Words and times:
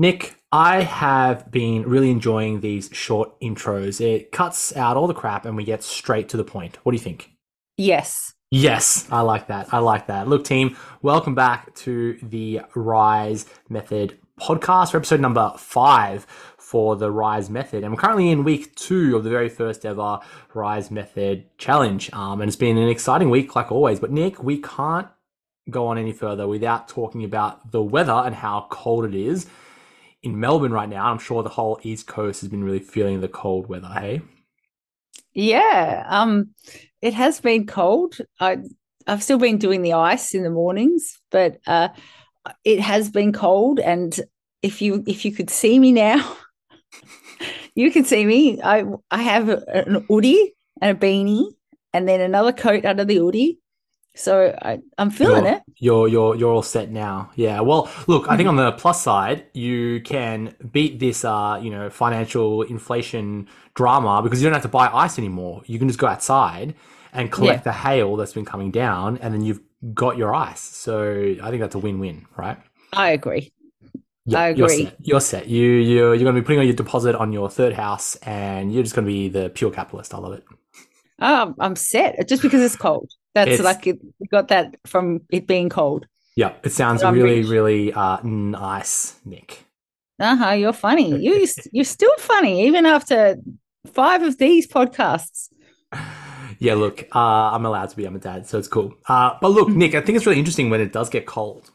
Nic, 0.00 0.36
I 0.52 0.82
have 0.82 1.50
been 1.50 1.82
really 1.82 2.12
enjoying 2.12 2.60
these 2.60 2.88
short 2.92 3.38
intros. 3.40 4.00
It 4.00 4.30
cuts 4.30 4.76
out 4.76 4.96
all 4.96 5.08
the 5.08 5.14
crap 5.14 5.44
and 5.44 5.56
we 5.56 5.64
get 5.64 5.82
straight 5.82 6.28
to 6.28 6.36
the 6.36 6.44
point. 6.44 6.78
What 6.84 6.92
do 6.92 6.96
you 6.96 7.02
think? 7.02 7.32
Yes. 7.76 8.32
Yes, 8.52 9.08
I 9.10 9.22
like 9.22 9.48
that. 9.48 9.74
I 9.74 9.78
like 9.78 10.06
that. 10.06 10.28
Look, 10.28 10.44
team, 10.44 10.76
welcome 11.02 11.34
back 11.34 11.74
to 11.76 12.16
the 12.22 12.60
Rise 12.76 13.46
Method 13.68 14.16
podcast 14.38 14.92
for 14.92 14.98
episode 14.98 15.18
number 15.18 15.52
five 15.58 16.28
for 16.58 16.94
the 16.94 17.10
Rise 17.10 17.50
Method. 17.50 17.82
And 17.82 17.92
we're 17.92 18.00
currently 18.00 18.30
in 18.30 18.44
week 18.44 18.76
two 18.76 19.16
of 19.16 19.24
the 19.24 19.30
very 19.30 19.48
first 19.48 19.84
ever 19.84 20.20
Rise 20.54 20.92
Method 20.92 21.58
challenge. 21.58 22.08
Um, 22.12 22.40
and 22.40 22.48
it's 22.48 22.56
been 22.56 22.78
an 22.78 22.88
exciting 22.88 23.30
week, 23.30 23.56
like 23.56 23.72
always. 23.72 23.98
But, 23.98 24.12
Nic, 24.12 24.44
we 24.44 24.58
can't 24.58 25.08
go 25.68 25.88
on 25.88 25.98
any 25.98 26.12
further 26.12 26.46
without 26.46 26.86
talking 26.86 27.24
about 27.24 27.72
the 27.72 27.82
weather 27.82 28.12
and 28.12 28.36
how 28.36 28.68
cold 28.70 29.04
it 29.04 29.16
is 29.16 29.48
in 30.22 30.40
Melbourne 30.40 30.72
right 30.72 30.88
now. 30.88 31.06
I'm 31.06 31.18
sure 31.18 31.42
the 31.42 31.48
whole 31.48 31.78
East 31.82 32.06
Coast 32.06 32.40
has 32.40 32.50
been 32.50 32.64
really 32.64 32.80
feeling 32.80 33.20
the 33.20 33.28
cold 33.28 33.68
weather. 33.68 33.88
Hey. 33.88 34.22
Yeah. 35.32 36.04
Um, 36.08 36.50
it 37.00 37.14
has 37.14 37.40
been 37.40 37.66
cold. 37.66 38.18
I 38.40 38.58
I've 39.06 39.22
still 39.22 39.38
been 39.38 39.58
doing 39.58 39.82
the 39.82 39.94
ice 39.94 40.34
in 40.34 40.42
the 40.42 40.50
mornings, 40.50 41.18
but 41.30 41.58
uh, 41.66 41.88
it 42.64 42.80
has 42.80 43.10
been 43.10 43.32
cold. 43.32 43.80
And 43.80 44.18
if 44.62 44.82
you 44.82 45.04
if 45.06 45.24
you 45.24 45.32
could 45.32 45.50
see 45.50 45.78
me 45.78 45.92
now, 45.92 46.36
you 47.74 47.90
can 47.90 48.04
see 48.04 48.24
me. 48.24 48.60
I 48.62 48.84
I 49.10 49.22
have 49.22 49.48
an 49.48 50.04
hoodie 50.08 50.54
and 50.80 50.96
a 50.96 51.00
beanie, 51.00 51.52
and 51.92 52.08
then 52.08 52.20
another 52.20 52.52
coat 52.52 52.84
under 52.84 53.04
the 53.04 53.16
hoodie, 53.16 53.60
so 54.18 54.52
I, 54.62 54.80
am 54.98 55.10
feeling 55.10 55.44
you're, 55.44 55.54
it. 55.54 55.62
You're 55.76 56.08
you're 56.08 56.36
you're 56.36 56.52
all 56.52 56.62
set 56.62 56.90
now. 56.90 57.30
Yeah. 57.36 57.60
Well, 57.60 57.88
look, 58.08 58.28
I 58.28 58.36
think 58.36 58.48
on 58.48 58.56
the 58.56 58.72
plus 58.72 59.00
side, 59.00 59.46
you 59.54 60.00
can 60.00 60.56
beat 60.72 60.98
this 60.98 61.24
uh, 61.24 61.60
you 61.62 61.70
know, 61.70 61.88
financial 61.88 62.62
inflation 62.62 63.48
drama 63.74 64.20
because 64.22 64.42
you 64.42 64.46
don't 64.48 64.54
have 64.54 64.62
to 64.62 64.68
buy 64.68 64.88
ice 64.92 65.18
anymore. 65.18 65.62
You 65.66 65.78
can 65.78 65.86
just 65.86 66.00
go 66.00 66.08
outside 66.08 66.74
and 67.12 67.30
collect 67.30 67.60
yeah. 67.60 67.72
the 67.72 67.78
hail 67.78 68.16
that's 68.16 68.32
been 68.32 68.44
coming 68.44 68.72
down 68.72 69.18
and 69.18 69.32
then 69.32 69.42
you've 69.42 69.60
got 69.94 70.16
your 70.16 70.34
ice. 70.34 70.60
So 70.60 71.36
I 71.40 71.50
think 71.50 71.60
that's 71.60 71.76
a 71.76 71.78
win-win, 71.78 72.26
right? 72.36 72.58
I 72.92 73.10
agree. 73.10 73.52
Yeah, 74.26 74.40
I 74.40 74.48
agree. 74.48 74.60
You're 74.60 74.86
set. 74.86 74.96
You're 75.00 75.20
set. 75.20 75.48
You 75.48 75.70
you 75.70 75.96
you're 76.08 76.18
going 76.18 76.34
to 76.34 76.40
be 76.40 76.44
putting 76.44 76.58
on 76.58 76.66
your 76.66 76.74
deposit 76.74 77.14
on 77.14 77.32
your 77.32 77.48
third 77.48 77.72
house, 77.72 78.16
and 78.16 78.74
you're 78.74 78.82
just 78.82 78.94
going 78.94 79.06
to 79.06 79.10
be 79.10 79.28
the 79.28 79.48
pure 79.48 79.70
capitalist. 79.70 80.12
I 80.12 80.18
love 80.18 80.32
it. 80.32 80.44
Oh, 81.20 81.54
I'm 81.58 81.76
set 81.76 82.28
just 82.28 82.42
because 82.42 82.62
it's 82.62 82.76
cold. 82.76 83.10
That's 83.44 83.60
it's, 83.60 83.62
like 83.62 83.86
it 83.86 83.98
got 84.30 84.48
that 84.48 84.76
from 84.86 85.20
it 85.30 85.46
being 85.46 85.68
cold. 85.68 86.06
Yeah, 86.36 86.54
it 86.62 86.70
sounds 86.70 87.02
really, 87.02 87.42
really 87.42 87.92
uh, 87.92 88.18
nice, 88.22 89.18
Nic. 89.24 89.64
Uh 90.20 90.36
huh. 90.36 90.50
You're 90.50 90.72
funny. 90.72 91.16
You 91.20 91.46
you're 91.72 91.84
still 91.84 92.16
funny 92.18 92.66
even 92.66 92.86
after 92.86 93.36
five 93.92 94.22
of 94.22 94.38
these 94.38 94.66
podcasts. 94.66 95.48
Yeah, 96.60 96.74
look, 96.74 97.06
uh, 97.14 97.52
I'm 97.54 97.64
allowed 97.64 97.90
to 97.90 97.96
be. 97.96 98.04
I'm 98.04 98.16
a 98.16 98.18
dad, 98.18 98.48
so 98.48 98.58
it's 98.58 98.66
cool. 98.66 98.92
Uh, 99.08 99.34
but 99.40 99.50
look, 99.50 99.68
Nic, 99.68 99.94
I 99.94 100.00
think 100.00 100.16
it's 100.16 100.26
really 100.26 100.40
interesting 100.40 100.70
when 100.70 100.80
it 100.80 100.92
does 100.92 101.08
get 101.08 101.24
cold 101.24 101.70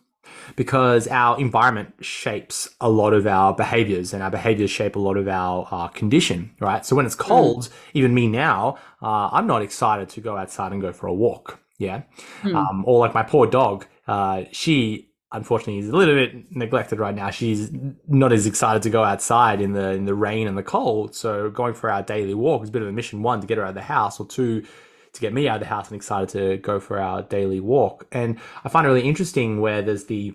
because 0.55 1.07
our 1.07 1.39
environment 1.39 1.93
shapes 2.01 2.69
a 2.81 2.89
lot 2.89 3.13
of 3.13 3.27
our 3.27 3.53
behaviors 3.53 4.13
and 4.13 4.23
our 4.23 4.31
behaviors 4.31 4.71
shape 4.71 4.95
a 4.95 4.99
lot 4.99 5.17
of 5.17 5.27
our 5.27 5.67
uh, 5.71 5.87
condition, 5.87 6.51
right? 6.59 6.85
So 6.85 6.95
when 6.95 7.05
it's 7.05 7.15
cold, 7.15 7.63
mm. 7.63 7.71
even 7.93 8.13
me 8.13 8.27
now, 8.27 8.77
uh, 9.01 9.29
I'm 9.31 9.47
not 9.47 9.61
excited 9.61 10.09
to 10.09 10.21
go 10.21 10.37
outside 10.37 10.71
and 10.71 10.81
go 10.81 10.91
for 10.91 11.07
a 11.07 11.13
walk. 11.13 11.59
Yeah. 11.77 12.03
Mm. 12.43 12.55
Um, 12.55 12.83
or 12.87 12.99
like 12.99 13.13
my 13.13 13.23
poor 13.23 13.47
dog, 13.47 13.85
uh, 14.07 14.43
she 14.51 15.09
unfortunately 15.33 15.79
is 15.79 15.89
a 15.89 15.95
little 15.95 16.13
bit 16.13 16.55
neglected 16.55 16.99
right 16.99 17.15
now. 17.15 17.31
She's 17.31 17.71
not 18.07 18.31
as 18.31 18.45
excited 18.45 18.83
to 18.83 18.89
go 18.89 19.03
outside 19.03 19.61
in 19.61 19.73
the 19.73 19.89
in 19.91 20.05
the 20.05 20.13
rain 20.13 20.47
and 20.47 20.57
the 20.57 20.63
cold. 20.63 21.15
So 21.15 21.49
going 21.49 21.73
for 21.73 21.89
our 21.89 22.03
daily 22.03 22.35
walk 22.35 22.63
is 22.63 22.69
a 22.69 22.71
bit 22.71 22.83
of 22.83 22.87
a 22.87 22.91
mission. 22.91 23.23
One 23.23 23.41
to 23.41 23.47
get 23.47 23.57
her 23.57 23.63
out 23.63 23.69
of 23.69 23.75
the 23.75 23.81
house, 23.81 24.19
or 24.19 24.27
two 24.27 24.63
to 25.13 25.21
get 25.21 25.33
me 25.33 25.47
out 25.47 25.55
of 25.55 25.61
the 25.61 25.67
house 25.67 25.89
and 25.89 25.95
excited 25.95 26.29
to 26.29 26.57
go 26.57 26.79
for 26.79 26.99
our 26.99 27.21
daily 27.21 27.59
walk. 27.59 28.07
And 28.11 28.39
I 28.63 28.69
find 28.69 28.85
it 28.85 28.89
really 28.89 29.07
interesting 29.07 29.61
where 29.61 29.81
there's 29.81 30.05
the 30.05 30.33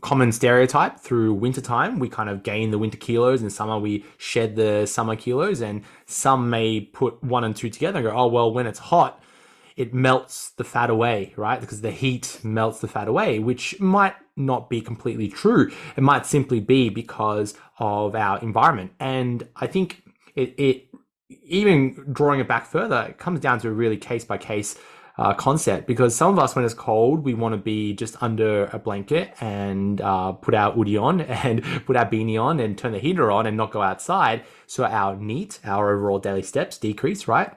common 0.00 0.32
stereotype 0.32 0.98
through 0.98 1.34
wintertime. 1.34 1.98
We 1.98 2.08
kind 2.08 2.30
of 2.30 2.42
gain 2.42 2.70
the 2.70 2.78
winter 2.78 2.96
kilos. 2.96 3.42
In 3.42 3.50
summer, 3.50 3.78
we 3.78 4.04
shed 4.18 4.56
the 4.56 4.86
summer 4.86 5.16
kilos. 5.16 5.60
And 5.60 5.82
some 6.06 6.48
may 6.48 6.80
put 6.80 7.22
one 7.22 7.44
and 7.44 7.54
two 7.54 7.70
together 7.70 7.98
and 7.98 8.08
go, 8.08 8.16
oh, 8.16 8.28
well, 8.28 8.52
when 8.52 8.66
it's 8.66 8.78
hot, 8.78 9.22
it 9.76 9.94
melts 9.94 10.50
the 10.50 10.64
fat 10.64 10.90
away, 10.90 11.32
right? 11.36 11.60
Because 11.60 11.80
the 11.80 11.90
heat 11.90 12.38
melts 12.42 12.80
the 12.80 12.88
fat 12.88 13.08
away, 13.08 13.38
which 13.38 13.80
might 13.80 14.14
not 14.36 14.70
be 14.70 14.80
completely 14.80 15.28
true. 15.28 15.70
It 15.96 16.02
might 16.02 16.26
simply 16.26 16.60
be 16.60 16.88
because 16.88 17.54
of 17.78 18.14
our 18.14 18.38
environment. 18.40 18.92
And 19.00 19.48
I 19.56 19.66
think 19.66 20.02
it, 20.34 20.54
it 20.58 20.88
even 21.44 22.06
drawing 22.12 22.40
it 22.40 22.48
back 22.48 22.66
further, 22.66 23.06
it 23.08 23.18
comes 23.18 23.40
down 23.40 23.60
to 23.60 23.68
a 23.68 23.72
really 23.72 23.96
case 23.96 24.24
by 24.24 24.38
case 24.38 24.76
uh, 25.18 25.34
concept 25.34 25.86
because 25.86 26.14
some 26.14 26.32
of 26.32 26.38
us, 26.42 26.56
when 26.56 26.64
it's 26.64 26.74
cold, 26.74 27.24
we 27.24 27.34
want 27.34 27.52
to 27.52 27.58
be 27.58 27.92
just 27.92 28.20
under 28.22 28.64
a 28.72 28.78
blanket 28.78 29.34
and 29.40 30.00
uh, 30.00 30.32
put 30.32 30.54
our 30.54 30.72
hoodie 30.72 30.96
on 30.96 31.20
and 31.46 31.62
put 31.86 31.96
our 31.96 32.06
beanie 32.06 32.40
on 32.40 32.58
and 32.58 32.78
turn 32.78 32.92
the 32.92 32.98
heater 32.98 33.30
on 33.30 33.46
and 33.46 33.56
not 33.56 33.70
go 33.70 33.82
outside. 33.82 34.44
So 34.66 34.84
our 34.84 35.16
NEAT, 35.16 35.60
our 35.64 35.94
overall 35.94 36.18
daily 36.18 36.42
steps 36.42 36.78
decrease, 36.78 37.28
right? 37.28 37.52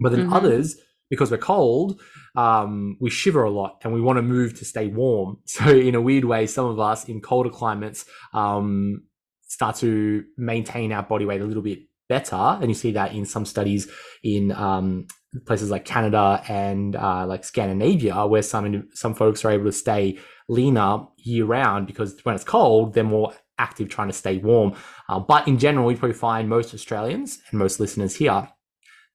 But 0.00 0.12
then 0.12 0.22
mm-hmm. 0.22 0.32
others, 0.32 0.76
because 1.10 1.30
we're 1.30 1.36
cold, 1.36 2.00
um, 2.36 2.96
we 3.00 3.10
shiver 3.10 3.44
a 3.44 3.50
lot 3.50 3.80
and 3.84 3.92
we 3.92 4.00
want 4.00 4.16
to 4.16 4.22
move 4.22 4.58
to 4.58 4.64
stay 4.64 4.86
warm. 4.88 5.38
So 5.46 5.68
in 5.68 5.94
a 5.94 6.00
weird 6.00 6.24
way, 6.24 6.46
some 6.46 6.66
of 6.66 6.80
us 6.80 7.04
in 7.04 7.20
colder 7.20 7.50
climates 7.50 8.06
um, 8.32 9.04
start 9.42 9.76
to 9.76 10.24
maintain 10.36 10.90
our 10.90 11.02
body 11.02 11.26
weight 11.26 11.42
a 11.42 11.44
little 11.44 11.62
bit 11.62 11.80
better. 12.08 12.36
And 12.36 12.68
you 12.68 12.74
see 12.74 12.92
that 12.92 13.12
in 13.12 13.24
some 13.24 13.44
studies 13.44 13.90
in 14.22 14.52
um, 14.52 15.06
places 15.46 15.70
like 15.70 15.84
Canada 15.84 16.42
and 16.48 16.96
uh, 16.96 17.26
like 17.26 17.44
Scandinavia, 17.44 18.26
where 18.26 18.42
some 18.42 18.88
some 18.94 19.14
folks 19.14 19.44
are 19.44 19.50
able 19.50 19.66
to 19.66 19.72
stay 19.72 20.18
leaner 20.48 21.06
year 21.18 21.44
round 21.44 21.86
because 21.86 22.16
when 22.24 22.34
it's 22.34 22.44
cold, 22.44 22.94
they're 22.94 23.04
more 23.04 23.32
active 23.58 23.88
trying 23.88 24.08
to 24.08 24.14
stay 24.14 24.38
warm. 24.38 24.74
Uh, 25.08 25.18
but 25.18 25.46
in 25.48 25.58
general, 25.58 25.86
we 25.86 25.94
probably 25.94 26.14
find 26.14 26.48
most 26.48 26.74
Australians 26.74 27.40
and 27.50 27.58
most 27.58 27.80
listeners 27.80 28.16
here 28.16 28.48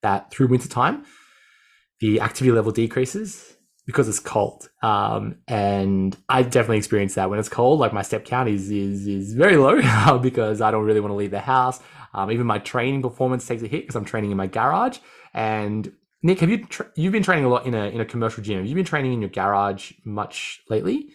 that 0.01 0.31
through 0.31 0.47
wintertime, 0.47 1.06
the 2.00 2.21
activity 2.21 2.51
level 2.51 2.71
decreases 2.71 3.57
because 3.85 4.07
it's 4.07 4.19
cold. 4.19 4.69
Um, 4.83 5.38
and 5.47 6.16
I 6.29 6.44
definitely 6.44 6.77
experience 6.77 7.16
that 7.16 7.29
when 7.29 7.39
it's 7.39 7.50
cold. 7.50 7.79
Like 7.79 7.91
my 7.91 8.03
step 8.03 8.23
count 8.23 8.47
is 8.47 8.69
is 8.69 9.07
is 9.07 9.33
very 9.33 9.57
low 9.57 10.19
because 10.21 10.61
I 10.61 10.71
don't 10.71 10.85
really 10.85 11.00
want 11.00 11.11
to 11.11 11.16
leave 11.16 11.31
the 11.31 11.39
house. 11.39 11.79
Um, 12.13 12.31
even 12.31 12.47
my 12.47 12.59
training 12.59 13.01
performance 13.01 13.45
takes 13.47 13.61
a 13.63 13.67
hit 13.67 13.83
because 13.83 13.95
I'm 13.95 14.05
training 14.05 14.31
in 14.31 14.37
my 14.37 14.47
garage. 14.47 14.99
And 15.33 15.91
Nic, 16.21 16.39
have 16.39 16.49
you 16.49 16.65
tra- 16.65 16.91
you've 16.95 17.13
been 17.13 17.23
training 17.23 17.45
a 17.45 17.49
lot 17.49 17.65
in 17.65 17.73
a 17.73 17.87
in 17.87 18.01
a 18.01 18.05
commercial 18.05 18.43
gym? 18.43 18.57
Have 18.57 18.67
you 18.67 18.75
been 18.75 18.85
training 18.85 19.13
in 19.13 19.21
your 19.21 19.29
garage 19.29 19.93
much 20.03 20.61
lately? 20.69 21.09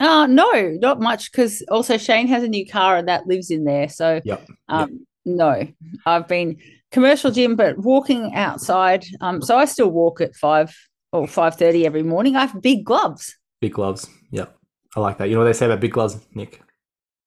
Uh 0.00 0.26
no, 0.26 0.76
not 0.80 1.00
much 1.00 1.30
because 1.30 1.62
also 1.70 1.96
Shane 1.96 2.26
has 2.26 2.42
a 2.42 2.48
new 2.48 2.66
car 2.66 2.96
and 2.96 3.06
that 3.06 3.26
lives 3.26 3.50
in 3.50 3.64
there. 3.64 3.88
So 3.88 4.20
yep. 4.24 4.44
um 4.68 4.90
yep. 4.90 4.98
no. 5.24 5.68
I've 6.04 6.26
been 6.26 6.56
commercial 6.90 7.30
gym, 7.30 7.54
but 7.54 7.78
walking 7.78 8.34
outside. 8.34 9.04
Um 9.20 9.40
so 9.40 9.56
I 9.56 9.66
still 9.66 9.90
walk 9.90 10.20
at 10.20 10.34
five 10.34 10.76
or 11.12 11.28
five 11.28 11.54
thirty 11.54 11.86
every 11.86 12.02
morning. 12.02 12.34
I 12.34 12.46
have 12.46 12.60
big 12.60 12.84
gloves. 12.84 13.36
Big 13.60 13.74
gloves. 13.74 14.08
Yep. 14.32 14.56
I 14.96 15.00
like 15.00 15.18
that. 15.18 15.28
You 15.28 15.34
know 15.34 15.42
what 15.42 15.46
they 15.46 15.52
say 15.52 15.66
about 15.66 15.80
big 15.80 15.92
gloves, 15.92 16.18
Nic? 16.34 16.60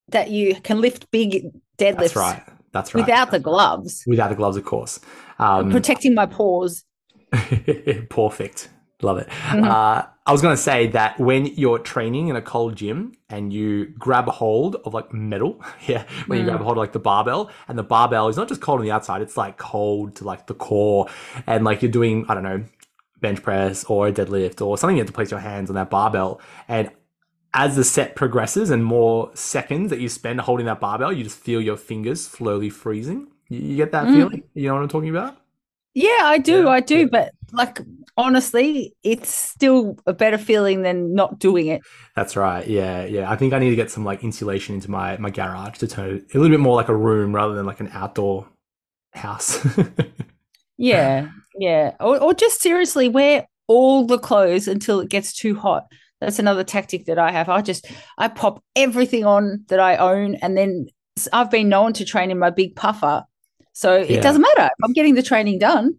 That 0.10 0.30
you 0.30 0.56
can 0.56 0.82
lift 0.82 1.10
big 1.10 1.54
deadlifts. 1.78 2.14
That's 2.14 2.16
right. 2.18 2.44
That's 2.78 2.94
right. 2.94 3.02
Without 3.02 3.32
the 3.32 3.40
gloves. 3.40 4.04
Without 4.08 4.30
the 4.30 4.36
gloves, 4.36 4.58
of 4.58 4.66
course. 4.66 5.00
Um, 5.40 5.72
protecting 5.72 6.14
my 6.14 6.26
paws. 6.26 6.84
Perfect. 8.10 8.70
Love 9.02 9.20
it. 9.20 9.28
Mm-hmm. 9.28 9.64
Uh, 9.64 10.04
I 10.26 10.32
was 10.32 10.42
going 10.42 10.56
to 10.56 10.62
say 10.62 10.88
that 10.88 11.20
when 11.20 11.46
you're 11.46 11.78
training 11.78 12.30
in 12.30 12.36
a 12.36 12.42
cold 12.42 12.76
gym 12.76 13.14
and 13.30 13.54
you 13.54 13.94
grab 13.98 14.28
a 14.28 14.32
hold 14.32 14.76
of 14.86 14.94
like 14.94 15.14
metal, 15.14 15.62
yeah, 15.88 16.06
when 16.26 16.40
mm. 16.40 16.42
you 16.42 16.48
grab 16.48 16.62
a 16.62 16.64
hold 16.64 16.78
of 16.78 16.82
like 16.82 16.94
the 16.94 17.00
barbell, 17.00 17.52
and 17.68 17.78
the 17.78 17.84
barbell 17.84 18.28
is 18.28 18.38
not 18.38 18.48
just 18.48 18.60
cold 18.60 18.80
on 18.80 18.86
the 18.86 18.92
outside, 18.92 19.22
it's 19.22 19.38
like 19.38 19.58
cold 19.58 20.16
to 20.16 20.24
like 20.24 20.48
the 20.48 20.56
core, 20.56 21.08
and 21.46 21.64
like 21.64 21.82
you're 21.82 21.92
doing, 21.92 22.26
I 22.28 22.34
don't 22.34 22.44
know, 22.44 22.64
bench 23.22 23.42
press 23.42 23.84
or 23.86 24.08
a 24.08 24.12
deadlift 24.12 24.66
or 24.66 24.78
something, 24.78 24.98
you 24.98 25.02
have 25.02 25.08
to 25.08 25.14
place 25.14 25.32
your 25.32 25.40
hands 25.40 25.70
on 25.70 25.76
that 25.76 25.90
barbell. 25.90 26.42
And 26.68 26.90
as 27.58 27.76
the 27.76 27.84
set 27.84 28.16
progresses 28.16 28.70
and 28.70 28.86
more 28.86 29.32
seconds 29.34 29.90
that 29.90 30.00
you 30.00 30.08
spend 30.08 30.40
holding 30.40 30.68
that 30.68 30.80
barbell, 30.80 31.12
you 31.12 31.24
just 31.24 31.40
feel 31.40 31.60
your 31.60 31.76
fingers 31.76 32.26
slowly 32.26 32.70
freezing. 32.70 33.28
You 33.50 33.76
get 33.76 33.92
that 33.94 34.06
mm. 34.06 34.14
feeling? 34.14 34.44
You 34.54 34.68
know 34.68 34.76
what 34.76 34.84
I'm 34.84 34.90
talking 34.90 35.10
about? 35.10 35.38
Yeah, 35.96 36.22
I 36.22 36.38
do. 36.38 36.66
Yeah. 36.66 36.70
I 36.70 36.80
do. 36.82 37.10
But 37.10 37.32
like, 37.52 37.80
honestly, 38.16 38.96
it's 39.02 39.34
still 39.34 39.98
a 40.06 40.14
better 40.14 40.38
feeling 40.38 40.84
than 40.84 41.16
not 41.16 41.40
doing 41.40 41.66
it. 41.66 41.82
That's 42.16 42.36
right. 42.36 42.68
Yeah. 42.68 43.06
Yeah. 43.06 43.32
I 43.32 43.36
think 43.36 43.54
I 43.54 43.60
need 43.60 43.72
to 43.72 43.76
get 43.76 43.90
some 43.90 44.06
like 44.06 44.24
insulation 44.24 44.76
into 44.76 44.92
my, 44.92 45.18
my 45.18 45.32
garage 45.32 45.80
to 45.80 45.88
turn 45.88 46.18
it 46.18 46.36
a 46.36 46.38
little 46.38 46.56
bit 46.56 46.60
more 46.60 46.76
like 46.76 46.90
a 46.90 46.96
room 46.96 47.34
rather 47.34 47.56
than 47.56 47.66
like 47.66 47.80
an 47.80 47.90
outdoor 47.92 48.48
house. 49.14 49.66
yeah. 50.78 51.30
Yeah. 51.58 51.96
Or, 52.00 52.22
or 52.22 52.36
just 52.36 52.62
seriously 52.62 53.10
wear 53.10 53.48
all 53.66 54.06
the 54.06 54.20
clothes 54.20 54.68
until 54.68 55.00
it 55.00 55.10
gets 55.10 55.34
too 55.34 55.56
hot 55.56 55.88
that's 56.22 56.40
another 56.40 56.64
tactic 56.64 57.06
that 57.06 57.20
I 57.20 57.32
have. 57.32 57.50
I 57.50 57.62
just 57.62 57.88
I 58.18 58.28
pop 58.28 58.64
everything 58.76 59.26
on 59.26 59.66
that 59.68 59.80
I 59.80 59.98
own, 59.98 60.36
and 60.36 60.58
then 60.58 60.88
I've 61.34 61.52
been 61.52 61.70
known 61.70 61.94
to 61.94 62.06
train 62.06 62.32
in 62.32 62.40
my 62.40 62.50
big 62.50 62.76
puffer, 62.76 63.24
so 63.74 63.98
Yeah. 63.98 64.18
it 64.18 64.22
doesn't 64.24 64.42
matter. 64.42 64.70
I'm 64.84 64.94
getting 64.94 65.16
the 65.16 65.24
training 65.24 65.60
done, 65.60 65.96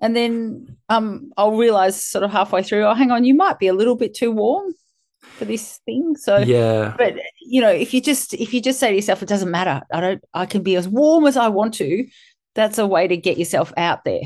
and 0.00 0.14
then 0.16 0.76
um 0.88 1.30
I'll 1.36 1.56
realize 1.56 2.02
sort 2.04 2.24
of 2.24 2.30
halfway 2.30 2.62
through, 2.62 2.84
oh, 2.84 2.94
hang 2.94 3.10
on, 3.10 3.24
you 3.24 3.34
might 3.34 3.58
be 3.58 3.68
a 3.68 3.74
little 3.74 3.96
bit 3.96 4.14
too 4.14 4.32
warm 4.32 4.72
for 5.38 5.44
this 5.44 5.78
thing. 5.86 6.16
So 6.16 6.38
yeah. 6.38 6.94
but 6.98 7.14
you 7.40 7.60
know 7.60 7.70
if 7.70 7.92
you 7.94 8.00
just 8.00 8.34
if 8.34 8.52
you 8.54 8.60
just 8.60 8.78
say 8.80 8.90
to 8.90 8.96
yourself 8.96 9.22
it 9.22 9.28
doesn't 9.28 9.50
matter 9.50 9.82
i 9.92 10.00
don't 10.00 10.22
i 10.34 10.46
can 10.46 10.62
be 10.62 10.76
as 10.76 10.86
warm 10.86 11.26
as 11.26 11.36
i 11.36 11.48
want 11.48 11.74
to 11.74 12.06
that's 12.54 12.78
a 12.78 12.86
way 12.86 13.08
to 13.08 13.16
get 13.16 13.38
yourself 13.38 13.72
out 13.76 14.04
there 14.04 14.20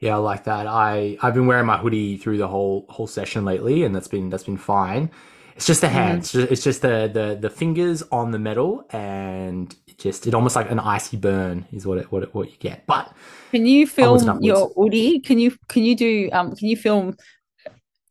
Yeah, 0.00 0.14
I 0.14 0.18
like 0.18 0.44
that. 0.44 0.66
I 0.66 1.18
I've 1.22 1.34
been 1.34 1.46
wearing 1.46 1.66
my 1.66 1.76
hoodie 1.76 2.16
through 2.16 2.38
the 2.38 2.48
whole 2.48 2.86
whole 2.88 3.06
session 3.06 3.44
lately, 3.44 3.82
and 3.82 3.94
that's 3.94 4.08
been 4.08 4.30
that's 4.30 4.44
been 4.44 4.56
fine. 4.56 5.10
It's 5.56 5.66
just 5.66 5.80
the 5.80 5.88
hands. 5.88 6.26
It's 6.26 6.32
just, 6.32 6.52
it's 6.52 6.62
just 6.62 6.82
the, 6.82 7.10
the 7.12 7.36
the 7.40 7.50
fingers 7.50 8.04
on 8.12 8.30
the 8.30 8.38
metal, 8.38 8.86
and 8.90 9.74
it 9.88 9.98
just 9.98 10.28
it 10.28 10.34
almost 10.34 10.54
like 10.54 10.70
an 10.70 10.78
icy 10.78 11.16
burn 11.16 11.66
is 11.72 11.84
what 11.84 11.98
it 11.98 12.12
what 12.12 12.22
it, 12.22 12.32
what 12.32 12.48
you 12.48 12.56
get. 12.58 12.86
But 12.86 13.12
can 13.50 13.66
you 13.66 13.84
film 13.84 14.40
your 14.40 14.68
hoodie? 14.76 15.18
can 15.18 15.40
you 15.40 15.56
can 15.66 15.82
you 15.82 15.96
do 15.96 16.28
um 16.32 16.54
can 16.54 16.68
you 16.68 16.76
film 16.76 17.16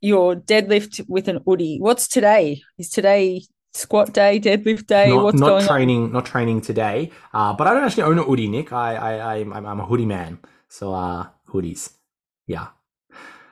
your 0.01 0.35
deadlift 0.35 1.05
with 1.07 1.29
an 1.29 1.39
hoodie? 1.45 1.77
what's 1.79 2.09
today 2.09 2.61
is 2.77 2.89
today 2.89 3.41
squat 3.73 4.13
day 4.13 4.41
deadlift 4.41 4.87
day 4.87 5.07
not, 5.07 5.23
what's 5.23 5.39
not 5.39 5.47
going 5.47 5.61
on 5.61 5.67
training 5.67 6.11
not 6.11 6.25
training 6.25 6.59
today. 6.59 7.11
Uh, 7.33 7.53
but 7.53 7.65
I 7.65 7.73
don't 7.73 7.85
actually 7.85 8.03
own 8.03 8.19
a 8.19 8.23
hoodie, 8.23 8.49
Nic. 8.49 8.73
I 8.73 8.95
I 8.95 9.35
I'm, 9.37 9.53
I'm 9.53 9.65
I'm 9.65 9.79
a 9.79 9.85
hoodie 9.85 10.05
man. 10.05 10.39
So 10.67 10.93
uh, 10.93 11.27
hoodies, 11.51 11.91
yeah. 12.45 12.67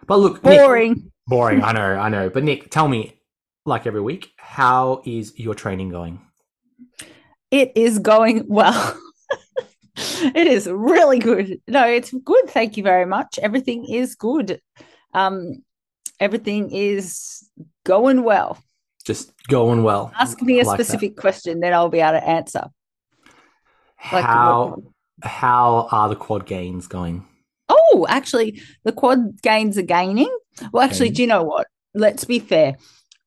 But 0.07 0.17
look, 0.19 0.43
Nic, 0.43 0.59
boring 0.59 1.11
boring. 1.27 1.63
I 1.63 1.71
know, 1.71 1.95
I 1.95 2.09
know. 2.09 2.29
But 2.29 2.43
Nic, 2.43 2.69
tell 2.69 2.87
me, 2.87 3.19
like 3.65 3.87
every 3.87 4.01
week, 4.01 4.31
how 4.37 5.01
is 5.05 5.37
your 5.37 5.55
training 5.55 5.89
going? 5.89 6.21
it 7.51 7.71
is 7.75 7.99
going 7.99 8.43
well 8.47 8.97
it 9.95 10.47
is 10.47 10.67
really 10.67 11.19
good 11.19 11.61
no 11.67 11.87
it's 11.87 12.11
good 12.11 12.49
thank 12.49 12.75
you 12.75 12.83
very 12.83 13.05
much 13.05 13.37
everything 13.41 13.85
is 13.85 14.15
good 14.15 14.59
um 15.13 15.63
everything 16.19 16.71
is 16.71 17.47
going 17.85 18.23
well 18.23 18.57
Just 19.05 19.31
going 19.47 19.83
well. 19.83 20.11
ask 20.19 20.41
me 20.41 20.59
a 20.59 20.63
like 20.63 20.77
that. 20.79 20.85
specific 20.85 21.15
question 21.15 21.59
then 21.59 21.71
i'll 21.71 21.87
be 21.87 21.99
able 21.99 22.19
to 22.19 22.27
answer 22.27 22.63
Like, 24.11 24.25
how 24.25 24.81
how 25.21 25.87
are 25.91 26.09
the 26.09 26.15
quad 26.15 26.45
gains 26.47 26.87
going? 26.87 27.25
Oh 27.69 28.05
actually 28.09 28.61
the 28.83 28.91
quad 28.91 29.41
gains 29.41 29.77
are 29.77 29.81
gaining. 29.83 30.33
Well 30.71 30.83
actually 30.83 31.09
do 31.09 31.21
you 31.21 31.27
know 31.27 31.43
what? 31.43 31.67
Let's 31.93 32.25
be 32.25 32.39
fair. 32.39 32.75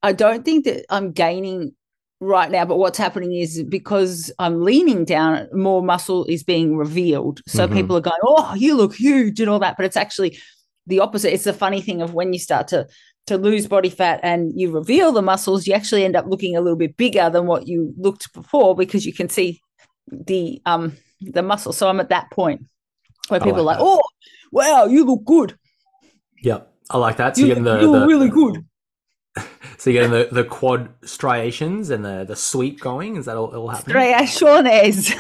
I 0.02 0.12
don't 0.12 0.44
think 0.44 0.64
that 0.64 0.84
i'm 0.90 1.10
gaining 1.10 1.72
right 2.20 2.50
now 2.50 2.64
but 2.64 2.78
what's 2.78 2.98
happening 2.98 3.32
is 3.34 3.62
because 3.64 4.32
i'm 4.40 4.62
leaning 4.64 5.04
down 5.04 5.48
more 5.52 5.82
muscle 5.82 6.24
is 6.26 6.42
being 6.42 6.76
revealed. 6.76 7.40
So 7.46 7.66
Mhm. 7.66 7.72
people 7.72 7.96
are 7.96 8.00
going 8.00 8.20
oh 8.22 8.54
you 8.54 8.76
look 8.76 8.94
huge 8.94 9.40
and 9.40 9.48
all 9.50 9.58
that 9.60 9.76
but 9.76 9.86
it's 9.86 9.96
actually 9.96 10.38
the 10.86 11.00
opposite. 11.00 11.34
It's 11.34 11.44
the 11.44 11.52
funny 11.52 11.80
thing 11.82 12.00
of 12.00 12.14
when 12.14 12.32
you 12.32 12.38
start 12.38 12.68
to 12.68 12.86
to 13.26 13.36
lose 13.36 13.66
body 13.66 13.90
fat 13.90 14.20
and 14.22 14.58
you 14.58 14.70
reveal 14.70 15.12
the 15.12 15.20
muscles 15.20 15.66
you 15.66 15.74
actually 15.74 16.02
end 16.02 16.16
up 16.16 16.24
looking 16.26 16.56
a 16.56 16.60
little 16.62 16.78
bit 16.78 16.96
bigger 16.96 17.28
than 17.28 17.46
what 17.46 17.68
you 17.68 17.92
looked 17.98 18.32
before 18.32 18.74
because 18.74 19.04
you 19.04 19.12
can 19.12 19.28
see 19.28 19.60
the 20.10 20.62
um 20.64 20.96
the 21.20 21.42
muscle. 21.42 21.72
So 21.72 21.88
i'm 21.88 22.00
at 22.00 22.08
that 22.08 22.30
point 22.30 22.64
where 23.28 23.38
people 23.40 23.64
like 23.64 23.78
are 23.78 23.82
like 23.84 23.98
oh 23.98 24.02
wow 24.52 24.86
you 24.86 25.04
look 25.04 25.24
good 25.24 25.56
Yep, 26.42 26.72
I 26.90 26.98
like 26.98 27.16
that. 27.16 27.36
So 27.36 27.42
you, 27.42 27.48
you're 27.48 27.62
the, 27.62 27.80
you 27.80 27.90
look 27.90 28.02
the 28.02 28.06
really 28.06 28.28
good 28.28 28.64
so 29.78 29.90
you're 29.90 30.02
getting 30.02 30.10
the, 30.10 30.28
the 30.32 30.44
quad 30.44 30.88
striations 31.04 31.90
and 31.90 32.04
the 32.04 32.24
the 32.24 32.36
sweep 32.36 32.80
going. 32.80 33.16
Is 33.16 33.26
that 33.26 33.36
all, 33.36 33.54
all 33.54 33.68
happening? 33.68 33.96
Striaciones. 33.96 35.12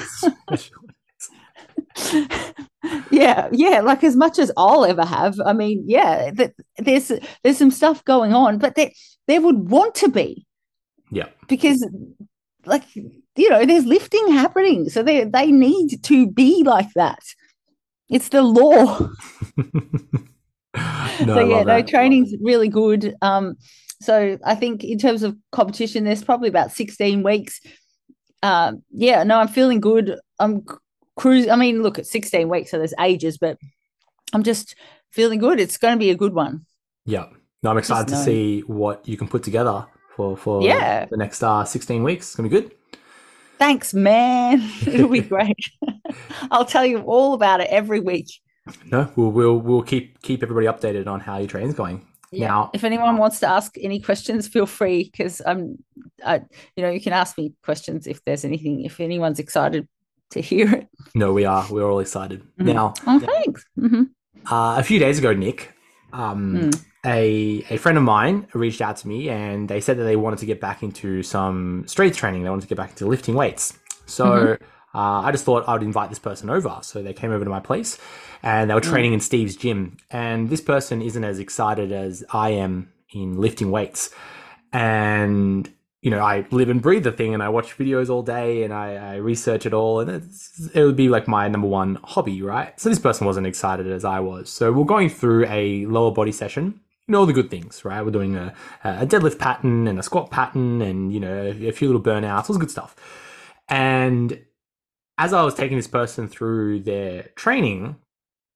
yeah, 3.10 3.48
yeah. 3.52 3.80
Like 3.80 4.02
as 4.04 4.16
much 4.16 4.38
as 4.38 4.50
I'll 4.56 4.84
ever 4.84 5.04
have. 5.04 5.38
I 5.44 5.52
mean, 5.52 5.84
yeah. 5.86 6.30
That 6.32 6.54
there's 6.78 7.12
there's 7.42 7.58
some 7.58 7.70
stuff 7.70 8.04
going 8.04 8.34
on, 8.34 8.58
but 8.58 8.74
there 8.74 8.90
there 9.26 9.40
would 9.40 9.70
want 9.70 9.94
to 9.96 10.08
be 10.08 10.46
Yeah. 11.10 11.28
because, 11.48 11.86
like 12.64 12.84
you 12.94 13.50
know, 13.50 13.64
there's 13.64 13.86
lifting 13.86 14.32
happening, 14.32 14.88
so 14.88 15.02
they 15.02 15.24
they 15.24 15.52
need 15.52 16.02
to 16.04 16.30
be 16.30 16.62
like 16.64 16.92
that. 16.94 17.22
It's 18.10 18.28
the 18.30 18.42
law. 18.42 19.08
no, 20.76 21.34
so 21.34 21.46
yeah, 21.46 21.62
no, 21.62 21.82
training's 21.82 22.34
really 22.40 22.68
good. 22.68 23.14
Um, 23.22 23.56
so 24.00 24.38
I 24.44 24.54
think 24.54 24.84
in 24.84 24.98
terms 24.98 25.22
of 25.22 25.36
competition, 25.52 26.04
there's 26.04 26.22
probably 26.24 26.48
about 26.48 26.72
16 26.72 27.22
weeks. 27.22 27.60
Um, 28.42 28.82
yeah, 28.90 29.24
no, 29.24 29.38
I'm 29.38 29.48
feeling 29.48 29.80
good. 29.80 30.18
I'm 30.38 30.64
cruising. 31.16 31.50
I 31.50 31.56
mean, 31.56 31.82
look, 31.82 31.98
at 31.98 32.06
16 32.06 32.48
weeks, 32.48 32.70
so 32.70 32.78
there's 32.78 32.94
ages, 33.00 33.38
but 33.38 33.58
I'm 34.32 34.42
just 34.42 34.76
feeling 35.10 35.38
good. 35.38 35.58
It's 35.58 35.78
going 35.78 35.94
to 35.94 35.98
be 35.98 36.10
a 36.10 36.16
good 36.16 36.34
one. 36.34 36.64
Yep. 37.06 37.32
No, 37.62 37.70
I'm 37.70 37.78
excited 37.78 38.08
to 38.08 38.14
know. 38.14 38.22
see 38.22 38.60
what 38.60 39.08
you 39.08 39.16
can 39.16 39.26
put 39.26 39.42
together 39.42 39.86
for 40.14 40.36
for 40.36 40.62
Yeah. 40.62 41.06
the 41.06 41.16
next 41.16 41.42
uh, 41.42 41.64
16 41.64 42.02
weeks. 42.04 42.26
It's 42.28 42.36
gonna 42.36 42.48
be 42.48 42.60
good. 42.60 42.72
Thanks, 43.58 43.92
man. 43.94 44.62
It'll 44.86 45.08
be 45.08 45.20
great. 45.20 45.56
I'll 46.50 46.64
tell 46.64 46.86
you 46.86 46.98
all 47.00 47.34
about 47.34 47.60
it 47.60 47.68
every 47.70 48.00
week. 48.00 48.28
No, 48.90 49.10
we'll 49.16 49.30
we'll 49.32 49.58
we'll 49.58 49.82
keep 49.82 50.20
keep 50.22 50.42
everybody 50.42 50.66
updated 50.66 51.06
on 51.06 51.20
how 51.20 51.38
your 51.38 51.48
training's 51.48 51.74
going. 51.74 52.06
Now, 52.30 52.70
if 52.74 52.84
anyone 52.84 53.16
wants 53.16 53.40
to 53.40 53.48
ask 53.48 53.74
any 53.80 54.00
questions, 54.00 54.46
feel 54.46 54.66
free 54.66 55.04
because 55.10 55.40
I'm, 55.46 55.82
I, 56.22 56.42
you 56.76 56.82
know, 56.82 56.90
you 56.90 57.00
can 57.00 57.14
ask 57.14 57.38
me 57.38 57.54
questions 57.64 58.06
if 58.06 58.22
there's 58.26 58.44
anything. 58.44 58.84
If 58.84 59.00
anyone's 59.00 59.38
excited 59.38 59.88
to 60.32 60.42
hear 60.42 60.70
it. 60.74 60.88
no, 61.14 61.32
we 61.32 61.46
are 61.46 61.64
we're 61.70 61.90
all 61.90 62.00
excited. 62.00 62.42
Mhm. 62.60 62.74
Now, 62.74 62.92
Oh, 63.06 63.18
thanks. 63.18 63.64
hmm 63.78 64.02
uh, 64.50 64.76
a 64.78 64.82
few 64.82 64.98
days 64.98 65.18
ago, 65.18 65.32
Nic, 65.32 65.72
um, 66.12 66.54
Mm. 66.70 66.84
A 67.08 67.64
a 67.70 67.76
friend 67.78 67.96
of 67.98 68.04
mine 68.04 68.36
reached 68.54 68.80
out 68.80 68.96
to 68.98 69.08
me 69.08 69.28
and 69.30 69.68
they 69.68 69.80
said 69.80 69.96
that 69.98 70.04
they 70.04 70.16
wanted 70.16 70.38
to 70.40 70.46
get 70.46 70.60
back 70.60 70.82
into 70.82 71.22
some 71.22 71.84
strength 71.86 72.16
training. 72.16 72.42
They 72.42 72.50
wanted 72.50 72.62
to 72.62 72.68
get 72.68 72.78
back 72.82 72.90
into 72.90 73.06
lifting 73.06 73.34
weights. 73.34 73.64
So 74.06 74.26
Mhm. 74.26 74.58
uh, 74.94 75.20
I 75.26 75.30
just 75.32 75.44
thought 75.44 75.68
I 75.68 75.72
would 75.74 75.82
invite 75.82 76.08
this 76.08 76.18
person 76.30 76.50
over. 76.50 76.74
So 76.82 77.02
they 77.02 77.12
came 77.12 77.30
over 77.30 77.44
to 77.44 77.50
my 77.50 77.60
place 77.60 77.98
and 78.42 78.68
they 78.68 78.74
were 78.74 78.80
Mm. 78.80 78.90
training 78.94 79.12
in 79.14 79.20
Steve's 79.20 79.56
gym. 79.56 79.96
And 80.10 80.38
this 80.50 80.60
person 80.60 80.96
isn't 81.02 81.24
as 81.32 81.38
excited 81.38 81.92
as 81.92 82.24
I 82.32 82.50
am 82.50 82.88
in 83.12 83.38
lifting 83.40 83.70
weights. 83.70 84.10
And 84.72 85.70
you 86.00 86.12
know, 86.12 86.20
I 86.20 86.46
live 86.52 86.68
and 86.68 86.80
breathe 86.80 87.02
the 87.02 87.10
thing, 87.10 87.34
and 87.34 87.42
I 87.42 87.48
watch 87.48 87.76
videos 87.76 88.08
all 88.08 88.22
day, 88.22 88.62
and 88.62 88.72
I, 88.72 88.94
I 88.94 89.16
research 89.16 89.66
it 89.66 89.74
all, 89.74 89.98
and 89.98 90.08
it's, 90.08 90.70
it 90.72 90.84
would 90.84 90.94
be 90.94 91.08
like 91.08 91.26
my 91.26 91.48
number 91.48 91.66
one 91.66 91.98
hobby, 92.04 92.40
right? 92.40 92.78
So 92.80 92.88
this 92.88 93.00
person 93.00 93.26
wasn't 93.26 93.48
excited 93.48 93.88
as 93.88 94.04
I 94.04 94.20
was. 94.20 94.48
So 94.48 94.70
we're 94.72 94.84
going 94.84 95.08
through 95.08 95.46
a 95.46 95.86
lower 95.86 96.12
body 96.12 96.30
session. 96.30 96.78
You 97.08 97.12
know 97.12 97.20
all 97.20 97.26
the 97.26 97.32
good 97.32 97.50
things, 97.50 97.84
right? 97.84 98.04
We're 98.04 98.10
doing 98.10 98.36
a, 98.36 98.54
a 98.84 99.06
deadlift 99.06 99.38
pattern 99.38 99.88
and 99.88 99.98
a 99.98 100.02
squat 100.02 100.30
pattern, 100.30 100.82
and 100.82 101.12
you 101.12 101.20
know 101.20 101.46
a 101.46 101.72
few 101.72 101.88
little 101.88 102.02
burnouts, 102.02 102.50
all 102.50 102.58
good 102.58 102.70
stuff. 102.70 102.94
And 103.68 104.44
as 105.18 105.32
I 105.32 105.42
was 105.42 105.54
taking 105.54 105.76
this 105.76 105.88
person 105.88 106.28
through 106.28 106.80
their 106.80 107.30
training, 107.34 107.96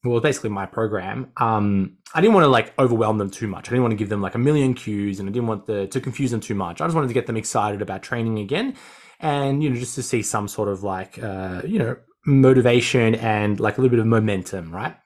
well, 0.05 0.21
basically 0.21 0.51
my 0.51 0.67
program, 0.67 1.33
um, 1.37 1.97
I 2.15 2.21
didn't 2.21 2.35
want 2.35 2.45
to 2.45 2.49
like 2.49 2.77
overwhelm 2.79 3.19
them 3.19 3.31
too 3.31 3.47
much. 3.47 3.69
I 3.69 3.71
didn't 3.71 3.83
want 3.83 3.93
to 3.93 3.97
give 3.97 4.09
them 4.09 4.23
like 4.23 4.35
a 4.35 4.39
million 4.39 4.75
cues 4.75 5.21
and 5.21 5.29
I 5.29 5.33
didn't 5.33 5.49
want 5.49 5.67
the, 5.67 5.87
to 5.89 6.01
confuse 6.01 6.31
them 6.31 6.41
too 6.41 6.55
much. 6.55 6.81
I 6.81 6.87
just 6.87 6.95
wanted 6.95 7.09
to 7.09 7.15
get 7.15 7.27
them 7.27 7.37
excited 7.37 7.83
about 7.83 8.03
training 8.03 8.39
again 8.39 8.77
and, 9.21 9.63
you 9.63 9.71
know, 9.71 9.77
just 9.77 9.95
to 9.95 10.03
see 10.03 10.23
some 10.23 10.49
sort 10.49 10.69
of 10.69 10.83
like, 10.83 11.23
uh, 11.23 11.63
you 11.65 11.79
know, 11.79 11.97
motivation 12.27 13.15
and 13.17 13.61
like 13.61 13.79
a 13.79 13.81
little 13.81 13.91
bit 13.91 14.01
of 14.01 14.07
momentum, 14.07 14.75
right? 14.75 14.97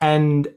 And 0.00 0.48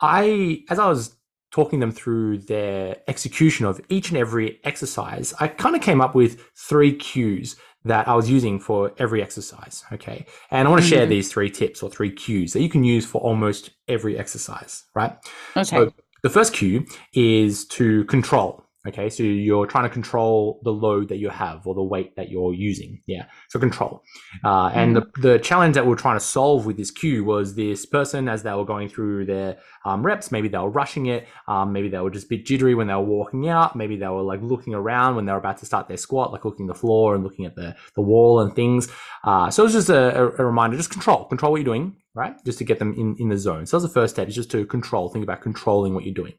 I, 0.00 0.64
as 0.68 0.78
I 0.78 0.88
was 0.88 1.15
talking 1.56 1.80
them 1.80 1.90
through 1.90 2.36
their 2.36 2.98
execution 3.08 3.64
of 3.64 3.80
each 3.88 4.10
and 4.10 4.18
every 4.18 4.60
exercise, 4.64 5.32
I 5.40 5.48
kind 5.48 5.74
of 5.74 5.80
came 5.80 6.02
up 6.02 6.14
with 6.14 6.38
three 6.54 6.94
cues 6.94 7.56
that 7.86 8.06
I 8.06 8.14
was 8.14 8.28
using 8.28 8.60
for 8.60 8.92
every 8.98 9.22
exercise. 9.22 9.82
Okay. 9.90 10.26
And 10.50 10.68
I 10.68 10.70
want 10.70 10.82
to 10.82 10.88
share 10.88 11.06
Mhm. 11.06 11.10
these 11.10 11.32
three 11.32 11.48
tips 11.48 11.82
or 11.82 11.88
three 11.88 12.10
cues 12.10 12.52
that 12.52 12.60
you 12.60 12.68
can 12.68 12.84
use 12.84 13.06
for 13.06 13.22
almost 13.22 13.70
every 13.88 14.18
exercise, 14.18 14.84
right? 14.94 15.12
Okay. 15.56 15.64
So 15.64 15.92
the 16.22 16.28
first 16.28 16.52
cue 16.52 16.84
is 17.14 17.64
to 17.78 18.04
control. 18.04 18.65
Okay. 18.86 19.10
So 19.10 19.22
you're 19.22 19.66
trying 19.66 19.84
to 19.84 19.90
control 19.90 20.60
the 20.62 20.72
load 20.72 21.08
that 21.08 21.16
you 21.16 21.28
have 21.28 21.66
or 21.66 21.74
the 21.74 21.82
weight 21.82 22.14
that 22.16 22.30
you're 22.30 22.54
using. 22.54 23.02
Yeah. 23.06 23.26
So 23.48 23.58
control. 23.58 24.02
Uh, 24.44 24.68
and 24.68 24.96
the, 24.96 25.10
the 25.20 25.38
challenge 25.38 25.74
that 25.74 25.86
we're 25.86 25.96
trying 25.96 26.16
to 26.16 26.24
solve 26.24 26.66
with 26.66 26.76
this 26.76 26.90
cue 26.90 27.24
was 27.24 27.54
this 27.54 27.84
person, 27.84 28.28
as 28.28 28.42
they 28.42 28.52
were 28.52 28.64
going 28.64 28.88
through 28.88 29.26
their 29.26 29.58
um, 29.84 30.04
reps, 30.04 30.30
maybe 30.30 30.48
they 30.48 30.58
were 30.58 30.70
rushing 30.70 31.06
it. 31.06 31.26
Um, 31.48 31.72
maybe 31.72 31.88
they 31.88 31.98
were 31.98 32.10
just 32.10 32.26
a 32.26 32.28
bit 32.28 32.46
jittery 32.46 32.74
when 32.74 32.86
they 32.86 32.94
were 32.94 33.00
walking 33.00 33.48
out. 33.48 33.74
Maybe 33.74 33.96
they 33.96 34.08
were 34.08 34.22
like 34.22 34.40
looking 34.42 34.74
around 34.74 35.16
when 35.16 35.26
they 35.26 35.32
were 35.32 35.38
about 35.38 35.58
to 35.58 35.66
start 35.66 35.88
their 35.88 35.96
squat, 35.96 36.32
like 36.32 36.44
looking 36.44 36.66
at 36.66 36.74
the 36.74 36.78
floor 36.78 37.14
and 37.14 37.24
looking 37.24 37.44
at 37.44 37.56
the, 37.56 37.74
the 37.94 38.02
wall 38.02 38.40
and 38.40 38.54
things. 38.54 38.88
Uh, 39.24 39.50
so 39.50 39.64
it's 39.64 39.74
just 39.74 39.88
a, 39.88 40.16
a, 40.16 40.28
a 40.28 40.44
reminder, 40.44 40.76
just 40.76 40.90
control, 40.90 41.24
control 41.24 41.52
what 41.52 41.58
you're 41.58 41.64
doing, 41.64 41.96
right? 42.14 42.36
Just 42.44 42.58
to 42.58 42.64
get 42.64 42.78
them 42.78 42.94
in, 42.96 43.16
in 43.18 43.28
the 43.30 43.38
zone. 43.38 43.66
So 43.66 43.78
that's 43.78 43.88
the 43.88 43.94
first 43.94 44.14
step 44.14 44.28
is 44.28 44.34
just 44.34 44.50
to 44.52 44.64
control, 44.66 45.08
think 45.08 45.24
about 45.24 45.40
controlling 45.40 45.94
what 45.94 46.04
you're 46.04 46.14
doing. 46.14 46.34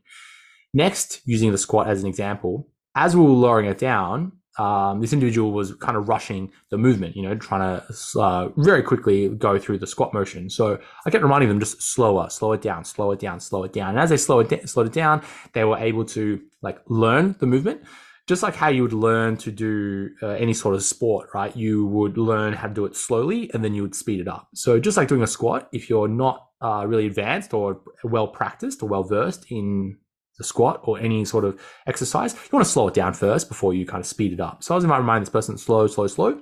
Next, 0.73 1.21
using 1.25 1.51
the 1.51 1.57
squat 1.57 1.87
as 1.87 2.01
an 2.01 2.09
example, 2.09 2.69
as 2.95 3.15
we 3.15 3.23
were 3.23 3.29
lowering 3.29 3.67
it 3.67 3.77
down, 3.77 4.33
um, 4.57 5.01
this 5.01 5.13
individual 5.13 5.51
was 5.51 5.73
kind 5.75 5.95
of 5.95 6.09
rushing 6.09 6.51
the 6.71 6.77
movement, 6.77 7.15
you 7.15 7.21
know, 7.21 7.35
trying 7.35 7.79
to 7.79 8.19
uh, 8.19 8.49
very 8.57 8.81
quickly 8.81 9.29
go 9.29 9.59
through 9.59 9.77
the 9.77 9.87
squat 9.87 10.13
motion. 10.13 10.49
So 10.49 10.79
I 11.05 11.09
kept 11.11 11.23
reminding 11.23 11.49
them 11.49 11.59
just 11.59 11.81
slower, 11.81 12.29
slow 12.29 12.53
it 12.53 12.61
down, 12.61 12.83
slow 12.83 13.11
it 13.11 13.19
down, 13.19 13.39
slow 13.39 13.63
it 13.63 13.73
down. 13.73 13.89
And 13.89 13.99
as 13.99 14.09
they 14.09 14.17
slow 14.17 14.39
it, 14.39 14.49
da- 14.49 14.65
slowed 14.65 14.87
it 14.87 14.93
down, 14.93 15.21
they 15.53 15.63
were 15.63 15.77
able 15.77 16.05
to 16.05 16.41
like 16.61 16.79
learn 16.87 17.35
the 17.39 17.45
movement, 17.45 17.81
just 18.27 18.41
like 18.41 18.55
how 18.55 18.69
you 18.69 18.81
would 18.81 18.93
learn 18.93 19.37
to 19.37 19.51
do 19.51 20.09
uh, 20.23 20.29
any 20.29 20.53
sort 20.53 20.73
of 20.73 20.83
sport, 20.83 21.29
right? 21.35 21.55
You 21.55 21.85
would 21.87 22.17
learn 22.17 22.53
how 22.53 22.67
to 22.67 22.73
do 22.73 22.85
it 22.85 22.95
slowly 22.95 23.51
and 23.53 23.63
then 23.63 23.75
you 23.75 23.83
would 23.83 23.95
speed 23.95 24.19
it 24.19 24.27
up. 24.27 24.47
So 24.55 24.79
just 24.79 24.97
like 24.97 25.07
doing 25.07 25.21
a 25.21 25.27
squat, 25.27 25.69
if 25.71 25.87
you're 25.87 26.07
not 26.07 26.47
uh, 26.61 26.83
really 26.87 27.05
advanced 27.05 27.53
or 27.53 27.81
well 28.03 28.27
practiced 28.27 28.81
or 28.81 28.89
well 28.89 29.03
versed 29.03 29.45
in 29.51 29.97
the 30.37 30.43
squat 30.43 30.81
or 30.83 30.99
any 30.99 31.25
sort 31.25 31.45
of 31.45 31.59
exercise, 31.85 32.33
you 32.33 32.49
want 32.51 32.65
to 32.65 32.71
slow 32.71 32.87
it 32.87 32.93
down 32.93 33.13
first 33.13 33.47
before 33.47 33.73
you 33.73 33.85
kind 33.85 34.01
of 34.01 34.07
speed 34.07 34.33
it 34.33 34.39
up. 34.39 34.63
So 34.63 34.73
I 34.73 34.75
was 34.75 34.85
reminding 34.85 35.21
this 35.21 35.29
person 35.29 35.57
slow, 35.57 35.87
slow, 35.87 36.07
slow. 36.07 36.41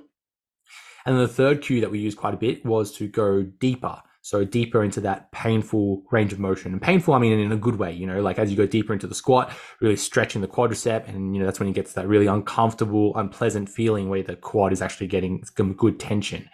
And 1.06 1.18
the 1.18 1.28
third 1.28 1.62
cue 1.62 1.80
that 1.80 1.90
we 1.90 2.00
used 2.00 2.18
quite 2.18 2.34
a 2.34 2.36
bit 2.36 2.66
was 2.66 2.92
to 2.96 3.06
go 3.06 3.42
deeper. 3.42 4.02
So 4.22 4.44
deeper 4.44 4.82
into 4.82 5.00
that 5.02 5.30
painful 5.30 6.02
range 6.10 6.32
of 6.32 6.40
motion. 6.40 6.72
And 6.72 6.82
painful, 6.82 7.14
I 7.14 7.20
mean, 7.20 7.38
in 7.38 7.52
a 7.52 7.56
good 7.56 7.76
way, 7.76 7.92
you 7.92 8.08
know, 8.08 8.20
like 8.20 8.40
as 8.40 8.50
you 8.50 8.56
go 8.56 8.66
deeper 8.66 8.92
into 8.92 9.06
the 9.06 9.14
squat, 9.14 9.52
really 9.80 9.94
stretching 9.94 10.40
the 10.40 10.48
quadricep. 10.48 11.08
And, 11.08 11.32
you 11.32 11.38
know, 11.38 11.46
that's 11.46 11.60
when 11.60 11.68
you 11.68 11.74
get 11.74 11.86
to 11.86 11.94
that 11.94 12.08
really 12.08 12.26
uncomfortable, 12.26 13.16
unpleasant 13.16 13.68
feeling 13.68 14.08
where 14.08 14.24
the 14.24 14.34
quad 14.34 14.72
is 14.72 14.82
actually 14.82 15.06
getting 15.06 15.44
some 15.56 15.74
good 15.74 16.00
tension. 16.00 16.48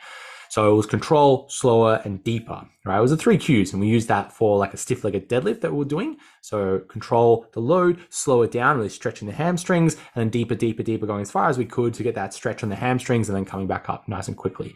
So 0.52 0.70
it 0.70 0.74
was 0.74 0.84
control, 0.84 1.46
slower, 1.48 2.02
and 2.04 2.22
deeper, 2.24 2.62
right? 2.84 2.98
It 2.98 3.00
was 3.00 3.10
the 3.10 3.16
three 3.16 3.38
cues, 3.38 3.72
and 3.72 3.80
we 3.80 3.88
used 3.88 4.08
that 4.08 4.34
for 4.34 4.58
like 4.58 4.74
a 4.74 4.76
stiff 4.76 5.02
legged 5.02 5.26
deadlift 5.26 5.62
that 5.62 5.72
we 5.72 5.78
were 5.78 5.86
doing. 5.86 6.18
So 6.42 6.80
control 6.90 7.46
the 7.54 7.60
load, 7.60 8.00
slow 8.10 8.42
it 8.42 8.50
down, 8.50 8.76
really 8.76 8.90
stretching 8.90 9.26
the 9.26 9.32
hamstrings, 9.32 9.94
and 9.94 10.20
then 10.20 10.28
deeper, 10.28 10.54
deeper, 10.54 10.82
deeper, 10.82 11.06
going 11.06 11.22
as 11.22 11.30
far 11.30 11.48
as 11.48 11.56
we 11.56 11.64
could 11.64 11.94
to 11.94 12.02
get 12.02 12.14
that 12.16 12.34
stretch 12.34 12.62
on 12.62 12.68
the 12.68 12.76
hamstrings, 12.76 13.30
and 13.30 13.36
then 13.36 13.46
coming 13.46 13.66
back 13.66 13.88
up 13.88 14.06
nice 14.08 14.28
and 14.28 14.36
quickly. 14.36 14.74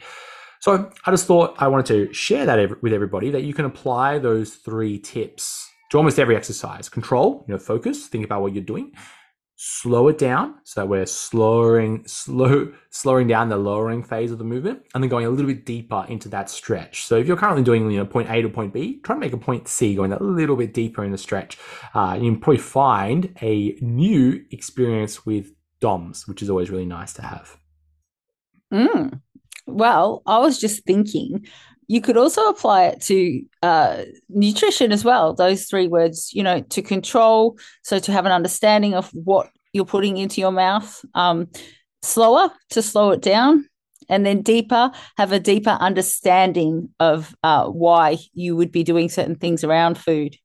So 0.60 0.90
I 1.04 1.10
just 1.10 1.26
thought 1.26 1.56
I 1.58 1.68
wanted 1.68 1.86
to 1.88 2.10
share 2.14 2.46
that 2.46 2.82
with 2.82 2.94
everybody 2.94 3.28
that 3.28 3.42
you 3.42 3.52
can 3.52 3.66
apply 3.66 4.18
those 4.18 4.54
three 4.54 4.98
tips 4.98 5.70
to 5.90 5.98
almost 5.98 6.18
every 6.18 6.36
exercise. 6.36 6.88
Control, 6.88 7.44
you 7.46 7.52
know, 7.52 7.58
focus, 7.58 8.06
think 8.06 8.24
about 8.24 8.40
what 8.40 8.54
you're 8.54 8.64
doing 8.64 8.92
slow 9.58 10.08
it 10.08 10.18
down 10.18 10.54
so 10.64 10.80
that 10.80 10.86
we're 10.86 11.06
slowing 11.06 12.06
slow 12.06 12.70
slowing 12.90 13.26
down 13.26 13.48
the 13.48 13.56
lowering 13.56 14.02
phase 14.02 14.30
of 14.30 14.36
the 14.36 14.44
movement 14.44 14.82
and 14.94 15.02
then 15.02 15.08
going 15.08 15.24
a 15.24 15.30
little 15.30 15.46
bit 15.46 15.64
deeper 15.64 16.04
into 16.08 16.28
that 16.28 16.50
stretch. 16.50 17.06
So 17.06 17.16
if 17.16 17.26
you're 17.26 17.38
currently 17.38 17.62
doing 17.62 17.90
you 17.90 17.96
know 17.96 18.04
point 18.04 18.28
a 18.30 18.42
to 18.42 18.50
point 18.50 18.74
b 18.74 19.00
try 19.00 19.16
to 19.16 19.20
make 19.20 19.32
a 19.32 19.38
point 19.38 19.66
c 19.66 19.94
going 19.94 20.12
a 20.12 20.22
little 20.22 20.56
bit 20.56 20.74
deeper 20.74 21.02
in 21.02 21.10
the 21.10 21.18
stretch. 21.18 21.56
Uh, 21.94 22.18
you 22.20 22.30
can 22.30 22.40
probably 22.40 22.58
find 22.58 23.34
a 23.40 23.76
new 23.80 24.44
experience 24.50 25.24
with 25.24 25.52
doms 25.80 26.28
which 26.28 26.42
is 26.42 26.50
always 26.50 26.70
really 26.70 26.86
nice 26.86 27.14
to 27.14 27.22
have. 27.22 27.56
Mm. 28.72 29.20
well 29.68 30.22
i 30.26 30.38
was 30.38 30.58
just 30.58 30.84
thinking 30.84 31.46
you 31.88 32.00
could 32.00 32.16
also 32.16 32.46
apply 32.46 32.84
it 32.84 33.00
to 33.00 33.42
uh, 33.62 34.02
nutrition 34.28 34.92
as 34.92 35.04
well 35.04 35.34
those 35.34 35.64
three 35.64 35.88
words 35.88 36.32
you 36.32 36.42
know 36.42 36.60
to 36.60 36.82
control 36.82 37.58
so 37.82 37.98
to 37.98 38.12
have 38.12 38.26
an 38.26 38.32
understanding 38.32 38.94
of 38.94 39.10
what 39.10 39.50
you're 39.72 39.84
putting 39.84 40.16
into 40.16 40.40
your 40.40 40.52
mouth 40.52 41.04
um, 41.14 41.48
slower 42.02 42.50
to 42.70 42.82
slow 42.82 43.10
it 43.10 43.22
down 43.22 43.68
and 44.08 44.24
then 44.24 44.42
deeper 44.42 44.90
have 45.16 45.32
a 45.32 45.40
deeper 45.40 45.76
understanding 45.80 46.88
of 47.00 47.34
uh, 47.42 47.66
why 47.66 48.16
you 48.34 48.56
would 48.56 48.70
be 48.70 48.84
doing 48.84 49.08
certain 49.08 49.34
things 49.34 49.64
around 49.64 49.98
food. 49.98 50.36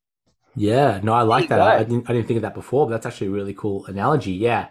Yeah 0.56 1.00
no 1.04 1.14
i 1.14 1.22
like 1.22 1.48
that. 1.50 1.62
I, 1.62 1.78
I, 1.78 1.84
didn't, 1.84 2.10
I 2.10 2.14
didn't 2.14 2.28
think 2.28 2.38
of 2.38 2.42
that 2.42 2.54
before 2.54 2.86
but 2.86 2.92
that's 2.92 3.06
actually 3.06 3.28
a 3.28 3.32
really 3.32 3.54
cool 3.54 3.86
analogy. 3.86 4.34
Yeah 4.34 4.68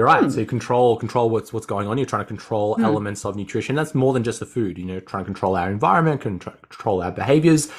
you're 0.00 0.06
right. 0.06 0.24
Hmm. 0.24 0.30
So 0.30 0.40
you 0.40 0.46
control 0.46 0.96
control 0.96 1.28
what's 1.28 1.52
what's 1.52 1.66
going 1.66 1.86
on. 1.86 1.98
You're 1.98 2.06
trying 2.06 2.22
to 2.22 2.26
control 2.26 2.74
hmm. 2.76 2.84
elements 2.84 3.26
of 3.26 3.36
nutrition. 3.36 3.76
That's 3.76 3.94
more 3.94 4.14
than 4.14 4.24
just 4.24 4.40
the 4.40 4.46
food. 4.46 4.78
You 4.78 4.86
know, 4.86 5.00
trying 5.00 5.24
to 5.24 5.26
control 5.26 5.56
our 5.56 5.70
environment, 5.70 6.22
control 6.22 7.02
our 7.02 7.12
behaviors. 7.12 7.70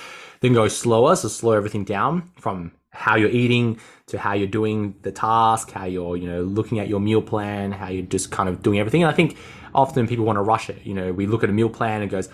Then 0.42 0.54
go 0.54 0.68
slower. 0.68 1.16
So 1.16 1.30
slow 1.30 1.54
everything 1.54 1.84
down 1.84 2.30
from 2.38 2.74
how 2.92 3.16
you're 3.16 3.30
eating 3.30 3.80
to 4.08 4.20
how 4.20 4.34
you're 4.34 4.48
doing 4.48 4.94
the 5.02 5.12
task, 5.12 5.72
how 5.72 5.86
you're 5.86 6.16
you 6.16 6.28
know 6.28 6.44
looking 6.44 6.78
at 6.78 6.88
your 6.88 7.00
meal 7.00 7.24
plan, 7.24 7.72
how 7.72 7.88
you're 7.88 8.06
just 8.06 8.30
kind 8.30 8.48
of 8.48 8.62
doing 8.62 8.78
everything. 8.78 9.02
And 9.02 9.12
I 9.12 9.16
think 9.16 9.36
often 9.74 10.08
people 10.08 10.26
want 10.26 10.38
to 10.38 10.44
rush 10.44 10.70
it. 10.70 10.86
You 10.86 10.94
know, 10.94 11.12
we 11.12 11.26
look 11.26 11.44
at 11.44 11.50
a 11.50 11.54
meal 11.54 11.70
plan 11.70 12.04
and 12.04 12.12
goes, 12.12 12.30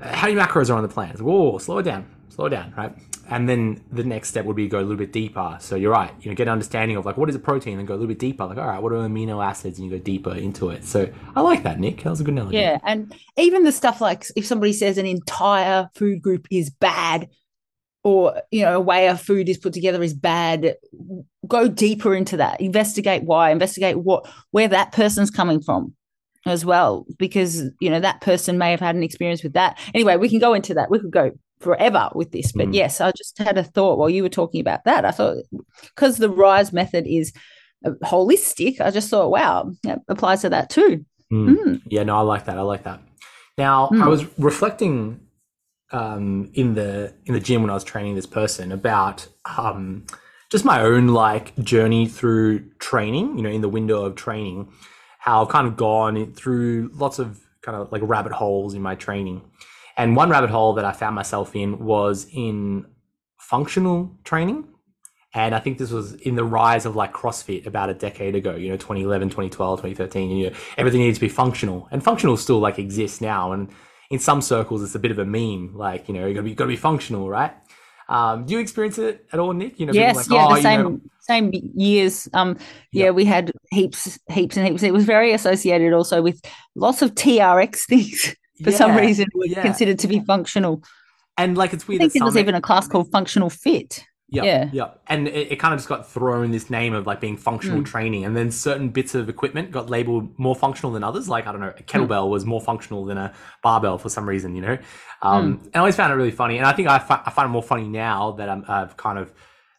how 0.00 0.28
many 0.28 0.38
macros 0.40 0.70
are 0.70 0.74
on 0.74 0.82
the 0.82 0.88
plan? 0.88 1.16
Whoa, 1.16 1.58
slow 1.58 1.78
it 1.78 1.84
down, 1.84 2.06
slow 2.28 2.46
it 2.46 2.50
down, 2.50 2.72
right? 2.76 2.94
And 3.28 3.48
then 3.48 3.82
the 3.90 4.04
next 4.04 4.28
step 4.28 4.44
would 4.44 4.56
be 4.56 4.68
go 4.68 4.78
a 4.78 4.80
little 4.80 4.96
bit 4.96 5.12
deeper. 5.12 5.56
So 5.60 5.76
you're 5.76 5.92
right, 5.92 6.12
you 6.20 6.30
know, 6.30 6.34
get 6.34 6.48
an 6.48 6.52
understanding 6.52 6.96
of 6.96 7.06
like 7.06 7.16
what 7.16 7.28
is 7.28 7.34
a 7.34 7.38
protein, 7.38 7.78
and 7.78 7.88
go 7.88 7.94
a 7.94 7.96
little 7.96 8.08
bit 8.08 8.18
deeper. 8.18 8.46
Like, 8.46 8.58
all 8.58 8.66
right, 8.66 8.82
what 8.82 8.92
are 8.92 8.96
amino 8.96 9.44
acids, 9.44 9.78
and 9.78 9.90
you 9.90 9.96
go 9.96 10.02
deeper 10.02 10.34
into 10.34 10.70
it. 10.70 10.84
So 10.84 11.08
I 11.34 11.40
like 11.40 11.62
that, 11.62 11.80
Nic. 11.80 12.02
That 12.02 12.10
was 12.10 12.20
a 12.20 12.24
good 12.24 12.34
analogy. 12.34 12.58
Yeah, 12.58 12.78
and 12.84 13.14
even 13.38 13.64
the 13.64 13.72
stuff 13.72 14.00
like 14.00 14.26
if 14.36 14.46
somebody 14.46 14.72
says 14.72 14.98
an 14.98 15.06
entire 15.06 15.88
food 15.94 16.22
group 16.22 16.46
is 16.50 16.70
bad, 16.70 17.28
or 18.02 18.42
you 18.50 18.62
know, 18.62 18.76
a 18.76 18.80
way 18.80 19.06
a 19.06 19.16
food 19.16 19.48
is 19.48 19.58
put 19.58 19.72
together 19.72 20.02
is 20.02 20.14
bad, 20.14 20.76
go 21.48 21.68
deeper 21.68 22.14
into 22.14 22.36
that. 22.36 22.60
Investigate 22.60 23.24
why. 23.24 23.50
Investigate 23.50 23.98
what 23.98 24.28
where 24.50 24.68
that 24.68 24.92
person's 24.92 25.30
coming 25.30 25.62
from 25.62 25.94
as 26.46 26.64
well 26.64 27.06
because 27.18 27.62
you 27.80 27.88
know 27.88 28.00
that 28.00 28.20
person 28.20 28.58
may 28.58 28.70
have 28.70 28.80
had 28.80 28.94
an 28.94 29.02
experience 29.02 29.42
with 29.42 29.54
that 29.54 29.78
anyway 29.94 30.16
we 30.16 30.28
can 30.28 30.38
go 30.38 30.52
into 30.52 30.74
that 30.74 30.90
we 30.90 30.98
could 30.98 31.10
go 31.10 31.30
forever 31.60 32.10
with 32.14 32.32
this. 32.32 32.52
But 32.52 32.68
mm. 32.68 32.74
yes, 32.74 33.00
I 33.00 33.12
just 33.12 33.38
had 33.38 33.58
a 33.58 33.64
thought 33.64 33.98
while 33.98 34.10
you 34.10 34.22
were 34.22 34.28
talking 34.28 34.60
about 34.60 34.84
that. 34.84 35.04
I 35.04 35.10
thought 35.10 35.38
because 35.82 36.18
the 36.18 36.30
RISE 36.30 36.72
method 36.72 37.06
is 37.06 37.32
uh, 37.84 37.90
holistic, 38.04 38.80
I 38.80 38.90
just 38.90 39.10
thought, 39.10 39.30
wow, 39.30 39.70
that 39.82 40.00
applies 40.08 40.42
to 40.42 40.50
that 40.50 40.70
too. 40.70 41.04
Mm. 41.32 41.56
Mm. 41.56 41.82
Yeah, 41.88 42.02
no, 42.02 42.16
I 42.16 42.20
like 42.20 42.46
that. 42.46 42.58
I 42.58 42.62
like 42.62 42.84
that. 42.84 43.00
Now, 43.56 43.86
I 43.92 43.96
hmm. 43.96 44.08
was 44.08 44.26
reflecting 44.38 45.20
um, 45.92 46.50
in 46.54 46.74
the 46.74 47.14
in 47.26 47.34
the 47.34 47.40
gym 47.40 47.62
when 47.62 47.70
I 47.70 47.74
was 47.74 47.84
training 47.84 48.16
this 48.16 48.26
person 48.26 48.72
about 48.72 49.28
um, 49.56 50.06
just 50.50 50.64
my 50.64 50.80
own 50.80 51.08
like 51.08 51.56
journey 51.58 52.06
through 52.06 52.68
training. 52.78 53.36
You 53.36 53.42
know, 53.42 53.50
in 53.50 53.60
the 53.60 53.68
window 53.68 54.04
of 54.04 54.16
training, 54.16 54.72
how 55.18 55.42
I've 55.42 55.50
kind 55.50 55.66
of 55.66 55.76
gone 55.76 56.32
through 56.32 56.90
lots 56.94 57.18
of 57.18 57.40
kind 57.62 57.76
of 57.76 57.92
like 57.92 58.02
rabbit 58.04 58.32
holes 58.32 58.74
in 58.74 58.82
my 58.82 58.94
training. 58.94 59.42
And 59.96 60.16
one 60.16 60.28
rabbit 60.28 60.50
hole 60.50 60.74
that 60.74 60.84
I 60.84 60.92
found 60.92 61.14
myself 61.14 61.54
in 61.54 61.78
was 61.84 62.26
in 62.32 62.86
functional 63.38 64.18
training. 64.24 64.68
And 65.34 65.54
I 65.54 65.58
think 65.58 65.78
this 65.78 65.90
was 65.90 66.14
in 66.14 66.36
the 66.36 66.44
rise 66.44 66.86
of 66.86 66.94
like 66.94 67.12
CrossFit 67.12 67.66
about 67.66 67.90
a 67.90 67.94
decade 67.94 68.36
ago, 68.36 68.54
you 68.54 68.68
know, 68.68 68.76
2011, 68.76 69.28
2012, 69.30 69.80
2013. 69.80 70.30
And, 70.30 70.40
you 70.40 70.50
know, 70.50 70.56
everything 70.76 71.00
needs 71.00 71.18
to 71.18 71.20
be 71.20 71.28
functional. 71.28 71.88
And 71.90 72.02
functional 72.02 72.36
still 72.36 72.60
like 72.60 72.78
exists 72.78 73.20
now. 73.20 73.52
And 73.52 73.68
in 74.10 74.20
some 74.20 74.40
circles, 74.40 74.82
it's 74.82 74.94
a 74.94 74.98
bit 74.98 75.10
of 75.10 75.18
a 75.18 75.24
meme. 75.24 75.74
Like, 75.74 76.08
you 76.08 76.14
know, 76.14 76.26
you 76.26 76.34
gotta 76.34 76.44
be, 76.44 76.54
gotta 76.54 76.68
be 76.68 76.76
functional, 76.76 77.28
right? 77.28 77.52
Um, 78.08 78.46
do 78.46 78.54
you 78.54 78.60
experience 78.60 78.98
it 78.98 79.26
at 79.32 79.40
all, 79.40 79.52
Nic? 79.52 79.80
You 79.80 79.86
know, 79.86 79.92
yes, 79.92 80.16
like, 80.16 80.28
yeah, 80.28 80.46
oh, 80.46 80.54
the 80.54 80.62
same 80.62 80.82
know... 80.82 81.00
same 81.20 81.50
years. 81.74 82.28
Um, 82.32 82.56
yeah, 82.92 83.06
yeah, 83.06 83.10
we 83.10 83.24
had 83.24 83.50
heaps, 83.70 84.18
heaps 84.30 84.56
and 84.56 84.66
heaps. 84.66 84.82
It 84.82 84.92
was 84.92 85.04
very 85.04 85.32
associated 85.32 85.92
also 85.92 86.22
with 86.22 86.40
lots 86.74 87.02
of 87.02 87.14
TRX 87.14 87.86
things 87.86 88.36
for 88.62 88.70
yeah, 88.70 88.76
some 88.76 88.96
reason 88.96 89.26
were 89.34 89.46
yeah. 89.46 89.62
considered 89.62 89.98
to 90.00 90.08
be 90.08 90.20
functional. 90.20 90.82
And 91.36 91.56
like 91.56 91.72
it's 91.72 91.88
weird. 91.88 92.02
I 92.02 92.08
think 92.08 92.22
there 92.22 92.24
was 92.24 92.36
even 92.36 92.54
a 92.54 92.60
class 92.60 92.86
called 92.86 93.10
functional 93.10 93.50
fit. 93.50 94.04
Yep, 94.28 94.44
yeah. 94.44 94.70
Yeah. 94.72 94.90
And 95.06 95.28
it, 95.28 95.52
it, 95.52 95.56
kind 95.56 95.74
of 95.74 95.78
just 95.78 95.88
got 95.88 96.08
thrown 96.08 96.50
this 96.50 96.68
name 96.70 96.94
of 96.94 97.06
like 97.06 97.20
being 97.20 97.36
functional 97.36 97.82
mm. 97.82 97.86
training. 97.86 98.24
And 98.24 98.36
then 98.36 98.50
certain 98.50 98.88
bits 98.88 99.14
of 99.14 99.28
equipment 99.28 99.70
got 99.70 99.90
labeled 99.90 100.36
more 100.38 100.56
functional 100.56 100.92
than 100.92 101.04
others. 101.04 101.28
Like, 101.28 101.46
I 101.46 101.52
don't 101.52 101.60
know, 101.60 101.74
a 101.76 101.82
kettlebell 101.82 102.26
mm. 102.26 102.30
was 102.30 102.44
more 102.44 102.60
functional 102.60 103.04
than 103.04 103.18
a 103.18 103.32
barbell 103.62 103.98
for 103.98 104.08
some 104.08 104.28
reason, 104.28 104.56
you 104.56 104.62
know? 104.62 104.78
Um, 105.22 105.58
mm. 105.58 105.64
And 105.66 105.76
I 105.76 105.78
always 105.80 105.94
found 105.94 106.12
it 106.12 106.16
really 106.16 106.30
funny. 106.30 106.56
And 106.56 106.66
I 106.66 106.72
think 106.72 106.88
I, 106.88 106.98
fi- 106.98 107.22
I 107.24 107.30
find 107.30 107.46
it 107.46 107.52
more 107.52 107.62
funny 107.62 107.86
now 107.86 108.32
that 108.32 108.48
i 108.48 108.60
have 108.66 108.96
kind 108.96 109.18
of 109.18 109.32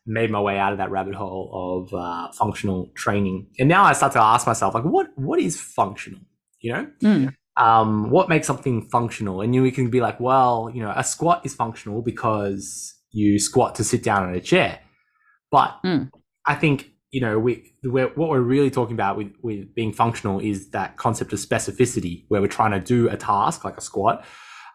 made 0.06 0.30
my 0.30 0.40
way 0.40 0.58
out 0.58 0.72
of 0.72 0.78
that 0.78 0.92
rabbit 0.92 1.16
hole 1.16 1.90
of 1.92 1.94
uh, 1.94 2.32
functional 2.32 2.92
training. 2.96 3.48
And 3.60 3.68
now 3.68 3.84
I 3.84 3.94
start 3.94 4.14
to 4.14 4.22
ask 4.22 4.46
myself, 4.46 4.74
like, 4.74 4.86
what 4.86 5.08
what 5.16 5.40
is 5.40 5.60
functional? 5.60 6.22
You 6.60 6.74
know? 6.74 6.88
Um, 7.58 8.10
what 8.10 8.28
makes 8.28 8.48
something 8.48 8.88
functional? 8.90 9.42
And 9.42 9.56
you 9.56 9.72
can 9.72 9.90
be 9.90 10.02
like, 10.02 10.20
well, 10.20 10.70
you 10.74 10.82
know, 10.82 10.94
a 10.96 11.04
squat 11.04 11.46
is 11.46 11.54
functional 11.54 12.02
because 12.02 12.94
you 13.12 13.40
squat 13.40 13.76
to 13.76 13.84
sit 13.84 14.04
down 14.04 14.30
in 14.30 14.36
a 14.36 14.42
chair. 14.42 14.80
But 15.52 15.80
mm. 15.86 16.10
I 16.46 16.56
think, 16.56 16.92
you 17.12 17.22
know, 17.22 17.40
we, 17.40 17.74
we're, 17.84 18.10
what 18.10 18.30
we're 18.30 18.42
really 18.42 18.70
talking 18.70 18.94
about 18.94 19.16
with, 19.16 19.34
with 19.42 19.74
being 19.74 19.94
functional 19.94 20.40
is 20.40 20.72
that 20.72 20.98
concept 20.98 21.32
of 21.32 21.40
specificity, 21.40 22.26
where 22.28 22.42
we're 22.42 22.48
trying 22.48 22.72
to 22.72 22.80
do 22.80 23.10
a 23.10 23.16
task 23.16 23.64
like 23.64 23.78
a 23.78 23.82
squat 23.82 24.26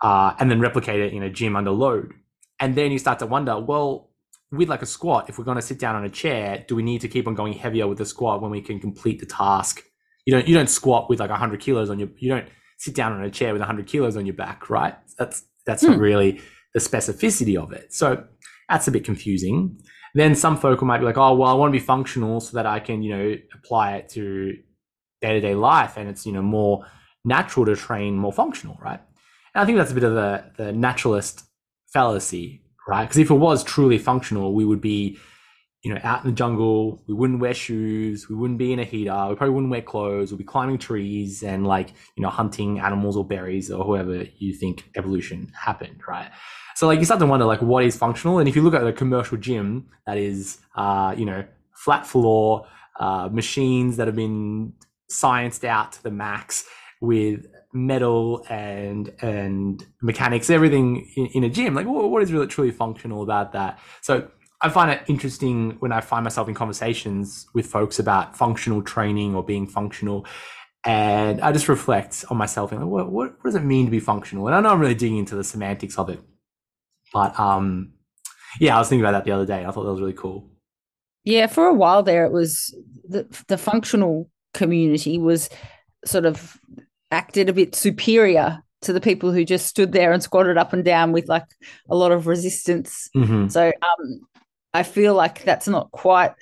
uh, 0.00 0.34
and 0.38 0.50
then 0.50 0.60
replicate 0.60 1.00
it 1.00 1.12
in 1.12 1.22
a 1.22 1.30
gym 1.30 1.56
under 1.56 1.70
load. 1.70 2.14
And 2.58 2.74
then 2.74 2.92
you 2.92 2.98
start 2.98 3.18
to 3.18 3.26
wonder, 3.26 3.58
well, 3.58 4.10
with 4.52 4.68
like 4.68 4.82
a 4.82 4.86
squat, 4.86 5.28
if 5.28 5.38
we're 5.38 5.44
going 5.44 5.56
to 5.56 5.62
sit 5.62 5.78
down 5.78 5.96
on 5.96 6.04
a 6.04 6.10
chair, 6.10 6.64
do 6.66 6.74
we 6.74 6.82
need 6.82 7.00
to 7.02 7.08
keep 7.08 7.28
on 7.28 7.34
going 7.34 7.52
heavier 7.52 7.86
with 7.86 7.98
the 7.98 8.06
squat 8.06 8.42
when 8.42 8.50
we 8.50 8.60
can 8.60 8.80
complete 8.80 9.20
the 9.20 9.26
task? 9.26 9.82
You 10.26 10.34
don't 10.34 10.46
you 10.46 10.54
don't 10.54 10.68
squat 10.68 11.08
with 11.08 11.20
like 11.20 11.30
100 11.30 11.60
kilos 11.60 11.88
on 11.88 11.98
your 11.98 12.08
you 12.18 12.28
don't 12.28 12.46
sit 12.80 12.94
down 12.94 13.12
on 13.12 13.22
a 13.22 13.30
chair 13.30 13.52
with 13.52 13.60
100 13.60 13.86
kilos 13.86 14.16
on 14.16 14.24
your 14.24 14.34
back, 14.34 14.70
right? 14.70 14.96
That's 15.18 15.44
that's 15.66 15.84
mm. 15.84 15.90
not 15.90 15.98
really 15.98 16.40
the 16.72 16.80
specificity 16.80 17.62
of 17.62 17.72
it. 17.72 17.92
So 17.92 18.24
that's 18.70 18.88
a 18.88 18.90
bit 18.90 19.04
confusing. 19.04 19.78
Then 20.14 20.34
some 20.34 20.56
folk 20.56 20.82
might 20.82 20.98
be 20.98 21.04
like, 21.04 21.18
oh, 21.18 21.34
well, 21.34 21.50
I 21.50 21.54
want 21.54 21.72
to 21.72 21.78
be 21.78 21.84
functional 21.84 22.40
so 22.40 22.56
that 22.56 22.66
I 22.66 22.80
can, 22.80 23.02
you 23.02 23.16
know, 23.16 23.36
apply 23.54 23.96
it 23.96 24.08
to 24.10 24.54
day 25.20 25.34
to 25.34 25.40
day 25.40 25.54
life. 25.54 25.98
And 25.98 26.08
it's, 26.08 26.24
you 26.24 26.32
know, 26.32 26.42
more 26.42 26.86
natural 27.24 27.66
to 27.66 27.76
train 27.76 28.16
more 28.16 28.32
functional, 28.32 28.78
right? 28.80 29.00
And 29.54 29.62
I 29.62 29.66
think 29.66 29.76
that's 29.76 29.92
a 29.92 29.94
bit 29.94 30.04
of 30.04 30.14
the, 30.14 30.44
the 30.56 30.72
naturalist 30.72 31.44
fallacy, 31.92 32.62
right? 32.88 33.04
Because 33.04 33.18
if 33.18 33.30
it 33.30 33.34
was 33.34 33.62
truly 33.62 33.98
functional, 33.98 34.54
we 34.54 34.64
would 34.64 34.80
be, 34.80 35.18
you 35.82 35.92
know, 35.94 36.00
out 36.02 36.24
in 36.24 36.30
the 36.30 36.36
jungle. 36.36 37.02
We 37.06 37.14
wouldn't 37.14 37.40
wear 37.40 37.54
shoes. 37.54 38.28
We 38.28 38.36
wouldn't 38.36 38.58
be 38.58 38.72
in 38.72 38.78
a 38.78 38.84
heater. 38.84 39.26
We 39.28 39.34
probably 39.34 39.54
wouldn't 39.54 39.70
wear 39.70 39.82
clothes. 39.82 40.30
We'd 40.30 40.38
be 40.38 40.44
climbing 40.44 40.78
trees 40.78 41.42
and 41.42 41.66
like, 41.66 41.90
you 42.16 42.22
know, 42.22 42.28
hunting 42.28 42.80
animals 42.80 43.16
or 43.16 43.24
berries 43.24 43.70
or 43.70 43.84
whoever 43.84 44.24
you 44.38 44.52
think 44.52 44.90
evolution 44.96 45.50
happened, 45.58 46.00
right? 46.06 46.30
So 46.76 46.86
like 46.86 46.98
you 46.98 47.04
start 47.04 47.20
to 47.20 47.26
wonder 47.26 47.46
like 47.46 47.62
what 47.62 47.84
is 47.84 47.96
functional, 47.96 48.38
and 48.38 48.48
if 48.48 48.56
you 48.56 48.62
look 48.62 48.74
at 48.74 48.86
a 48.86 48.92
commercial 48.92 49.36
gym 49.36 49.88
that 50.06 50.16
is, 50.16 50.58
uh, 50.76 51.14
you 51.16 51.26
know, 51.26 51.44
flat 51.74 52.06
floor, 52.06 52.66
uh, 52.98 53.28
machines 53.30 53.96
that 53.96 54.06
have 54.06 54.16
been 54.16 54.72
scienced 55.10 55.64
out 55.64 55.92
to 55.92 56.02
the 56.02 56.10
max 56.10 56.64
with 57.00 57.46
metal 57.72 58.44
and 58.48 59.12
and 59.20 59.84
mechanics, 60.02 60.50
everything 60.50 61.06
in, 61.16 61.26
in 61.26 61.44
a 61.44 61.48
gym. 61.48 61.74
Like 61.74 61.86
what 61.86 62.22
is 62.22 62.32
really 62.32 62.46
truly 62.46 62.70
functional 62.70 63.22
about 63.22 63.52
that? 63.52 63.78
So 64.00 64.28
I 64.62 64.68
find 64.68 64.90
it 64.90 65.02
interesting 65.06 65.76
when 65.80 65.92
I 65.92 66.00
find 66.00 66.24
myself 66.24 66.48
in 66.48 66.54
conversations 66.54 67.46
with 67.54 67.66
folks 67.66 67.98
about 67.98 68.36
functional 68.36 68.82
training 68.82 69.34
or 69.34 69.42
being 69.42 69.66
functional. 69.66 70.26
And 70.84 71.40
I 71.40 71.52
just 71.52 71.68
reflect 71.68 72.24
on 72.30 72.36
myself 72.36 72.72
and 72.72 72.80
like, 72.80 72.90
what, 72.90 73.10
what, 73.10 73.32
what 73.32 73.44
does 73.44 73.54
it 73.54 73.64
mean 73.64 73.86
to 73.86 73.90
be 73.90 74.00
functional? 74.00 74.46
And 74.46 74.54
I 74.54 74.60
know 74.60 74.70
I'm 74.70 74.80
really 74.80 74.94
digging 74.94 75.18
into 75.18 75.36
the 75.36 75.44
semantics 75.44 75.98
of 75.98 76.08
it. 76.10 76.20
But 77.12 77.38
um, 77.38 77.92
yeah, 78.58 78.76
I 78.76 78.78
was 78.78 78.88
thinking 78.88 79.04
about 79.04 79.12
that 79.12 79.24
the 79.24 79.32
other 79.32 79.46
day. 79.46 79.64
I 79.64 79.70
thought 79.70 79.84
that 79.84 79.92
was 79.92 80.00
really 80.00 80.12
cool. 80.12 80.50
Yeah, 81.24 81.46
for 81.46 81.66
a 81.66 81.74
while 81.74 82.02
there, 82.02 82.24
it 82.24 82.32
was 82.32 82.74
the 83.06 83.26
the 83.48 83.58
functional 83.58 84.30
community 84.54 85.18
was 85.18 85.50
sort 86.04 86.24
of 86.24 86.58
acted 87.10 87.48
a 87.48 87.52
bit 87.52 87.74
superior 87.74 88.62
to 88.82 88.92
the 88.92 89.00
people 89.00 89.30
who 89.30 89.44
just 89.44 89.66
stood 89.66 89.92
there 89.92 90.12
and 90.12 90.22
squatted 90.22 90.56
up 90.56 90.72
and 90.72 90.84
down 90.84 91.12
with 91.12 91.28
like 91.28 91.44
a 91.90 91.96
lot 91.96 92.12
of 92.12 92.26
resistance. 92.26 93.10
Mm-hmm. 93.14 93.48
So 93.48 93.66
um, 93.66 94.20
I 94.72 94.82
feel 94.82 95.14
like 95.14 95.44
that's 95.44 95.68
not 95.68 95.90
quite 95.90 96.32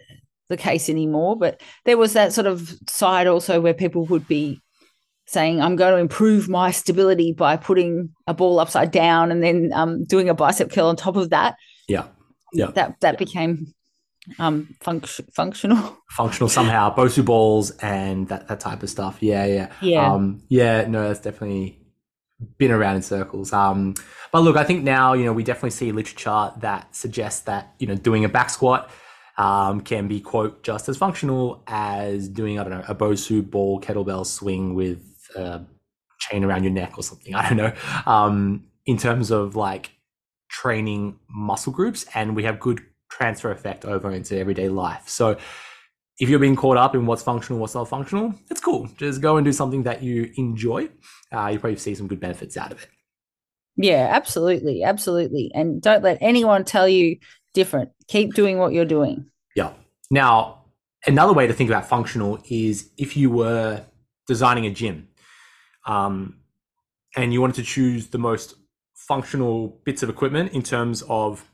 the 0.49 0.57
case 0.57 0.89
anymore. 0.89 1.37
But 1.37 1.61
there 1.85 1.97
was 1.97 2.13
that 2.15 2.33
sort 2.33 2.47
of 2.47 2.73
side 2.89 3.27
also 3.27 3.61
where 3.61 3.75
people 3.75 4.05
would 4.07 4.27
be 4.27 4.61
saying 5.27 5.61
I'm 5.61 5.77
going 5.77 5.93
to 5.93 6.01
improve 6.01 6.49
my 6.49 6.71
stability 6.71 7.33
by 7.33 7.57
putting 7.57 8.11
a 8.27 8.35
ball 8.35 8.59
upside 8.59 8.91
down 8.91 9.31
and 9.31 9.43
then 9.43 9.73
um, 9.75 10.05
doing 10.05 10.29
a 10.29 10.35
bicep 10.35 10.73
curl 10.73 10.89
on 10.89 10.97
top 10.97 11.17
of 11.17 11.31
that. 11.31 11.57
Yeah, 11.87 12.07
yeah. 12.53 12.71
That 12.75 13.01
that 13.01 13.19
became 13.19 13.75
um, 14.39 14.75
func- 14.81 15.33
functional. 15.33 15.97
Functional 16.11 16.49
somehow, 16.49 16.95
Bosu 16.95 17.25
balls 17.25 17.71
and 17.83 18.29
that 18.29 18.49
that 18.49 18.61
type 18.61 18.83
of 18.83 18.91
stuff. 18.91 19.19
Yeah, 19.21 19.45
yeah, 19.45 19.73
yeah. 19.81 20.13
Um, 20.13 20.43
yeah, 20.49 20.87
no, 20.89 21.07
that's 21.07 21.21
definitely 21.21 21.79
been 22.57 22.71
around 22.71 22.97
in 22.97 23.03
circles. 23.03 23.53
Um, 23.53 23.95
but 24.33 24.41
look, 24.41 24.57
I 24.57 24.65
think 24.65 24.85
now 24.85 25.13
you 25.15 25.25
know 25.25 25.33
we 25.33 25.43
definitely 25.43 25.71
see 25.71 25.93
literature 25.93 26.53
that 26.59 26.95
suggests 26.95 27.43
that 27.43 27.75
you 27.79 27.87
know 27.87 27.95
doing 27.95 28.25
a 28.25 28.29
back 28.29 28.51
squat. 28.51 28.91
Um, 29.37 29.83
can 29.83 30.09
be 30.09 30.21
quote 30.21 30.65
just 30.65 30.89
as 30.89 30.97
functional 30.97 31.63
as 31.69 32.29
doing 32.29 32.59
I 32.59 32.65
don't 32.65 32.73
know 32.73 32.85
a 32.89 32.95
Bosu 32.95 33.49
ball 33.49 33.81
kettlebell 33.81 34.27
swing 34.27 34.75
with 34.75 35.01
a 35.37 35.65
chain 36.19 36.43
around 36.43 36.65
your 36.65 36.73
neck 36.73 36.99
or 36.99 37.03
something. 37.03 37.35
I 37.37 37.49
don't 37.49 37.57
know. 37.57 37.73
Um, 38.07 38.65
in 38.85 38.97
terms 38.97 39.31
of 39.31 39.55
like 39.55 39.93
training 40.49 41.19
muscle 41.29 41.73
groups, 41.73 42.07
and 42.15 42.35
we 42.35 42.43
have 42.45 42.59
good 42.59 42.81
transfer 43.11 43.51
effect 43.51 43.85
over 43.85 44.11
into 44.11 44.37
everyday 44.39 44.69
life. 44.69 45.09
So 45.09 45.39
if 46.21 46.29
you're 46.29 46.39
being 46.39 46.57
caught 46.57 46.77
up 46.77 46.95
in 46.95 47.07
what's 47.07 47.23
functional, 47.23 47.61
what's 47.61 47.75
not 47.75 47.89
functional, 47.89 48.35
it's 48.51 48.61
cool. 48.61 48.89
Just 48.97 49.21
go 49.21 49.37
and 49.37 49.45
do 49.45 49.53
something 49.53 49.85
that 49.85 50.03
you 50.03 50.33
enjoy. 50.37 50.89
Uh, 51.33 51.49
you 51.53 51.59
probably 51.59 51.77
see 51.77 51.95
some 51.95 52.09
good 52.09 52.21
benefits 52.21 52.57
out 52.57 52.73
of 52.73 52.83
it. 52.83 52.89
Yeah, 53.77 54.09
absolutely, 54.11 54.83
absolutely. 54.83 55.53
And 55.55 55.81
don't 55.81 56.03
let 56.03 56.19
anyone 56.21 56.65
tell 56.65 56.89
you 56.89 57.19
different. 57.55 57.91
Keep 58.09 58.35
doing 58.35 58.59
what 58.59 58.73
you're 58.73 58.85
doing. 58.85 59.27
Yeah. 59.55 59.73
Now, 60.11 60.65
another 61.07 61.33
way 61.33 61.47
to 61.47 61.53
think 61.53 61.71
about 61.71 61.89
functional 61.89 62.41
is 62.49 62.91
if 62.99 63.17
you 63.17 63.31
were 63.31 63.85
designing 64.27 64.67
a 64.67 64.71
gym 64.71 65.09
um, 65.87 66.39
and 67.17 67.33
you 67.33 67.41
wanted 67.41 67.57
to 67.57 67.63
choose 67.63 68.09
the 68.09 68.19
most 68.19 68.55
functional 68.95 69.81
bits 69.85 70.03
of 70.03 70.11
equipment 70.11 70.53
in 70.53 70.63
terms 70.63 71.03
of 71.09 71.49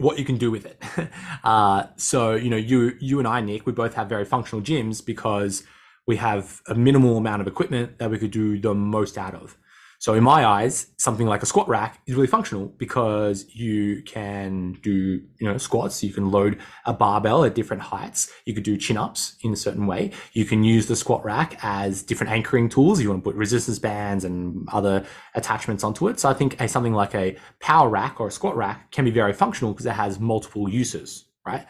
what 0.00 0.18
you 0.18 0.24
can 0.24 0.36
do 0.36 0.50
with 0.50 0.66
it. 0.66 0.82
Uh, 1.42 1.86
so 1.96 2.34
you 2.34 2.50
know, 2.50 2.56
you 2.56 2.92
you 3.00 3.18
and 3.18 3.26
I, 3.26 3.40
Nic, 3.40 3.64
we 3.64 3.72
both 3.72 3.94
have 3.94 4.08
very 4.08 4.26
functional 4.26 4.62
gyms 4.62 5.04
because 5.04 5.62
we 6.06 6.16
have 6.16 6.60
a 6.66 6.74
minimal 6.74 7.16
amount 7.16 7.40
of 7.40 7.48
equipment 7.48 7.98
that 7.98 8.10
we 8.10 8.18
could 8.18 8.30
do 8.30 8.58
the 8.60 8.74
most 8.74 9.16
out 9.16 9.34
of. 9.34 9.56
So 10.00 10.14
in 10.14 10.24
my 10.24 10.46
eyes, 10.46 10.86
something 10.96 11.26
like 11.26 11.42
a 11.42 11.46
squat 11.46 11.68
rack 11.68 12.00
is 12.06 12.14
really 12.14 12.26
functional 12.26 12.68
because 12.78 13.44
you 13.54 14.02
can 14.04 14.78
do, 14.82 15.20
you 15.38 15.46
know, 15.46 15.58
squats. 15.58 16.02
You 16.02 16.10
can 16.10 16.30
load 16.30 16.58
a 16.86 16.94
barbell 16.94 17.44
at 17.44 17.54
different 17.54 17.82
heights. 17.82 18.32
You 18.46 18.54
could 18.54 18.62
do 18.62 18.78
chin 18.78 18.96
ups 18.96 19.36
in 19.42 19.52
a 19.52 19.56
certain 19.56 19.86
way. 19.86 20.12
You 20.32 20.46
can 20.46 20.64
use 20.64 20.86
the 20.86 20.96
squat 20.96 21.22
rack 21.22 21.58
as 21.62 22.02
different 22.02 22.32
anchoring 22.32 22.70
tools. 22.70 22.98
You 22.98 23.10
want 23.10 23.22
to 23.22 23.30
put 23.30 23.36
resistance 23.36 23.78
bands 23.78 24.24
and 24.24 24.66
other 24.72 25.04
attachments 25.34 25.84
onto 25.84 26.08
it. 26.08 26.18
So 26.18 26.30
I 26.30 26.32
think 26.32 26.58
a, 26.62 26.66
something 26.66 26.94
like 26.94 27.14
a 27.14 27.36
power 27.60 27.90
rack 27.90 28.20
or 28.20 28.28
a 28.28 28.32
squat 28.32 28.56
rack 28.56 28.90
can 28.92 29.04
be 29.04 29.10
very 29.10 29.34
functional 29.34 29.74
because 29.74 29.84
it 29.84 29.92
has 29.92 30.18
multiple 30.18 30.66
uses, 30.66 31.26
right? 31.44 31.66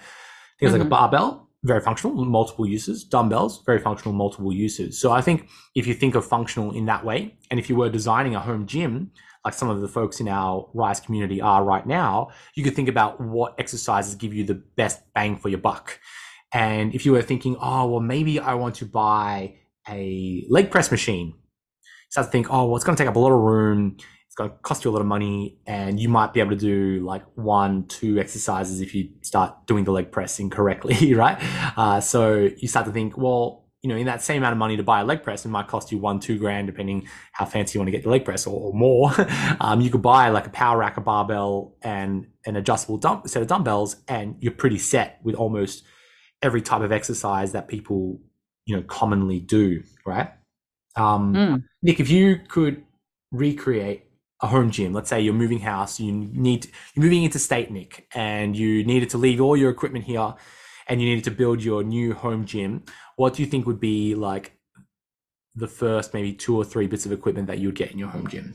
Things 0.61 0.71
mm-hmm. 0.71 0.73
like 0.73 0.81
a 0.83 0.85
mm-hmm. 0.85 0.89
barbell 0.89 1.50
very 1.63 1.81
functional, 1.81 2.25
multiple 2.25 2.67
uses. 2.67 3.05
Dumbbells, 3.05 3.63
very 3.65 3.79
functional, 3.79 4.15
multiple 4.15 4.53
uses. 4.53 5.01
So 5.01 5.13
I 5.13 5.21
think 5.21 5.49
if 5.75 5.87
you 5.87 5.95
think 5.95 6.15
of 6.15 6.25
functional 6.27 6.73
in 6.73 6.87
that 6.87 7.05
way, 7.05 7.37
and 7.51 7.61
if 7.61 7.69
you 7.69 7.77
were 7.77 7.91
designing 7.91 8.35
a 8.35 8.41
home 8.41 8.67
gym, 8.67 9.11
like 9.45 9.55
some 9.55 9.69
of 9.69 9.81
the 9.81 9.89
folks 9.89 10.21
in 10.21 10.29
our 10.29 10.69
Rise 10.75 11.01
community 11.01 11.41
are 11.41 11.65
right 11.65 11.87
now, 11.87 12.31
you 12.55 12.63
could 12.63 12.75
think 12.75 12.89
about 12.89 13.21
what 13.21 13.55
exercises 13.59 14.15
give 14.15 14.35
you 14.35 14.45
the 14.45 14.55
best 14.55 15.01
bang 15.15 15.37
for 15.37 15.49
your 15.49 15.59
buck. 15.59 15.99
And 16.53 16.95
if 16.95 17.07
you 17.07 17.13
were 17.13 17.23
thinking, 17.23 17.57
oh, 17.61 17.89
well, 17.91 18.01
maybe 18.01 18.41
I 18.41 18.55
want 18.55 18.75
to 18.77 18.87
buy 18.87 19.57
a 19.89 20.45
leg 20.49 20.71
press 20.71 20.91
machine, 20.91 21.35
start 22.11 22.27
to 22.27 22.31
think, 22.31 22.49
oh, 22.51 22.67
well, 22.67 22.77
it's 22.77 22.85
going 22.85 22.97
to 22.97 23.03
take 23.03 23.09
up 23.09 23.17
a 23.17 23.19
lot 23.19 23.33
of 23.33 23.41
room 23.41 23.97
going 24.41 24.51
to 24.51 24.57
cost 24.63 24.85
you 24.85 24.91
a 24.91 24.93
lot 24.93 25.01
of 25.01 25.07
money 25.07 25.59
and 25.67 26.01
you 26.01 26.09
might 26.09 26.33
be 26.33 26.41
able 26.41 26.51
to 26.51 26.57
do 26.57 27.01
like 27.05 27.23
one 27.35 27.87
two 27.87 28.19
exercises 28.19 28.81
if 28.81 28.95
you 28.95 29.09
start 29.21 29.67
doing 29.67 29.85
the 29.85 29.93
leg 29.93 30.11
press 30.11 30.39
incorrectly 30.39 31.15
right? 31.25 31.39
Uh, 31.77 32.01
so 32.01 32.49
you 32.57 32.69
start 32.69 32.87
to 32.87 32.93
think 32.93 33.17
well 33.17 33.67
you 33.83 33.89
know 33.89 33.97
in 33.97 34.07
that 34.07 34.23
same 34.23 34.39
amount 34.39 34.53
of 34.53 34.59
money 34.59 34.77
to 34.77 34.83
buy 34.83 35.01
a 35.01 35.05
leg 35.05 35.23
press 35.23 35.45
it 35.45 35.49
might 35.49 35.67
cost 35.67 35.93
you 35.93 35.99
one 35.99 36.21
two 36.21 36.39
grand 36.39 36.67
depending 36.67 37.07
how 37.33 37.45
fancy 37.45 37.77
you 37.77 37.81
want 37.81 37.89
to 37.89 37.93
get 37.93 38.03
the 38.03 38.09
leg 38.09 38.25
press 38.25 38.47
or, 38.47 38.69
or 38.69 38.75
more. 38.75 39.13
Um, 39.61 39.83
you 39.83 39.91
could 39.91 40.03
buy 40.03 40.31
like 40.31 40.47
a 40.47 40.51
power 40.51 40.79
rack 40.79 40.97
a 40.97 41.03
barbell 41.03 41.77
and 41.83 42.27
an 42.47 42.57
adjustable 42.57 42.97
dump, 42.97 43.29
set 43.29 43.43
of 43.43 43.49
dumbbells 43.49 43.97
and 44.09 44.37
you're 44.41 44.53
pretty 44.53 44.79
set 44.79 45.19
with 45.23 45.35
almost 45.35 45.85
every 46.41 46.63
type 46.63 46.81
of 46.81 46.93
exercise 46.93 47.53
that 47.53 47.69
people 47.69 48.21
you 48.65 48.75
know 48.75 48.83
commonly 48.83 49.39
do 49.39 49.83
right? 50.07 50.31
Um, 50.97 51.35
mm. 51.35 51.65
nic 51.83 52.01
if 52.01 52.09
you 52.09 52.41
could 52.49 52.83
recreate 53.33 54.10
a 54.43 54.47
home 54.47 54.71
gym. 54.71 54.93
Let's 54.93 55.11
say 55.11 55.21
you're 55.21 55.35
moving 55.35 55.61
house, 55.61 56.01
you 56.01 56.13
need 56.13 56.67
you're 56.95 57.05
moving 57.05 57.25
into 57.25 57.39
state, 57.39 57.71
Nic, 57.71 58.09
and 58.15 58.57
you 58.57 58.85
needed 58.85 59.11
to 59.11 59.19
leave 59.19 59.41
all 59.41 59.57
your 59.57 59.71
equipment 59.71 60.05
here, 60.05 60.35
and 60.89 61.01
you 61.01 61.09
needed 61.09 61.25
to 61.25 61.31
build 61.31 61.63
your 61.63 61.83
new 61.83 62.15
home 62.15 62.45
gym. 62.45 62.85
What 63.17 63.35
do 63.35 63.43
you 63.43 63.49
think 63.49 63.67
would 63.67 63.81
be 63.81 64.15
like 64.15 64.53
the 65.55 65.69
first 65.69 66.15
maybe 66.15 66.33
two 66.33 66.57
or 66.57 66.65
three 66.65 66.87
bits 66.87 67.07
of 67.07 67.13
equipment 67.13 67.49
that 67.49 67.59
you 67.59 67.69
would 67.69 67.77
get 67.77 67.93
in 67.93 67.99
your 67.99 68.09
home 68.09 68.29
gym? 68.29 68.55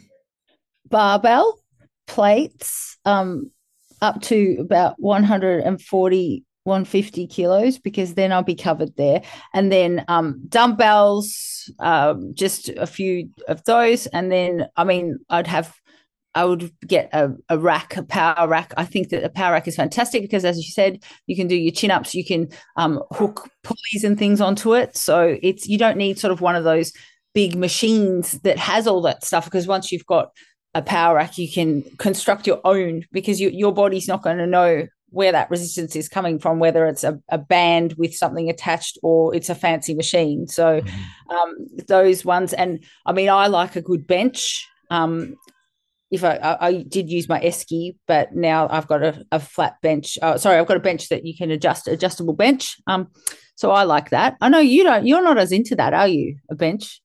Barbell, 0.90 1.60
plates, 2.08 2.98
um, 3.06 3.52
up 4.02 4.22
to 4.22 4.58
about 4.60 4.96
140 5.00 6.45
150 6.66 7.28
kilos 7.28 7.78
because 7.78 8.16
then 8.16 8.32
I'll 8.32 8.44
be 8.44 8.56
covered 8.56 8.96
there. 8.98 9.22
And 9.54 9.72
then 9.72 10.04
um, 10.08 10.42
dumbbells, 10.50 11.72
um, 11.80 12.34
just 12.34 12.70
a 12.70 12.88
few 12.88 13.30
of 13.48 13.64
those. 13.66 14.08
And 14.08 14.32
then, 14.32 14.68
I 14.76 14.84
mean, 14.84 15.20
I'd 15.30 15.46
have, 15.46 15.76
I 16.34 16.44
would 16.44 16.72
get 16.86 17.10
a, 17.14 17.34
a 17.50 17.60
rack, 17.60 17.96
a 17.96 18.04
power 18.04 18.48
rack. 18.48 18.74
I 18.78 18.84
think 18.84 19.10
that 19.10 19.24
a 19.24 19.30
power 19.30 19.54
rack 19.54 19.68
is 19.68 19.76
fantastic 19.76 20.24
because, 20.24 20.44
as 20.44 20.58
you 20.58 20.64
said, 20.64 21.04
you 21.28 21.36
can 21.36 21.48
do 21.48 21.56
your 21.56 21.72
chin 21.72 21.92
ups, 21.92 22.16
you 22.16 22.26
can 22.26 22.50
um, 22.78 23.02
hook 23.12 23.48
pulleys 23.64 24.04
and 24.04 24.18
things 24.18 24.42
onto 24.42 24.74
it. 24.74 24.98
So 24.98 25.38
it's, 25.44 25.68
you 25.68 25.78
don't 25.78 25.98
need 25.98 26.18
sort 26.18 26.32
of 26.34 26.42
one 26.42 26.56
of 26.56 26.64
those 26.64 26.92
big 27.36 27.56
machines 27.56 28.32
that 28.42 28.58
has 28.58 28.88
all 28.88 29.02
that 29.04 29.24
stuff 29.24 29.46
because 29.46 29.68
once 29.68 29.92
you've 29.92 30.06
got 30.08 30.32
a 30.74 30.82
power 30.82 31.18
rack, 31.18 31.38
you 31.38 31.52
can 31.52 31.84
construct 31.98 32.48
your 32.48 32.60
own 32.64 33.04
because 33.12 33.40
you, 33.40 33.50
your 33.50 33.72
body's 33.72 34.08
not 34.08 34.24
going 34.24 34.38
to 34.38 34.48
know 34.48 34.88
where 35.16 35.32
that 35.32 35.50
resistance 35.50 35.96
is 35.96 36.10
coming 36.10 36.38
from, 36.40 36.60
whether 36.60 36.86
it's 36.86 37.06
a, 37.06 37.18
a 37.30 37.38
band 37.38 37.94
with 37.98 38.14
something 38.14 38.50
attached 38.50 38.98
or 39.02 39.34
it's 39.34 39.50
a 39.50 39.56
fancy 39.56 39.96
machine. 39.96 40.46
So 40.46 40.82
mm-hmm. 40.82 41.36
um, 41.36 41.56
those 41.88 42.26
ones, 42.26 42.52
and 42.52 42.84
I 43.06 43.14
mean, 43.14 43.30
I 43.30 43.48
like 43.48 43.78
a 43.78 43.82
good 43.82 44.06
bench. 44.06 44.68
Um, 44.92 45.36
if 46.12 46.24
I, 46.26 46.36
I, 46.36 46.68
I 46.68 46.84
did 46.84 47.10
use 47.10 47.30
my 47.30 47.40
esky, 47.40 47.96
but 48.08 48.36
now 48.36 48.68
I've 48.70 48.88
got 48.88 49.04
a, 49.04 49.26
a 49.32 49.40
flat 49.40 49.76
bench. 49.82 50.18
Oh, 50.22 50.36
sorry, 50.36 50.58
I've 50.58 50.68
got 50.68 50.78
a 50.78 50.82
bench 50.82 51.08
that 51.08 51.26
you 51.26 51.36
can 51.36 51.50
adjust, 51.50 51.88
adjustable 51.88 52.34
bench. 52.34 52.76
Um, 52.86 53.08
so 53.56 53.72
I 53.72 53.84
like 53.84 54.10
that. 54.10 54.36
I 54.42 54.50
know 54.50 54.60
you 54.60 54.84
don't. 54.84 55.08
You're 55.08 55.24
not 55.24 55.38
as 55.38 55.54
into 55.54 55.78
that, 55.78 55.94
are 55.94 56.10
you? 56.10 56.38
A 56.52 56.56
bench. 56.56 57.02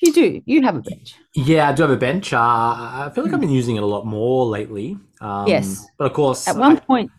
You 0.00 0.12
do. 0.12 0.40
You 0.46 0.62
have 0.62 0.76
a 0.76 0.80
bench. 0.80 1.16
Yeah, 1.34 1.70
I 1.70 1.72
do 1.72 1.82
have 1.82 1.90
a 1.90 1.96
bench. 1.96 2.32
Uh, 2.32 2.38
I 2.38 3.10
feel 3.12 3.24
like 3.24 3.34
I've 3.34 3.40
been 3.40 3.50
using 3.50 3.74
it 3.74 3.82
a 3.82 3.86
lot 3.86 4.06
more 4.06 4.46
lately. 4.46 4.96
Um, 5.20 5.48
Yes. 5.48 5.84
but 5.98 6.04
of 6.04 6.12
course, 6.12 6.46
At 6.46 6.56
one 6.56 6.76
I- 6.76 6.80
point, 6.80 7.10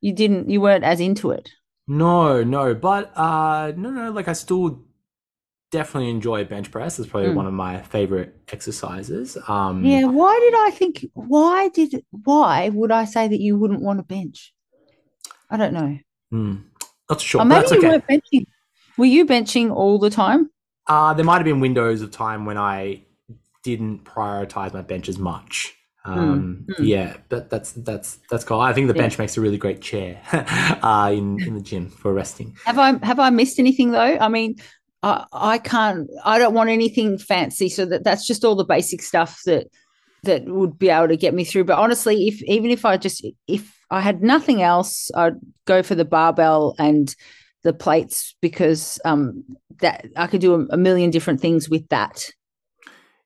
you 0.00 0.12
didn't. 0.12 0.48
You 0.50 0.60
weren't 0.60 0.84
as 0.84 1.00
into 1.00 1.30
it. 1.30 1.50
no, 1.88 2.42
no, 2.44 2.74
but 2.74 3.12
uh, 3.16 3.72
no, 3.76 3.90
no. 3.90 4.10
Like 4.12 4.28
I 4.28 4.32
still 4.34 4.82
definitely 5.70 6.10
enjoy 6.10 6.44
bench 6.44 6.70
press. 6.70 6.98
It's 6.98 7.08
probably 7.08 7.30
Mm. 7.30 7.34
one 7.36 7.46
of 7.46 7.52
my 7.52 7.80
favorite 7.82 8.34
exercises. 8.52 9.36
Um, 9.48 9.84
Yeah. 9.84 10.04
Why 10.06 10.38
did 10.40 10.54
I 10.66 10.70
think? 10.76 11.06
Why 11.14 11.68
did? 11.68 12.04
Why 12.10 12.68
would 12.70 12.90
I 12.90 13.04
say 13.04 13.28
that 13.28 13.40
you 13.40 13.56
wouldn't 13.56 13.82
want 13.82 14.00
a 14.00 14.02
bench? 14.02 14.52
I 15.50 15.56
don't 15.56 15.72
know. 15.74 15.98
hmm, 16.30 16.56
not 17.08 17.20
sure, 17.20 17.40
Or 17.40 17.44
maybe 17.44 17.60
that's 17.60 17.72
you 17.72 17.78
okay. 17.78 17.88
weren't 17.88 18.06
benching. 18.06 18.46
Were 18.96 19.04
you 19.06 19.26
benching 19.26 19.72
all 19.72 19.98
the 19.98 20.10
time? 20.10 20.50
Uh, 20.86 21.12
there 21.14 21.24
might 21.24 21.36
have 21.36 21.44
been 21.44 21.60
windows 21.60 22.02
of 22.02 22.10
time 22.10 22.44
when 22.46 22.56
I 22.58 23.02
didn't 23.64 24.04
prioritize 24.04 24.72
my 24.72 24.82
bench 24.82 25.08
as 25.08 25.18
much. 25.18 25.74
Um, 26.04 26.64
mm. 26.70 26.86
Yeah, 26.86 27.16
but 27.28 27.50
that's 27.50 27.72
that's 27.72 28.18
that's 28.30 28.44
cool. 28.44 28.60
I 28.60 28.72
think 28.72 28.88
the 28.88 28.94
Yeah. 28.94 29.02
bench 29.02 29.18
makes 29.18 29.36
a 29.36 29.40
really 29.40 29.58
great 29.58 29.82
chair 29.82 30.20
uh, 30.82 31.10
in 31.12 31.40
in 31.46 31.54
the 31.54 31.60
gym 31.60 31.90
for 31.90 32.12
resting. 32.12 32.56
Have 32.64 32.78
I 32.78 33.04
have 33.04 33.20
I 33.20 33.30
missed 33.30 33.58
anything 33.58 33.90
though? 33.90 34.18
I 34.18 34.28
mean, 34.28 34.56
I 35.02 35.24
I 35.32 35.58
can't. 35.58 36.08
I 36.24 36.38
don't 36.38 36.54
want 36.54 36.70
anything 36.70 37.18
fancy. 37.18 37.68
So 37.68 37.84
that 37.86 38.04
that's 38.04 38.26
just 38.26 38.44
all 38.44 38.54
the 38.54 38.64
basic 38.64 39.02
stuff 39.02 39.40
that 39.44 39.66
that 40.22 40.44
would 40.44 40.78
be 40.78 40.88
able 40.90 41.08
to 41.08 41.16
get 41.16 41.34
me 41.34 41.44
through. 41.44 41.64
But 41.64 41.78
honestly, 41.78 42.28
if 42.28 42.42
even 42.44 42.70
if 42.70 42.84
I 42.84 42.96
just 42.96 43.26
if 43.46 43.76
I 43.90 44.00
had 44.00 44.22
nothing 44.22 44.62
else, 44.62 45.10
I'd 45.14 45.36
go 45.66 45.82
for 45.82 45.94
the 45.94 46.04
barbell 46.04 46.74
and 46.78 47.14
the 47.62 47.72
plates 47.74 48.34
because 48.40 48.98
um 49.04 49.44
that 49.80 50.06
I 50.16 50.26
could 50.26 50.40
do 50.40 50.54
a, 50.54 50.66
a 50.74 50.76
million 50.76 51.10
different 51.10 51.40
things 51.40 51.68
with 51.68 51.88
that. 51.88 52.30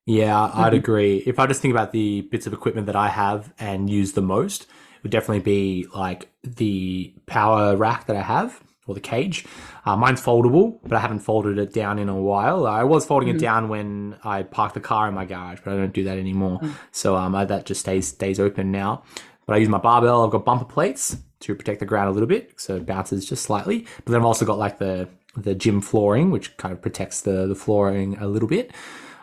Yeah, 0.07 0.51
I'd 0.53 0.73
Mhm. 0.73 0.77
agree. 0.77 1.17
If 1.27 1.39
I 1.39 1.47
just 1.47 1.63
think 1.63 1.73
about 1.73 1.93
the 1.93 2.23
bits 2.23 2.47
of 2.47 2.53
equipment 2.53 2.87
that 2.87 2.97
I 2.97 3.09
have 3.09 3.53
and 3.59 3.89
use 3.89 4.13
the 4.13 4.21
most, 4.23 4.63
it 4.65 4.69
would 5.03 5.13
definitely 5.13 5.41
be 5.41 5.87
like 5.95 6.29
the 6.43 7.13
power 7.27 7.75
rack 7.77 8.07
that 8.07 8.17
I 8.17 8.21
have 8.23 8.61
or 8.87 8.95
the 8.95 9.01
cage. 9.01 9.47
Uh, 9.87 9.97
mine's 9.97 10.21
foldable, 10.21 10.79
but 10.83 10.93
I 10.93 11.01
haven't 11.01 11.21
folded 11.21 11.59
it 11.59 11.73
down 11.73 11.99
in 11.99 12.11
a 12.11 12.15
while. 12.21 12.67
I 12.67 12.85
was 12.85 13.07
folding 13.07 13.31
Mhm. 13.31 13.35
it 13.37 13.39
down 13.39 13.69
when 13.71 14.17
I 14.23 14.43
parked 14.43 14.75
the 14.75 14.81
car 14.81 15.09
in 15.09 15.15
my 15.15 15.25
garage, 15.25 15.61
but 15.65 15.73
I 15.73 15.77
don't 15.77 15.95
do 15.95 16.05
that 16.05 16.19
anymore. 16.19 16.59
Mm. 16.63 16.71
So 16.93 17.17
um, 17.17 17.35
I, 17.35 17.47
that 17.47 17.65
just 17.65 17.81
stays 17.81 18.09
stays 18.09 18.39
open 18.39 18.71
now. 18.71 19.03
But 19.47 19.55
I 19.55 19.59
use 19.59 19.69
my 19.71 19.79
barbell. 19.79 20.23
I've 20.25 20.31
got 20.31 20.45
bumper 20.45 20.65
plates 20.67 21.17
to 21.41 21.55
protect 21.55 21.81
the 21.81 21.87
ground 21.87 22.09
a 22.09 22.13
little 22.13 22.27
bit, 22.27 22.53
so 22.59 22.77
it 22.77 22.87
bounces 22.87 23.25
just 23.27 23.43
slightly. 23.43 23.87
But 24.05 24.13
then 24.13 24.21
I've 24.21 24.27
also 24.27 24.45
got 24.45 24.59
like 24.59 24.79
the 24.79 25.09
the 25.37 25.55
gym 25.55 25.81
flooring, 25.81 26.31
which 26.31 26.55
kind 26.59 26.73
of 26.73 26.81
protects 26.83 27.23
the 27.23 27.47
the 27.47 27.55
flooring 27.55 28.19
a 28.21 28.27
little 28.27 28.49
bit. 28.49 28.71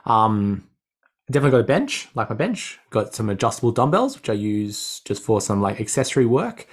Um, 0.08 0.64
definitely 1.32 1.52
got 1.52 1.62
a 1.62 1.68
bench, 1.68 2.10
like 2.16 2.30
my 2.30 2.36
bench. 2.36 2.80
Got 2.90 3.16
some 3.16 3.30
adjustable 3.30 3.72
dumbbells, 3.72 4.16
which 4.16 4.30
I 4.30 4.34
use 4.34 5.02
just 5.02 5.24
for 5.24 5.42
some 5.42 5.62
like 5.62 5.80
accessory 5.80 6.26
work. 6.26 6.68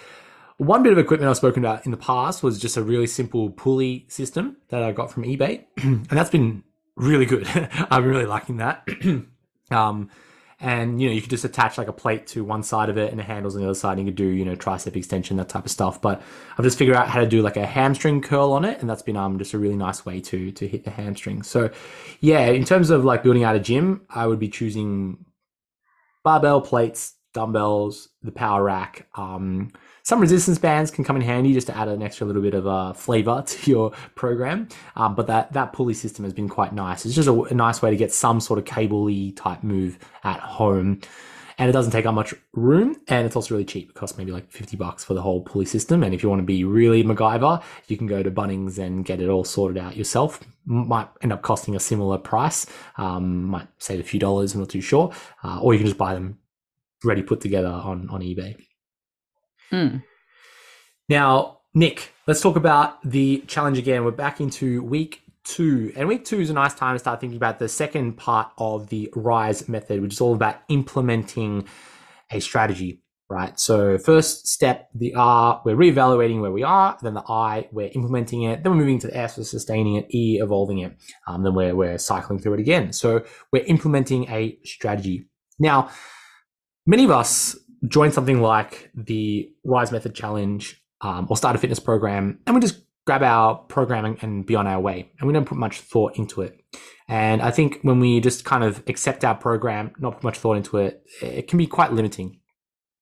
One 0.59 0.83
bit 0.83 0.93
of 0.93 0.99
equipment 0.99 1.31
I've 1.31 1.37
spoken 1.37 1.65
about 1.65 1.85
in 1.85 1.93
the 1.93 1.97
past 1.97 2.43
was 2.43 2.59
just 2.59 2.77
a 2.77 2.83
really 2.83 3.07
simple 3.07 3.51
pulley 3.51 4.07
system 4.09 4.57
that 4.71 4.83
I 4.83 4.93
got 4.93 5.13
from 5.13 5.23
eBay, 5.23 5.65
and 5.77 6.07
that's 6.07 6.31
been 6.31 6.65
really 6.97 7.27
good. 7.27 7.47
I've 7.55 8.03
been 8.03 8.11
really 8.11 8.27
liking 8.27 8.57
that. 8.57 8.87
um, 9.71 10.11
and 10.61 11.01
you 11.01 11.09
know, 11.09 11.15
you 11.15 11.21
could 11.21 11.31
just 11.31 11.45
attach 11.45 11.79
like 11.79 11.89
a 11.89 11.93
plate 11.93 12.27
to 12.29 12.43
one 12.45 12.63
side 12.63 12.89
of 12.89 12.99
it 12.99 13.11
and 13.11 13.19
the 13.19 13.23
handles 13.23 13.55
on 13.55 13.61
the 13.61 13.67
other 13.67 13.79
side. 13.79 13.99
And 13.99 14.01
you 14.01 14.13
could 14.13 14.17
do 14.17 14.27
you 14.27 14.45
know 14.45 14.57
tricep 14.57 14.97
extension, 14.97 15.37
that 15.37 15.49
type 15.49 15.65
of 15.65 15.71
stuff. 15.71 16.01
But 16.01 16.21
I've 16.57 16.65
just 16.65 16.79
figured 16.79 16.97
out 16.97 17.09
how 17.09 17.21
to 17.21 17.27
do 17.27 17.43
like 17.43 17.57
a 17.57 17.67
hamstring 17.67 18.23
curl 18.23 18.53
on 18.53 18.65
it, 18.65 18.81
and 18.81 18.91
that's 18.91 19.03
been 19.03 19.17
um 19.17 19.39
just 19.39 19.55
a 19.55 19.59
really 19.59 19.77
nice 19.77 20.05
way 20.05 20.21
to 20.21 20.51
to 20.53 20.67
hit 20.67 20.85
the 20.85 20.91
hamstring. 20.91 21.43
So 21.43 21.71
yeah, 22.21 22.47
in 22.47 22.65
terms 22.65 22.91
of 22.91 23.05
like 23.05 23.23
building 23.23 23.45
out 23.45 23.57
a 23.57 23.61
gym, 23.61 24.03
I 24.11 24.27
would 24.27 24.41
be 24.41 24.49
choosing 24.49 25.25
barbell 26.25 26.61
plates, 26.61 27.15
dumbbells, 27.35 28.09
the 28.23 28.33
power 28.33 28.65
rack. 28.65 29.07
Um, 29.15 29.73
some 30.09 30.23
resistance 30.23 30.57
bands 30.57 30.91
can 30.91 31.05
come 31.05 31.17
in 31.17 31.23
handy 31.23 31.53
just 31.53 31.67
to 31.67 31.77
add 31.77 31.87
an 31.87 32.01
extra 32.01 32.27
little 32.27 32.41
bit 32.41 32.55
of 32.55 32.67
uh, 32.67 32.95
flavor 32.95 33.43
to 33.47 33.71
your 33.71 33.91
program. 34.15 34.67
Um, 34.97 35.15
but 35.15 35.27
that 35.27 35.53
that 35.53 35.75
pulley 35.75 35.93
system 35.93 36.25
has 36.25 36.33
been 36.33 36.49
quite 36.49 36.73
nice. 36.73 37.05
It's 37.05 37.15
just 37.15 37.29
a, 37.29 37.43
a 37.43 37.53
nice 37.53 37.83
way 37.83 37.91
to 37.91 37.97
get 37.97 38.11
some 38.11 38.41
sort 38.41 38.59
of 38.59 38.65
cable-y 38.65 39.35
type 39.37 39.63
move 39.63 39.99
at 40.25 40.41
home. 40.41 41.03
And 41.59 41.69
it 41.69 41.73
doesn't 41.73 41.93
take 41.93 42.07
up 42.07 42.15
much 42.15 42.33
room, 42.55 42.97
and 43.09 43.27
it's 43.27 43.37
also 43.37 43.55
really 43.55 43.67
cheap. 43.67 43.91
It 43.91 43.95
costs 43.95 44.17
maybe 44.17 44.33
like 44.33 44.51
fifty 44.51 44.79
bucks 44.79 45.05
for 45.05 45.13
the 45.13 45.21
whole 45.21 45.43
pulley 45.43 45.67
system. 45.67 46.03
And 46.03 46.15
if 46.15 46.23
you 46.23 46.31
want 46.31 46.41
to 46.41 46.47
be 46.47 46.65
really 46.65 47.05
MacGyver, 47.05 47.63
you 47.89 47.99
can 47.99 48.07
go 48.07 48.23
to 48.23 48.31
Bunnings 48.31 48.79
and 48.79 49.05
get 49.05 49.21
it 49.21 49.29
all 49.29 49.45
sorted 49.45 49.77
out 49.77 49.95
yourself. 49.95 50.41
Might 50.65 51.09
end 51.21 51.35
up 51.35 51.43
costing 51.43 51.77
a 51.77 51.81
similar 51.81 52.17
price. 52.17 52.65
Um, 52.97 53.45
might 53.45 53.69
save 53.77 54.01
a 54.01 54.05
few 54.05 54.21
dollars. 54.21 54.55
I'm 54.55 54.61
not 54.61 54.71
too 54.71 54.81
sure. 54.81 55.13
Uh, 55.45 55.61
or 55.61 55.75
you 55.75 55.81
can 55.81 55.87
just 55.87 55.99
buy 55.99 56.15
them 56.15 56.39
ready 57.05 57.23
put 57.23 57.43
together 57.43 57.69
on 57.69 58.09
on 58.09 58.23
eBay. 58.23 58.57
Mm. 59.73 60.03
Now, 61.09 61.61
Nic, 61.75 62.13
let's 62.27 62.41
talk 62.41 62.57
about 62.57 63.03
the 63.09 63.45
challenge 63.47 63.79
again. 63.79 64.05
We're 64.05 64.11
back 64.11 64.41
into 64.41 64.83
week 64.83 65.23
two, 65.45 65.93
and 65.97 66.09
week 66.09 66.25
two 66.25 66.41
is 66.41 66.51
a 66.51 66.55
nice 66.55 66.75
time 66.75 66.95
to 66.95 66.99
start 66.99 67.21
thinking 67.21 67.37
about 67.37 67.59
the 67.59 67.69
second 67.69 68.17
part 68.17 68.51
of 68.59 68.89
the 68.89 69.11
RISE 69.15 69.69
method, 69.69 70.03
which 70.03 70.15
is 70.15 70.21
all 70.21 70.35
about 70.35 70.57
implementing 70.69 71.67
a 72.31 72.41
strategy, 72.41 73.03
right? 73.31 73.59
So, 73.59 73.97
first 73.99 74.49
step, 74.49 74.89
the 74.95 75.15
R, 75.15 75.63
we're 75.65 75.77
reevaluating 75.77 76.41
where 76.41 76.53
we 76.53 76.63
are. 76.63 76.99
Then 77.01 77.15
the 77.15 77.25
I, 77.29 77.69
we're 77.73 77.91
implementing 77.95 78.43
it. 78.43 78.63
Then 78.63 78.73
we're 78.73 78.79
moving 78.79 78.99
to 79.01 79.07
the 79.07 79.17
S, 79.17 79.39
we're 79.39 79.45
sustaining 79.45 79.97
it. 79.97 80.15
E, 80.15 80.41
evolving 80.43 80.79
it. 80.79 80.97
Um, 81.27 81.43
then 81.43 81.55
we're, 81.55 81.75
we're 81.75 81.99
cycling 81.99 82.39
through 82.39 82.55
it 82.55 82.61
again. 82.61 82.93
So, 82.93 83.25
we're 83.53 83.65
implementing 83.65 84.29
a 84.31 84.59
strategy. 84.65 85.29
Now, 85.59 85.91
many 86.87 87.05
of 87.05 87.11
us 87.11 87.57
join 87.87 88.13
something 88.13 88.41
like 88.41 88.91
the 88.95 89.53
Rise 89.65 89.93
Method 89.93 90.15
Challenge 90.15 90.83
um, 91.01 91.27
or 91.31 91.37
start 91.37 91.55
a 91.57 91.59
fitness 91.59 91.79
program, 91.79 92.41
and 92.47 92.55
we 92.55 92.61
just 92.61 92.83
grab 93.07 93.23
our 93.23 93.55
programming 93.55 94.19
and 94.21 94.45
be 94.45 94.55
on 94.55 94.67
our 94.67 94.81
way, 94.81 95.11
and 95.19 95.27
we 95.27 95.33
don't 95.33 95.47
put 95.47 95.59
much 95.59 95.81
thought 95.81 96.17
into 96.17 96.43
it. 96.43 96.61
And 97.09 97.41
I 97.41 97.51
think 97.51 97.79
when 97.83 98.01
we 98.01 98.21
just 98.21 98.45
kind 98.45 98.63
of 98.63 98.83
accept 98.87 99.25
our 99.25 99.35
program, 99.35 99.93
not 99.99 100.17
put 100.17 100.25
much 100.25 100.39
thought 100.39 100.59
into 100.59 100.77
it, 100.77 101.03
it 101.23 101.49
can 101.49 101.57
be 101.57 101.67
quite 101.67 101.93
limiting. 101.93 102.38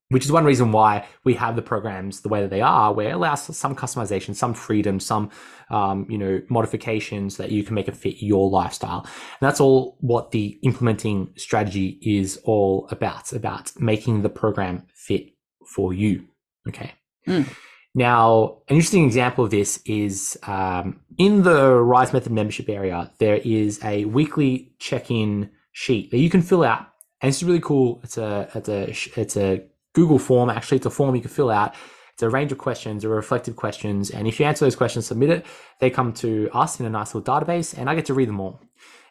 Which 0.09 0.25
is 0.25 0.31
one 0.31 0.45
reason 0.45 0.71
why 0.71 1.05
we 1.25 1.35
have 1.35 1.57
the 1.57 1.62
programs 1.62 2.21
the 2.21 2.29
way 2.29 2.40
that 2.40 2.51
they 2.51 2.61
are, 2.61 2.92
where 2.92 3.09
it 3.09 3.14
allows 3.14 3.57
some 3.57 3.75
customization, 3.75 4.37
some 4.37 4.55
freedom, 4.55 5.01
some 5.01 5.31
um, 5.69 6.07
you 6.09 6.16
know 6.16 6.40
modifications 6.49 7.37
that 7.38 7.51
you 7.51 7.64
can 7.64 7.75
make 7.75 7.88
it 7.88 7.97
fit 7.97 8.23
your 8.23 8.49
lifestyle. 8.49 9.01
And 9.01 9.40
that's 9.40 9.61
all 9.61 9.97
what 10.01 10.31
the 10.31 10.59
implementing 10.62 11.33
strategy 11.37 11.99
is 12.03 12.38
all 12.45 12.87
about. 12.90 13.33
About 13.33 13.73
making 13.81 14.23
the 14.23 14.29
program 14.29 14.87
fit 14.95 15.31
for 15.66 15.92
you. 15.92 16.25
Okay. 16.69 16.92
Mm. 17.27 17.49
Now, 17.97 18.59
an 18.69 18.77
interesting 18.77 19.07
example 19.07 19.45
of 19.45 19.51
this 19.51 19.81
is 19.87 20.38
um, 20.42 21.01
in 21.16 21.42
the 21.42 21.75
Rise 21.75 22.12
Method 22.12 22.31
membership 22.31 22.69
area, 22.69 23.11
there 23.19 23.37
is 23.37 23.83
a 23.83 24.05
weekly 24.05 24.75
check-in 24.79 25.51
sheet 25.73 26.11
that 26.11 26.19
you 26.19 26.29
can 26.29 26.42
fill 26.42 26.62
out, 26.62 26.88
and 27.23 27.31
it's 27.31 27.42
really 27.42 27.61
cool. 27.61 28.01
It's 28.05 28.19
a 28.19 28.51
it's 28.55 28.69
a 28.69 29.21
it's 29.21 29.37
a 29.38 29.64
Google 29.97 30.19
form. 30.19 30.51
Actually, 30.51 30.77
it's 30.77 30.87
a 30.87 30.91
form 30.91 31.17
you 31.17 31.23
can 31.23 31.31
fill 31.31 31.51
out. 31.51 31.75
It's 32.13 32.23
a 32.23 32.31
range 32.31 32.53
of 32.53 32.59
questions, 32.59 33.05
or 33.05 33.11
reflective 33.11 33.57
questions, 33.57 34.11
and 34.11 34.27
if 34.27 34.39
you 34.39 34.47
answer 34.47 34.65
those 34.65 34.77
questions, 34.77 35.07
submit 35.07 35.31
it. 35.31 35.47
They 35.81 35.91
come 35.91 36.13
to 36.25 36.49
us 36.53 36.81
in 36.81 36.87
a 36.87 36.91
nice 36.91 37.15
little 37.15 37.35
database, 37.35 37.77
and 37.77 37.91
I 37.91 37.95
get 37.95 38.07
to 38.07 38.15
read 38.15 38.29
them 38.29 38.41
all. 38.41 38.61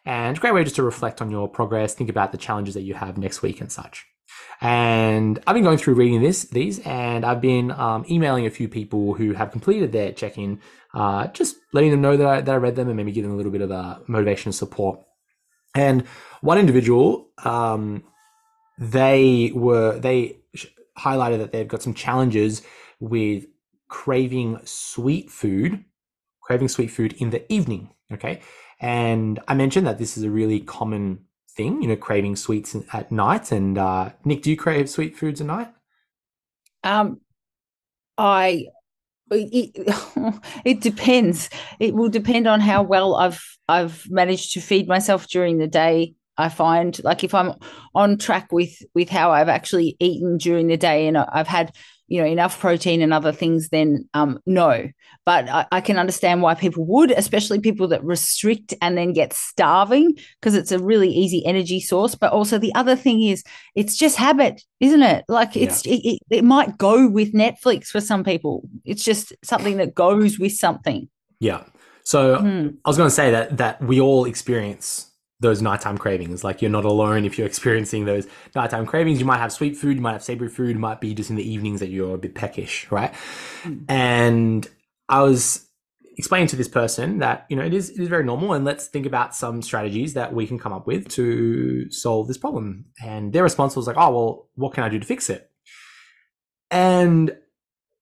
And 0.04 0.36
a 0.36 0.40
great 0.40 0.54
way 0.54 0.64
just 0.64 0.76
to 0.76 0.82
reflect 0.82 1.20
on 1.22 1.30
your 1.30 1.48
progress, 1.48 1.94
think 1.94 2.10
about 2.10 2.32
the 2.32 2.38
challenges 2.38 2.74
that 2.74 2.82
you 2.82 2.94
have 2.94 3.16
next 3.16 3.42
week 3.42 3.60
and 3.60 3.70
such. 3.70 4.06
And 4.60 5.38
I've 5.46 5.54
been 5.54 5.62
going 5.62 5.78
through 5.78 5.94
reading 5.94 6.22
this, 6.22 6.44
these, 6.44 6.78
and 6.80 7.24
I've 7.24 7.40
been 7.40 7.70
um, 7.72 8.04
emailing 8.10 8.46
a 8.46 8.50
few 8.50 8.68
people 8.68 9.14
who 9.14 9.34
have 9.34 9.52
completed 9.52 9.92
their 9.92 10.12
check-in, 10.12 10.60
uh, 10.94 11.26
just 11.28 11.56
letting 11.72 11.90
them 11.90 12.00
know 12.00 12.16
that 12.16 12.26
I, 12.26 12.40
that 12.40 12.54
I 12.54 12.56
read 12.56 12.76
them 12.76 12.88
and 12.88 12.96
maybe 12.96 13.12
giving 13.12 13.30
them 13.30 13.34
a 13.34 13.36
little 13.36 13.52
bit 13.52 13.60
of 13.60 13.70
uh, 13.70 13.98
motivation 14.08 14.48
and 14.48 14.54
support. 14.54 15.00
And 15.74 16.06
one 16.40 16.58
individual, 16.58 17.28
um, 17.44 18.02
they 18.78 19.52
were 19.54 19.98
they 19.98 20.38
highlighted 20.98 21.38
that 21.38 21.52
they've 21.52 21.68
got 21.68 21.82
some 21.82 21.94
challenges 21.94 22.62
with 23.00 23.46
craving 23.88 24.58
sweet 24.64 25.30
food, 25.30 25.84
craving 26.42 26.68
sweet 26.68 26.88
food 26.88 27.14
in 27.14 27.30
the 27.30 27.50
evening. 27.52 27.90
Okay, 28.12 28.40
and 28.80 29.40
I 29.48 29.54
mentioned 29.54 29.86
that 29.86 29.98
this 29.98 30.16
is 30.16 30.22
a 30.22 30.30
really 30.30 30.60
common 30.60 31.24
thing, 31.50 31.82
you 31.82 31.88
know, 31.88 31.96
craving 31.96 32.36
sweets 32.36 32.76
at 32.92 33.10
night. 33.10 33.50
And 33.50 33.78
uh, 33.78 34.10
Nic, 34.24 34.42
do 34.42 34.50
you 34.50 34.56
crave 34.56 34.88
sweet 34.88 35.16
foods 35.16 35.40
at 35.40 35.46
night? 35.46 35.72
Um, 36.84 37.20
I 38.18 38.66
it, 39.30 39.72
it 40.64 40.80
depends. 40.80 41.50
It 41.80 41.94
will 41.94 42.08
depend 42.08 42.46
on 42.46 42.60
how 42.60 42.82
well 42.82 43.16
I've 43.16 43.42
I've 43.68 44.08
managed 44.08 44.52
to 44.52 44.60
feed 44.60 44.86
myself 44.86 45.26
during 45.26 45.58
the 45.58 45.66
day 45.66 46.14
I 46.38 46.48
find 46.48 47.02
like 47.02 47.24
if 47.24 47.34
I'm 47.34 47.54
on 47.94 48.18
track 48.18 48.52
with 48.52 48.82
with 48.94 49.08
how 49.08 49.32
I've 49.32 49.48
actually 49.48 49.96
eaten 50.00 50.38
during 50.38 50.66
the 50.66 50.76
day 50.76 51.06
and 51.06 51.16
I've 51.16 51.48
had 51.48 51.74
you 52.08 52.20
know 52.20 52.26
enough 52.26 52.60
protein 52.60 53.02
and 53.02 53.12
other 53.12 53.32
things 53.32 53.68
then 53.70 54.08
um 54.14 54.38
no. 54.46 54.88
But 55.24 55.48
I, 55.48 55.66
I, 55.72 55.80
can 55.80 55.98
understand 55.98 56.40
why 56.40 56.54
people 56.54 56.84
would 56.86 57.10
especially 57.10 57.58
people 57.58 57.88
that 57.88 58.04
restrict 58.04 58.74
and 58.80 58.96
then 58.96 59.12
get 59.12 59.32
starving 59.32 60.16
because 60.40 60.54
it's 60.54 60.70
a 60.70 60.78
really 60.78 61.08
easy 61.08 61.44
energy 61.44 61.80
source. 61.80 62.14
But 62.14 62.32
also 62.32 62.58
the 62.58 62.74
other 62.76 62.94
thing 62.94 63.22
is 63.22 63.42
it's 63.74 63.96
just 63.96 64.16
habit 64.16 64.62
isn't 64.78 65.02
it? 65.02 65.24
Like 65.28 65.56
it's 65.56 65.84
yeah. 65.84 65.94
it, 65.94 66.00
it, 66.04 66.18
it 66.30 66.44
might 66.44 66.78
go 66.78 67.08
with 67.08 67.32
netflix 67.32 67.86
for 67.86 68.00
some 68.00 68.22
people. 68.22 68.68
It's 68.84 69.04
just 69.04 69.32
something 69.42 69.78
that 69.78 69.94
goes 69.94 70.38
with 70.38 70.52
something. 70.52 71.08
Yeah. 71.40 71.64
So 72.04 72.38
hmm. 72.38 72.68
i 72.84 72.88
was 72.88 72.96
going 72.96 73.08
to 73.08 73.14
say 73.14 73.32
that 73.32 73.56
that 73.56 73.82
we 73.82 74.00
all 74.00 74.26
experience 74.26 75.10
those 75.40 75.60
nighttime 75.60 75.98
cravings. 75.98 76.44
Like 76.44 76.62
you're 76.62 76.70
not 76.70 76.84
alone 76.84 77.24
if 77.24 77.36
you're 77.36 77.46
experiencing 77.46 78.04
those 78.04 78.26
nighttime 78.54 78.86
cravings. 78.86 79.20
You 79.20 79.26
might 79.26 79.38
have 79.38 79.52
sweet 79.52 79.76
food, 79.76 79.96
you 79.96 80.02
might 80.02 80.12
have 80.12 80.22
savory 80.22 80.48
food, 80.48 80.76
it 80.76 80.78
might 80.78 81.00
be 81.00 81.14
just 81.14 81.30
in 81.30 81.36
the 81.36 81.48
evenings 81.48 81.80
that 81.80 81.88
you're 81.88 82.14
a 82.14 82.18
bit 82.18 82.34
peckish, 82.34 82.90
right? 82.90 83.12
Mm. 83.64 83.84
And 83.88 84.68
I 85.08 85.22
was 85.22 85.66
explaining 86.16 86.48
to 86.48 86.56
this 86.56 86.68
person 86.68 87.18
that, 87.18 87.44
you 87.50 87.56
know, 87.56 87.64
it 87.64 87.74
is 87.74 87.90
it 87.90 88.00
is 88.00 88.08
very 88.08 88.24
normal 88.24 88.54
and 88.54 88.64
let's 88.64 88.86
think 88.86 89.04
about 89.04 89.34
some 89.34 89.60
strategies 89.60 90.14
that 90.14 90.32
we 90.32 90.46
can 90.46 90.58
come 90.58 90.72
up 90.72 90.86
with 90.86 91.08
to 91.10 91.90
solve 91.90 92.28
this 92.28 92.38
problem. 92.38 92.86
And 93.02 93.32
their 93.32 93.42
response 93.42 93.76
was 93.76 93.86
like, 93.86 93.96
oh 93.98 94.10
well, 94.10 94.48
what 94.54 94.72
can 94.72 94.84
I 94.84 94.88
do 94.88 94.98
to 94.98 95.06
fix 95.06 95.28
it? 95.28 95.50
And 96.70 97.36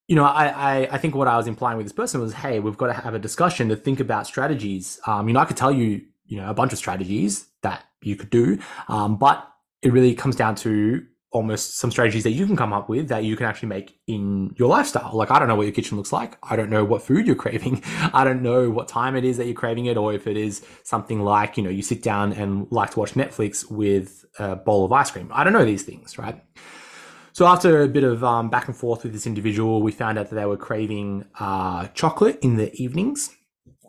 you 0.07 0.17
know, 0.17 0.25
I, 0.25 0.49
I, 0.49 0.89
I 0.93 0.99
think 0.99 1.15
what 1.15 1.29
I 1.29 1.37
was 1.37 1.47
implying 1.47 1.79
with 1.79 1.87
this 1.87 1.93
person 1.93 2.21
was, 2.21 2.35
hey, 2.35 2.61
we've 2.61 2.77
got 2.77 2.89
to 2.89 2.93
have 2.93 3.15
a 3.15 3.19
discussion 3.19 3.71
to 3.71 3.77
think 3.77 4.01
about 4.01 4.27
strategies. 4.27 5.01
Um, 5.07 5.29
you 5.29 5.35
know, 5.35 5.41
I 5.41 5.47
could 5.47 5.57
tell 5.57 5.73
you 5.73 6.03
you 6.27 6.37
know 6.37 6.49
a 6.49 6.55
bunch 6.55 6.73
of 6.73 6.79
strategies 6.79 7.47
that 7.63 7.85
you 8.03 8.17
could 8.17 8.31
do. 8.31 8.59
Um, 8.89 9.17
but 9.17 9.49
it 9.83 9.93
really 9.93 10.15
comes 10.15 10.37
down 10.37 10.55
to 10.57 11.05
almost 11.35 11.79
some 11.79 11.91
strategies 11.91 12.23
that 12.23 12.31
you 12.31 12.47
can 12.47 12.57
come 12.57 12.73
up 12.73 12.89
with 12.89 13.09
that 13.09 13.25
you 13.25 13.37
can 13.37 13.45
actually 13.45 13.69
make 13.69 13.99
in 14.07 14.55
your 14.57 14.69
lifestyle. 14.69 15.11
Like 15.13 15.33
i 15.33 15.39
don't 15.39 15.49
know 15.49 15.57
what 15.57 15.65
your 15.65 15.73
kitchen 15.73 15.97
looks 15.99 16.13
like. 16.13 16.39
I 16.45 16.55
don't 16.55 16.71
know 16.71 16.85
what 16.85 17.03
food 17.03 17.27
you're 17.27 17.37
craving. 17.45 17.83
I 18.15 18.25
don't 18.25 18.41
know 18.41 18.71
what 18.71 18.89
time 18.89 19.17
it 19.17 19.25
is 19.25 19.37
that 19.37 19.47
you're 19.47 19.55
craving 19.55 19.87
it 19.87 19.97
or 19.97 20.15
if 20.15 20.27
it 20.27 20.37
is 20.37 20.65
something 20.85 21.21
like 21.21 21.57
you 21.57 21.63
know 21.63 21.71
you 21.71 21.83
sit 21.83 22.03
down 22.03 22.33
and 22.33 22.67
like 22.71 22.93
to 22.93 23.01
watch 23.01 23.15
netflix 23.15 23.69
with 23.71 24.25
a 24.39 24.57
bowl 24.57 24.85
of 24.85 24.93
ice 24.93 25.11
cream. 25.11 25.29
I 25.35 25.45
don't 25.45 25.53
know 25.53 25.65
these 25.65 25.83
things 25.83 26.17
right? 26.17 26.41
So 27.33 27.49
after 27.49 27.83
a 27.83 27.89
bit 27.89 28.05
of 28.05 28.23
um, 28.23 28.49
back 28.49 28.69
and 28.69 28.77
forth 28.77 29.03
with 29.03 29.13
this 29.13 29.27
individual 29.27 29.83
we 29.83 29.91
found 29.91 30.19
out 30.19 30.31
that 30.31 30.37
they 30.37 30.47
were 30.47 30.57
craving 30.57 31.25
uh, 31.41 31.89
chocolate 31.89 32.39
in 32.43 32.57
the 32.57 32.73
evenings 32.81 33.31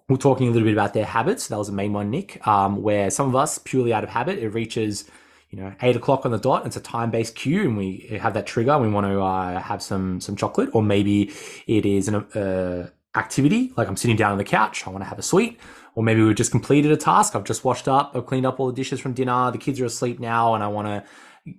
we're 0.08 0.18
talking 0.18 0.48
a 0.48 0.52
little 0.52 0.66
bit 0.66 0.74
about 0.74 0.94
their 0.94 1.06
habits. 1.06 1.48
That 1.48 1.58
was 1.58 1.68
the 1.68 1.74
main 1.74 1.94
one, 1.94 2.12
Nic, 2.12 2.46
um, 2.48 2.82
where 2.84 3.10
some 3.10 3.28
of 3.28 3.36
us, 3.36 3.58
purely 3.58 3.92
out 3.94 4.04
of 4.04 4.10
habit, 4.10 4.38
it 4.38 4.50
reaches, 4.50 5.06
you 5.50 5.60
know, 5.60 5.74
eight 5.82 5.96
o'clock 5.96 6.26
on 6.26 6.32
the 6.32 6.38
dot. 6.38 6.66
It's 6.66 6.76
a 6.76 6.82
time 6.82 7.10
based 7.10 7.36
cue, 7.36 7.62
and 7.62 7.78
we 7.78 8.20
have 8.22 8.34
that 8.36 8.46
trigger. 8.46 8.78
We 8.78 8.90
want 8.90 9.08
to 9.08 9.22
uh, 9.22 9.60
have 9.60 9.82
some 9.82 10.22
some 10.22 10.36
chocolate, 10.36 10.70
or 10.74 10.84
maybe 10.84 11.34
it 11.66 11.86
is 11.86 12.08
an 12.08 12.16
uh, 12.16 12.90
activity 13.16 13.74
like 13.78 13.88
I'm 13.88 13.98
sitting 13.98 14.16
down 14.16 14.32
on 14.32 14.38
the 14.38 14.44
couch. 14.44 14.86
I 14.86 14.92
want 14.92 15.04
to 15.04 15.10
have 15.10 15.18
a 15.18 15.24
sweet, 15.24 15.60
or 15.96 16.04
maybe 16.04 16.22
we've 16.22 16.36
just 16.36 16.52
completed 16.52 16.92
a 16.92 16.98
task. 16.98 17.36
I've 17.36 17.44
just 17.44 17.64
washed 17.64 17.88
up, 17.88 18.12
I've 18.16 18.28
cleaned 18.28 18.46
up 18.46 18.60
all 18.60 18.68
the 18.68 18.74
dishes 18.74 19.00
from 19.00 19.14
dinner. 19.14 19.50
The 19.52 19.58
kids 19.58 19.80
are 19.80 19.86
asleep 19.86 20.20
now, 20.20 20.54
and 20.54 20.64
I 20.64 20.68
want 20.68 20.88
to 20.88 21.04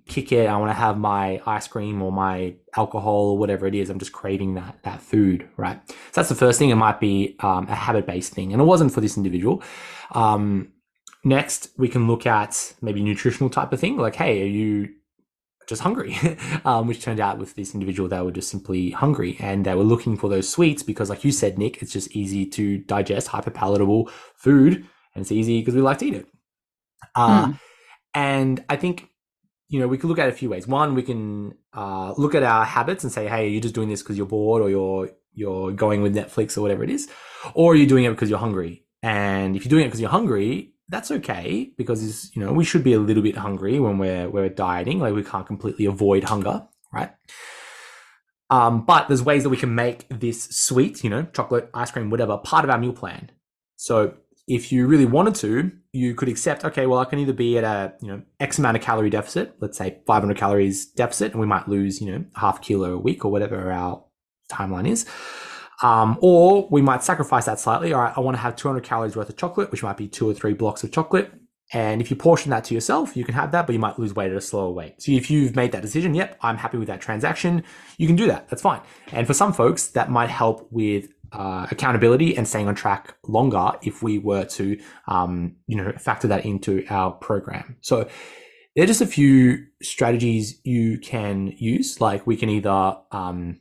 kick 0.07 0.31
it. 0.31 0.47
I 0.47 0.57
want 0.57 0.69
to 0.69 0.73
have 0.73 0.97
my 0.97 1.41
ice 1.45 1.67
cream 1.67 2.01
or 2.01 2.11
my 2.11 2.55
alcohol 2.75 3.31
or 3.31 3.37
whatever 3.37 3.67
it 3.67 3.75
is. 3.75 3.89
I'm 3.89 3.99
just 3.99 4.11
craving 4.11 4.55
that 4.55 4.79
that 4.83 5.01
food, 5.01 5.47
right? 5.57 5.79
So 5.87 5.95
that's 6.13 6.29
the 6.29 6.35
first 6.35 6.59
thing. 6.59 6.69
It 6.69 6.75
might 6.75 6.99
be 6.99 7.35
um, 7.39 7.67
a 7.67 7.75
habit 7.75 8.05
based 8.05 8.33
thing, 8.33 8.51
and 8.53 8.61
it 8.61 8.65
wasn't 8.65 8.93
for 8.93 9.01
this 9.01 9.17
individual. 9.17 9.63
Um, 10.11 10.73
next, 11.23 11.69
we 11.77 11.87
can 11.87 12.07
look 12.07 12.25
at 12.25 12.73
maybe 12.81 13.01
nutritional 13.01 13.49
type 13.49 13.71
of 13.71 13.79
thing, 13.79 13.97
like, 13.97 14.15
hey, 14.15 14.43
are 14.43 14.47
you 14.47 14.89
just 15.67 15.81
hungry? 15.81 16.17
um, 16.65 16.87
which 16.87 17.01
turned 17.01 17.19
out 17.19 17.37
with 17.37 17.55
this 17.55 17.73
individual, 17.73 18.09
they 18.09 18.21
were 18.21 18.31
just 18.31 18.49
simply 18.49 18.91
hungry, 18.91 19.37
and 19.39 19.65
they 19.65 19.75
were 19.75 19.83
looking 19.83 20.17
for 20.17 20.29
those 20.29 20.49
sweets 20.49 20.83
because, 20.83 21.09
like 21.09 21.23
you 21.23 21.31
said, 21.31 21.57
Nic, 21.57 21.81
it's 21.81 21.93
just 21.93 22.11
easy 22.11 22.45
to 22.45 22.79
digest, 22.79 23.27
hyper 23.27 23.51
palatable 23.51 24.09
food, 24.35 24.85
and 25.15 25.21
it's 25.21 25.31
easy 25.31 25.61
because 25.61 25.75
we 25.75 25.81
like 25.81 25.99
to 25.99 26.07
eat 26.07 26.13
it. 26.13 26.27
Uh, 27.15 27.47
mm. 27.47 27.59
And 28.13 28.63
I 28.69 28.75
think 28.75 29.09
you 29.69 29.79
know, 29.79 29.87
we 29.87 29.97
could 29.97 30.07
look 30.07 30.19
at 30.19 30.29
a 30.29 30.33
few 30.33 30.49
ways. 30.49 30.67
One, 30.67 30.95
we 30.95 31.03
can 31.03 31.55
uh, 31.73 32.13
look 32.17 32.35
at 32.35 32.43
our 32.43 32.65
habits 32.65 33.03
and 33.03 33.11
say, 33.11 33.27
"Hey, 33.27 33.45
are 33.45 33.49
you're 33.49 33.61
just 33.61 33.75
doing 33.75 33.89
this 33.89 34.01
because 34.01 34.17
you're 34.17 34.25
bored, 34.25 34.61
or 34.61 34.69
you're 34.69 35.09
you're 35.33 35.71
going 35.71 36.01
with 36.01 36.15
Netflix 36.15 36.57
or 36.57 36.61
whatever 36.61 36.83
it 36.83 36.89
is, 36.89 37.09
or 37.53 37.75
you're 37.75 37.87
doing 37.87 38.05
it 38.05 38.11
because 38.11 38.29
you're 38.29 38.39
hungry." 38.39 38.83
And 39.03 39.55
if 39.55 39.65
you're 39.65 39.69
doing 39.69 39.83
it 39.83 39.87
because 39.87 40.01
you're 40.01 40.09
hungry, 40.09 40.73
that's 40.89 41.11
okay 41.11 41.71
because 41.77 42.33
you 42.35 42.41
know 42.41 42.53
we 42.53 42.63
should 42.63 42.83
be 42.83 42.93
a 42.93 42.99
little 42.99 43.23
bit 43.23 43.37
hungry 43.37 43.79
when 43.79 43.97
we're 43.97 44.29
we're 44.29 44.49
dieting. 44.49 44.99
Like 44.99 45.13
we 45.13 45.23
can't 45.23 45.45
completely 45.45 45.85
avoid 45.85 46.23
hunger, 46.23 46.67
right? 46.93 47.11
Um, 48.49 48.85
but 48.85 49.07
there's 49.07 49.21
ways 49.21 49.43
that 49.43 49.49
we 49.49 49.57
can 49.57 49.75
make 49.75 50.07
this 50.09 50.43
sweet, 50.43 51.03
you 51.03 51.09
know, 51.09 51.23
chocolate, 51.33 51.69
ice 51.73 51.91
cream, 51.91 52.09
whatever, 52.09 52.37
part 52.37 52.63
of 52.63 52.69
our 52.71 52.77
meal 52.77 52.93
plan. 52.93 53.29
So 53.75 54.13
if 54.47 54.71
you 54.71 54.87
really 54.87 55.05
wanted 55.05 55.35
to, 55.35 55.71
you 55.97 56.13
could 56.13 56.29
accept, 56.29 56.63
okay, 56.63 56.85
well, 56.85 56.99
I 56.99 57.05
can 57.05 57.17
either 57.17 57.33
be 57.33 57.57
at 57.57 57.63
a, 57.63 57.93
you 58.01 58.09
know, 58.09 58.21
X 58.39 58.59
amount 58.59 58.77
of 58.77 58.83
calorie 58.83 59.09
deficit, 59.09 59.55
let's 59.59 59.77
say 59.77 59.97
500 60.05 60.37
calories 60.37 60.85
deficit, 60.85 61.31
and 61.31 61.41
we 61.41 61.47
might 61.47 61.67
lose, 61.67 61.99
you 61.99 62.11
know, 62.11 62.25
half 62.35 62.61
kilo 62.61 62.93
a 62.93 62.97
week 62.97 63.25
or 63.25 63.31
whatever 63.31 63.71
our 63.71 64.03
timeline 64.47 64.87
is. 64.87 65.07
Um, 65.81 66.17
or 66.21 66.67
we 66.69 66.83
might 66.83 67.03
sacrifice 67.03 67.45
that 67.45 67.59
slightly. 67.59 67.93
All 67.93 68.01
right, 68.01 68.13
I 68.15 68.19
want 68.19 68.37
to 68.37 68.41
have 68.41 68.55
200 68.55 68.83
calories 68.83 69.15
worth 69.15 69.29
of 69.29 69.37
chocolate, 69.37 69.71
which 69.71 69.81
might 69.81 69.97
be 69.97 70.07
two 70.07 70.29
or 70.29 70.33
three 70.35 70.53
blocks 70.53 70.83
of 70.83 70.91
chocolate. 70.91 71.31
And 71.73 71.99
if 71.99 72.09
you 72.09 72.15
portion 72.15 72.51
that 72.51 72.63
to 72.65 72.73
yourself, 72.73 73.17
you 73.17 73.25
can 73.25 73.33
have 73.33 73.51
that, 73.51 73.65
but 73.65 73.73
you 73.73 73.79
might 73.79 73.99
lose 73.99 74.13
weight 74.13 74.31
at 74.31 74.37
a 74.37 74.41
slower 74.41 74.73
rate. 74.73 75.01
So 75.01 75.11
if 75.11 75.29
you've 75.29 75.55
made 75.55 75.71
that 75.73 75.81
decision, 75.81 76.13
yep, 76.13 76.37
I'm 76.41 76.57
happy 76.57 76.77
with 76.77 76.87
that 76.87 77.01
transaction, 77.01 77.63
you 77.97 78.07
can 78.07 78.15
do 78.15 78.27
that. 78.27 78.47
That's 78.49 78.61
fine. 78.61 78.81
And 79.11 79.27
for 79.27 79.33
some 79.33 79.51
folks, 79.51 79.87
that 79.89 80.09
might 80.09 80.29
help 80.29 80.67
with 80.71 81.09
uh, 81.31 81.67
accountability 81.71 82.35
and 82.37 82.47
staying 82.47 82.67
on 82.67 82.75
track 82.75 83.15
longer 83.27 83.73
if 83.81 84.01
we 84.01 84.19
were 84.19 84.45
to, 84.45 84.79
um, 85.07 85.55
you 85.67 85.75
know, 85.75 85.91
factor 85.93 86.27
that 86.27 86.45
into 86.45 86.85
our 86.89 87.11
program. 87.11 87.77
So 87.81 88.07
there 88.75 88.83
are 88.83 88.87
just 88.87 89.01
a 89.01 89.07
few 89.07 89.65
strategies 89.81 90.59
you 90.63 90.99
can 90.99 91.53
use. 91.57 91.99
Like 91.99 92.27
we 92.27 92.37
can 92.37 92.49
either 92.49 92.97
um, 93.11 93.59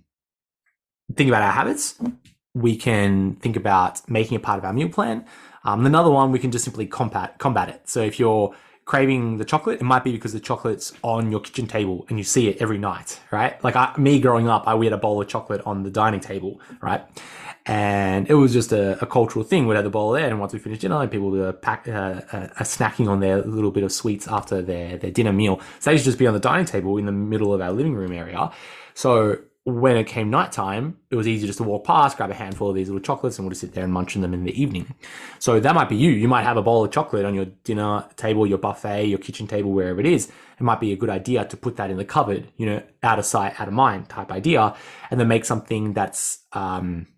think 1.14 1.28
about 1.28 1.42
our 1.42 1.52
habits, 1.52 1.98
we 2.54 2.76
can 2.76 3.36
think 3.36 3.56
about 3.56 4.08
making 4.08 4.36
it 4.36 4.42
part 4.42 4.58
of 4.58 4.64
our 4.64 4.72
meal 4.72 4.88
plan. 4.88 5.24
Um, 5.64 5.84
another 5.84 6.10
one, 6.10 6.32
we 6.32 6.38
can 6.38 6.50
just 6.50 6.64
simply 6.64 6.86
combat 6.86 7.38
combat 7.38 7.68
it. 7.68 7.88
So 7.88 8.00
if 8.00 8.20
you're 8.20 8.54
craving 8.86 9.38
the 9.38 9.44
chocolate, 9.44 9.80
it 9.80 9.84
might 9.84 10.04
be 10.04 10.12
because 10.12 10.32
the 10.32 10.40
chocolate's 10.40 10.92
on 11.02 11.30
your 11.30 11.40
kitchen 11.40 11.66
table 11.66 12.06
and 12.08 12.18
you 12.18 12.24
see 12.24 12.48
it 12.48 12.56
every 12.62 12.78
night, 12.78 13.20
right? 13.32 13.62
Like 13.64 13.74
I, 13.74 13.92
me 13.98 14.20
growing 14.20 14.48
up, 14.48 14.66
I 14.66 14.74
we 14.74 14.86
had 14.86 14.92
a 14.92 14.98
bowl 14.98 15.20
of 15.20 15.28
chocolate 15.28 15.60
on 15.66 15.82
the 15.82 15.90
dining 15.90 16.20
table, 16.20 16.60
right? 16.80 17.02
And 17.68 18.30
it 18.30 18.34
was 18.34 18.52
just 18.52 18.72
a, 18.72 19.02
a 19.02 19.06
cultural 19.06 19.44
thing. 19.44 19.66
We'd 19.66 19.74
have 19.74 19.84
the 19.84 19.90
bowl 19.90 20.12
there, 20.12 20.28
and 20.28 20.38
once 20.38 20.52
we 20.52 20.60
finished 20.60 20.82
dinner, 20.82 21.06
people 21.08 21.30
were 21.30 21.52
pack, 21.52 21.88
uh, 21.88 22.20
uh, 22.32 22.48
snacking 22.60 23.08
on 23.08 23.18
their 23.18 23.42
little 23.42 23.72
bit 23.72 23.82
of 23.82 23.90
sweets 23.90 24.28
after 24.28 24.62
their, 24.62 24.96
their 24.96 25.10
dinner 25.10 25.32
meal. 25.32 25.60
So 25.80 25.90
they 25.90 25.94
used 25.94 26.04
just 26.04 26.18
be 26.18 26.28
on 26.28 26.34
the 26.34 26.40
dining 26.40 26.66
table 26.66 26.96
in 26.96 27.06
the 27.06 27.12
middle 27.12 27.52
of 27.52 27.60
our 27.60 27.72
living 27.72 27.94
room 27.94 28.12
area. 28.12 28.52
So 28.94 29.38
when 29.64 29.96
it 29.96 30.06
came 30.06 30.30
nighttime, 30.30 30.96
it 31.10 31.16
was 31.16 31.26
easy 31.26 31.44
just 31.48 31.56
to 31.56 31.64
walk 31.64 31.84
past, 31.84 32.16
grab 32.16 32.30
a 32.30 32.34
handful 32.34 32.68
of 32.68 32.76
these 32.76 32.86
little 32.86 33.02
chocolates, 33.02 33.36
and 33.36 33.44
we'll 33.44 33.50
just 33.50 33.62
sit 33.62 33.72
there 33.72 33.82
and 33.82 33.92
munch 33.92 34.14
on 34.14 34.22
them 34.22 34.32
in 34.32 34.44
the 34.44 34.62
evening. 34.62 34.94
So 35.40 35.58
that 35.58 35.74
might 35.74 35.88
be 35.88 35.96
you. 35.96 36.12
You 36.12 36.28
might 36.28 36.44
have 36.44 36.56
a 36.56 36.62
bowl 36.62 36.84
of 36.84 36.92
chocolate 36.92 37.24
on 37.24 37.34
your 37.34 37.46
dinner 37.46 38.04
table, 38.14 38.46
your 38.46 38.58
buffet, 38.58 39.06
your 39.06 39.18
kitchen 39.18 39.48
table, 39.48 39.72
wherever 39.72 39.98
it 39.98 40.06
is. 40.06 40.28
It 40.28 40.62
might 40.62 40.78
be 40.78 40.92
a 40.92 40.96
good 40.96 41.10
idea 41.10 41.44
to 41.44 41.56
put 41.56 41.76
that 41.78 41.90
in 41.90 41.96
the 41.96 42.04
cupboard, 42.04 42.46
you 42.56 42.66
know, 42.66 42.82
out 43.02 43.18
of 43.18 43.24
sight, 43.24 43.60
out 43.60 43.66
of 43.66 43.74
mind 43.74 44.08
type 44.08 44.30
idea, 44.30 44.76
and 45.10 45.18
then 45.18 45.26
make 45.26 45.44
something 45.44 45.94
that's 45.94 46.44
um, 46.52 47.08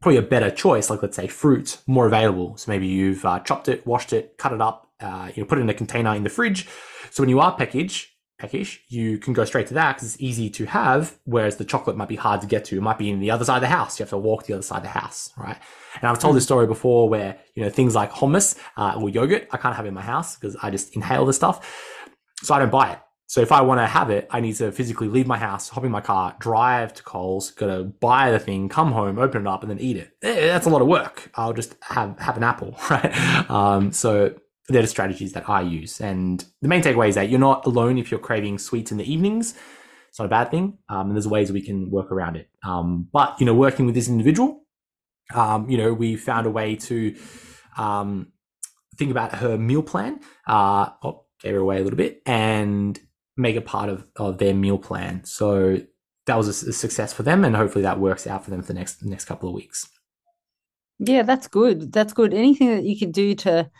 probably 0.00 0.18
a 0.18 0.22
better 0.22 0.50
choice, 0.50 0.90
like 0.90 1.02
let's 1.02 1.16
say 1.16 1.26
fruit, 1.26 1.78
more 1.86 2.06
available. 2.06 2.56
So 2.56 2.70
maybe 2.70 2.86
you've 2.86 3.24
uh, 3.24 3.40
chopped 3.40 3.68
it, 3.68 3.86
washed 3.86 4.12
it, 4.12 4.38
cut 4.38 4.52
it 4.52 4.60
up, 4.60 4.90
uh, 5.00 5.30
you 5.34 5.42
know, 5.42 5.46
put 5.46 5.58
it 5.58 5.62
in 5.62 5.68
a 5.68 5.74
container 5.74 6.14
in 6.14 6.22
the 6.24 6.30
fridge. 6.30 6.68
So 7.10 7.22
when 7.22 7.28
you 7.28 7.40
are 7.40 7.56
package, 7.56 8.14
peckish, 8.38 8.80
you 8.88 9.18
can 9.18 9.32
go 9.32 9.44
straight 9.44 9.66
to 9.66 9.74
that 9.74 9.96
because 9.96 10.14
it's 10.14 10.22
easy 10.22 10.48
to 10.50 10.66
have, 10.66 11.18
whereas 11.24 11.56
the 11.56 11.64
chocolate 11.64 11.96
might 11.96 12.08
be 12.08 12.16
hard 12.16 12.40
to 12.40 12.46
get 12.46 12.64
to. 12.66 12.76
It 12.76 12.80
might 12.80 12.98
be 12.98 13.10
in 13.10 13.18
the 13.18 13.30
other 13.30 13.44
side 13.44 13.56
of 13.56 13.62
the 13.62 13.68
house. 13.68 13.98
You 13.98 14.04
have 14.04 14.10
to 14.10 14.18
walk 14.18 14.46
the 14.46 14.54
other 14.54 14.62
side 14.62 14.78
of 14.78 14.82
the 14.84 14.88
house, 14.90 15.32
right? 15.36 15.56
And 16.00 16.08
I've 16.08 16.20
told 16.20 16.36
this 16.36 16.44
story 16.44 16.66
before 16.66 17.08
where, 17.08 17.38
you 17.54 17.64
know, 17.64 17.70
things 17.70 17.94
like 17.96 18.12
hummus 18.12 18.56
uh, 18.76 18.94
or 18.96 19.08
yogurt, 19.08 19.48
I 19.50 19.56
can't 19.56 19.74
have 19.74 19.86
in 19.86 19.94
my 19.94 20.02
house 20.02 20.36
because 20.36 20.56
I 20.62 20.70
just 20.70 20.94
inhale 20.94 21.26
the 21.26 21.32
stuff. 21.32 21.96
So 22.42 22.54
I 22.54 22.60
don't 22.60 22.70
buy 22.70 22.92
it. 22.92 22.98
So 23.28 23.42
if 23.42 23.52
I 23.52 23.60
want 23.60 23.78
to 23.78 23.86
have 23.86 24.08
it, 24.08 24.26
I 24.30 24.40
need 24.40 24.54
to 24.56 24.72
physically 24.72 25.06
leave 25.06 25.26
my 25.26 25.36
house, 25.36 25.68
hop 25.68 25.84
in 25.84 25.90
my 25.90 26.00
car, 26.00 26.34
drive 26.38 26.94
to 26.94 27.02
Coles, 27.02 27.50
gotta 27.50 27.84
buy 27.84 28.30
the 28.30 28.38
thing, 28.38 28.70
come 28.70 28.90
home, 28.90 29.18
open 29.18 29.42
it 29.42 29.46
up, 29.46 29.62
and 29.62 29.70
then 29.70 29.78
eat 29.78 29.98
it. 29.98 30.12
Eh, 30.22 30.46
that's 30.46 30.66
a 30.66 30.70
lot 30.70 30.80
of 30.80 30.88
work. 30.88 31.30
I'll 31.34 31.52
just 31.52 31.76
have 31.82 32.18
have 32.18 32.38
an 32.38 32.42
apple, 32.42 32.74
right? 32.90 33.50
Um, 33.50 33.92
so 33.92 34.34
they're 34.70 34.80
the 34.80 34.88
strategies 34.88 35.34
that 35.34 35.46
I 35.46 35.60
use. 35.60 36.00
And 36.00 36.42
the 36.62 36.68
main 36.68 36.82
takeaway 36.82 37.10
is 37.10 37.16
that 37.16 37.28
you're 37.28 37.38
not 37.38 37.66
alone 37.66 37.98
if 37.98 38.10
you're 38.10 38.18
craving 38.18 38.58
sweets 38.58 38.92
in 38.92 38.96
the 38.96 39.12
evenings. 39.12 39.54
It's 40.08 40.18
not 40.18 40.24
a 40.24 40.28
bad 40.28 40.50
thing. 40.50 40.78
Um, 40.88 41.08
and 41.08 41.12
there's 41.12 41.28
ways 41.28 41.52
we 41.52 41.60
can 41.60 41.90
work 41.90 42.10
around 42.10 42.36
it. 42.36 42.48
Um, 42.64 43.08
but, 43.12 43.38
you 43.38 43.44
know, 43.44 43.54
working 43.54 43.84
with 43.84 43.94
this 43.94 44.08
individual, 44.08 44.62
um, 45.34 45.68
you 45.68 45.76
know, 45.76 45.92
we 45.92 46.16
found 46.16 46.46
a 46.46 46.50
way 46.50 46.76
to 46.76 47.14
um, 47.76 48.32
think 48.96 49.10
about 49.10 49.34
her 49.36 49.58
meal 49.58 49.82
plan. 49.82 50.20
Uh, 50.46 50.90
oh, 51.02 51.24
gave 51.40 51.54
her 51.54 51.60
away 51.60 51.76
a 51.76 51.84
little 51.84 51.96
bit 51.96 52.20
and 52.26 52.98
make 53.38 53.56
it 53.56 53.64
part 53.64 53.88
of, 53.88 54.04
of 54.16 54.36
their 54.38 54.52
meal 54.52 54.76
plan. 54.76 55.24
So 55.24 55.80
that 56.26 56.36
was 56.36 56.62
a, 56.62 56.70
a 56.70 56.72
success 56.72 57.12
for 57.12 57.22
them, 57.22 57.44
and 57.44 57.56
hopefully 57.56 57.82
that 57.82 58.00
works 58.00 58.26
out 58.26 58.44
for 58.44 58.50
them 58.50 58.60
for 58.60 58.68
the 58.68 58.74
next 58.74 59.02
next 59.04 59.24
couple 59.24 59.48
of 59.48 59.54
weeks. 59.54 59.88
Yeah, 60.98 61.22
that's 61.22 61.48
good. 61.48 61.92
That's 61.92 62.12
good. 62.12 62.34
Anything 62.34 62.74
that 62.74 62.84
you 62.84 62.98
can 62.98 63.12
do 63.12 63.34
to 63.36 63.70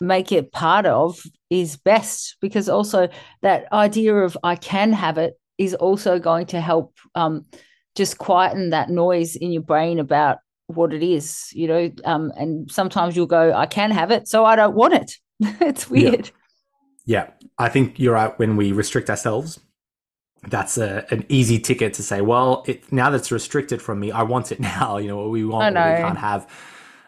make 0.00 0.32
it 0.32 0.50
part 0.50 0.86
of 0.86 1.22
is 1.48 1.76
best 1.76 2.36
because 2.40 2.68
also 2.68 3.08
that 3.42 3.72
idea 3.72 4.16
of 4.16 4.36
I 4.42 4.56
can 4.56 4.92
have 4.92 5.18
it 5.18 5.34
is 5.56 5.74
also 5.74 6.18
going 6.18 6.46
to 6.46 6.60
help 6.60 6.98
um, 7.14 7.46
just 7.94 8.18
quieten 8.18 8.70
that 8.70 8.90
noise 8.90 9.36
in 9.36 9.52
your 9.52 9.62
brain 9.62 10.00
about 10.00 10.38
what 10.66 10.92
it 10.92 11.02
is, 11.02 11.48
you 11.52 11.68
know. 11.68 11.92
Um, 12.04 12.32
and 12.36 12.70
sometimes 12.70 13.14
you'll 13.14 13.26
go, 13.26 13.52
I 13.52 13.66
can 13.66 13.92
have 13.92 14.10
it, 14.10 14.26
so 14.26 14.44
I 14.44 14.56
don't 14.56 14.74
want 14.74 14.94
it. 14.94 15.12
it's 15.60 15.88
weird. 15.88 16.26
Yeah. 16.26 16.43
Yeah. 17.04 17.30
I 17.58 17.68
think 17.68 17.98
you're 17.98 18.14
right. 18.14 18.36
When 18.38 18.56
we 18.56 18.72
restrict 18.72 19.10
ourselves, 19.10 19.60
that's 20.48 20.78
a, 20.78 21.06
an 21.10 21.24
easy 21.28 21.58
ticket 21.58 21.94
to 21.94 22.02
say, 22.02 22.20
well, 22.20 22.64
it, 22.66 22.92
now 22.92 23.10
that's 23.10 23.32
restricted 23.32 23.80
from 23.80 24.00
me, 24.00 24.10
I 24.10 24.22
want 24.22 24.52
it 24.52 24.60
now. 24.78 24.96
You 24.98 25.08
know, 25.08 25.16
what 25.16 25.30
we 25.30 25.44
want, 25.44 25.74
what 25.74 25.96
we 25.96 26.02
can't 26.02 26.18
have. 26.18 26.48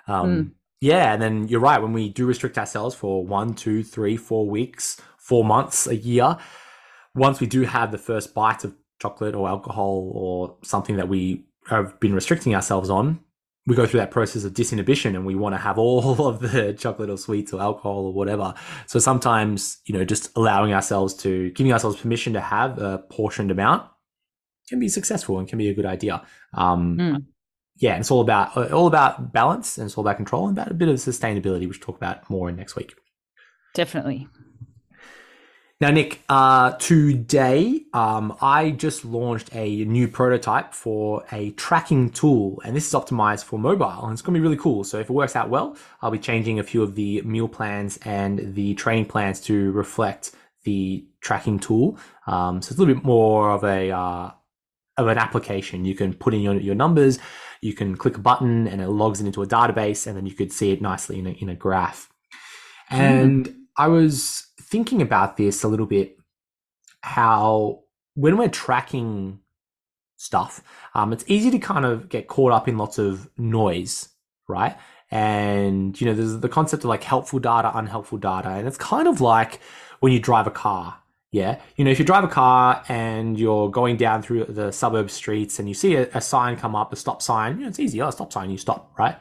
Um, 0.07 0.27
mm. 0.27 0.51
Yeah. 0.81 1.13
And 1.13 1.23
then 1.23 1.49
you're 1.49 1.61
right. 1.61 1.81
When 1.81 1.93
we 1.93 2.09
do 2.09 2.27
restrict 2.27 2.59
ourselves 2.59 2.95
for 2.95 3.25
one, 3.25 3.55
two, 3.55 3.83
three, 3.83 4.17
four 4.17 4.49
weeks, 4.49 5.01
four 5.19 5.45
months, 5.45 5.87
a 5.87 5.97
year, 5.97 6.37
once 7.15 7.41
we 7.41 7.47
do 7.47 7.63
have 7.63 7.93
the 7.93 7.99
first 7.99 8.35
bite 8.35 8.63
of 8.63 8.75
chocolate 9.01 9.35
or 9.35 9.49
alcohol 9.49 10.11
or 10.15 10.57
something 10.63 10.97
that 10.97 11.09
we 11.09 11.47
have 11.69 11.99
been 11.99 12.15
restricting 12.15 12.55
ourselves 12.55 12.91
on, 12.91 13.21
we 13.67 13.75
go 13.75 13.87
through 13.87 14.01
that 14.01 14.11
process 14.11 14.45
of 14.45 14.53
disinhibition 14.53 15.15
and 15.17 15.27
we 15.27 15.35
want 15.35 15.55
to 15.55 15.59
have 15.59 15.79
all 15.79 16.27
of 16.29 16.41
the 16.41 16.73
chocolate 16.73 17.11
or 17.11 17.19
sweets 17.19 17.53
or 17.53 17.61
alcohol 17.61 18.07
or 18.07 18.13
whatever. 18.13 18.55
So 18.87 18.99
sometimes, 18.99 19.79
you 19.87 19.95
know, 19.95 20.05
just 20.05 20.31
allowing 20.37 20.73
ourselves 20.73 21.15
to, 21.15 21.51
giving 21.51 21.73
ourselves 21.73 21.97
permission 21.97 22.33
to 22.35 22.41
have 22.41 22.79
a 22.79 22.99
portioned 23.11 23.51
amount 23.51 23.89
can 24.69 24.81
be 24.81 24.89
successful 24.89 25.39
and 25.39 25.49
can 25.49 25.59
be 25.59 25.69
a 25.69 25.75
good 25.75 25.87
idea. 25.87 26.25
Um, 26.55 26.99
mm. 26.99 27.25
Yeah, 27.79 27.99
it's 27.99 28.11
all 28.11 28.23
about 28.23 28.73
all 28.73 28.87
about 28.87 29.35
balance 29.35 29.77
and 29.77 29.87
it's 29.87 29.99
all 29.99 30.03
about 30.03 30.17
control 30.17 30.49
and 30.49 30.57
about 30.57 30.71
a 30.71 30.75
bit 30.75 30.89
of 30.89 30.97
sustainability, 30.97 31.69
which 31.69 31.79
we'll 31.79 31.87
talk 31.87 31.97
about 31.97 32.29
more 32.31 32.49
in 32.49 32.57
next 32.57 32.75
week. 32.75 32.95
Definitely. 33.75 34.29
Now, 35.79 35.91
Nic, 35.91 36.23
uh, 36.31 36.73
today 36.79 37.83
um, 37.93 38.35
I 38.41 38.71
just 38.71 39.05
launched 39.05 39.55
a 39.55 39.85
new 39.85 40.09
prototype 40.09 40.73
for 40.73 41.23
a 41.31 41.51
tracking 41.51 42.09
tool, 42.09 42.63
and 42.65 42.75
this 42.75 42.87
is 42.87 42.95
optimized 42.95 43.45
for 43.45 43.59
mobile, 43.59 44.05
and 44.05 44.15
it's 44.15 44.23
going 44.23 44.33
to 44.33 44.41
be 44.41 44.43
really 44.43 44.57
cool. 44.57 44.85
So, 44.85 44.99
if 44.99 45.11
it 45.11 45.13
works 45.13 45.37
out 45.37 45.51
well, 45.51 45.77
I'll 46.01 46.11
be 46.11 46.19
changing 46.19 46.59
a 46.59 46.63
few 46.63 46.83
of 46.83 46.95
the 46.95 47.21
meal 47.23 47.47
plans 47.47 47.99
and 48.07 48.55
the 48.55 48.73
training 48.77 49.05
plans 49.05 49.39
to 49.43 49.71
reflect 49.73 50.31
the 50.65 51.05
tracking 51.21 51.59
tool. 51.59 51.99
Um, 52.27 52.63
so, 52.63 52.71
it's 52.71 52.79
a 52.79 52.81
little 52.81 52.95
bit 52.95 53.05
more 53.05 53.51
of 53.51 53.63
a 53.63 53.91
uh, 53.91 54.31
of 54.97 55.09
an 55.09 55.19
application. 55.19 55.85
You 55.85 55.95
can 55.95 56.15
put 56.15 56.33
in 56.33 56.41
your, 56.41 56.55
your 56.55 56.75
numbers, 56.75 57.19
you 57.61 57.75
can 57.75 57.97
click 57.97 58.17
a 58.17 58.21
button, 58.21 58.67
and 58.67 58.81
it 58.81 58.89
logs 58.89 59.21
it 59.21 59.27
into 59.27 59.43
a 59.43 59.47
database, 59.47 60.07
and 60.07 60.17
then 60.17 60.25
you 60.25 60.33
could 60.33 60.53
see 60.53 60.73
it 60.73 60.81
nicely 60.81 61.19
in 61.19 61.27
a, 61.27 61.31
in 61.33 61.51
a 61.51 61.55
graph. 61.55 62.09
And 62.89 63.47
mm. 63.47 63.55
I 63.77 63.89
was 63.89 64.46
thinking 64.67 65.01
about 65.01 65.37
this 65.37 65.63
a 65.63 65.69
little 65.69 65.87
bit, 65.87 66.19
how 67.03 67.85
when 68.15 68.37
we're 68.37 68.49
tracking 68.49 69.41
stuff, 70.17 70.63
um, 70.95 71.13
it's 71.13 71.25
easy 71.29 71.51
to 71.51 71.59
kind 71.59 71.85
of 71.85 72.09
get 72.09 72.27
caught 72.27 72.53
up 72.53 72.69
in 72.69 72.77
lots 72.79 72.99
of 72.99 73.29
noise, 73.39 74.09
right? 74.49 74.77
And 75.11 75.99
you 76.01 76.07
know, 76.07 76.15
there's 76.15 76.39
the 76.41 76.49
concept 76.49 76.83
of 76.85 76.89
like 76.89 77.05
helpful 77.05 77.39
data, 77.39 77.71
unhelpful 77.77 78.19
data, 78.19 78.49
and 78.49 78.67
it's 78.67 78.79
kind 78.79 79.07
of 79.07 79.21
like 79.21 79.61
when 80.01 80.13
you 80.13 80.19
drive 80.19 80.47
a 80.47 80.51
car. 80.51 80.99
Yeah, 81.33 81.61
you 81.77 81.85
know, 81.85 81.91
if 81.91 81.99
you 81.99 82.05
drive 82.05 82.25
a 82.25 82.29
car 82.29 82.83
and 82.89 83.39
you're 83.39 83.69
going 83.71 83.97
down 83.97 84.23
through 84.23 84.47
the 84.47 84.73
suburb 84.73 85.11
streets 85.11 85.59
and 85.59 85.69
you 85.69 85.75
see 85.75 85.97
a, 85.97 86.09
a 86.15 86.21
sign 86.21 86.57
come 86.57 86.75
up, 86.75 86.93
a 86.93 86.97
stop 86.97 87.21
sign, 87.21 87.57
you 87.57 87.63
know, 87.63 87.69
it's 87.69 87.79
easy. 87.79 88.01
Oh, 88.01 88.11
stop 88.11 88.33
sign, 88.33 88.49
you 88.49 88.57
stop, 88.57 88.93
right? 88.99 89.19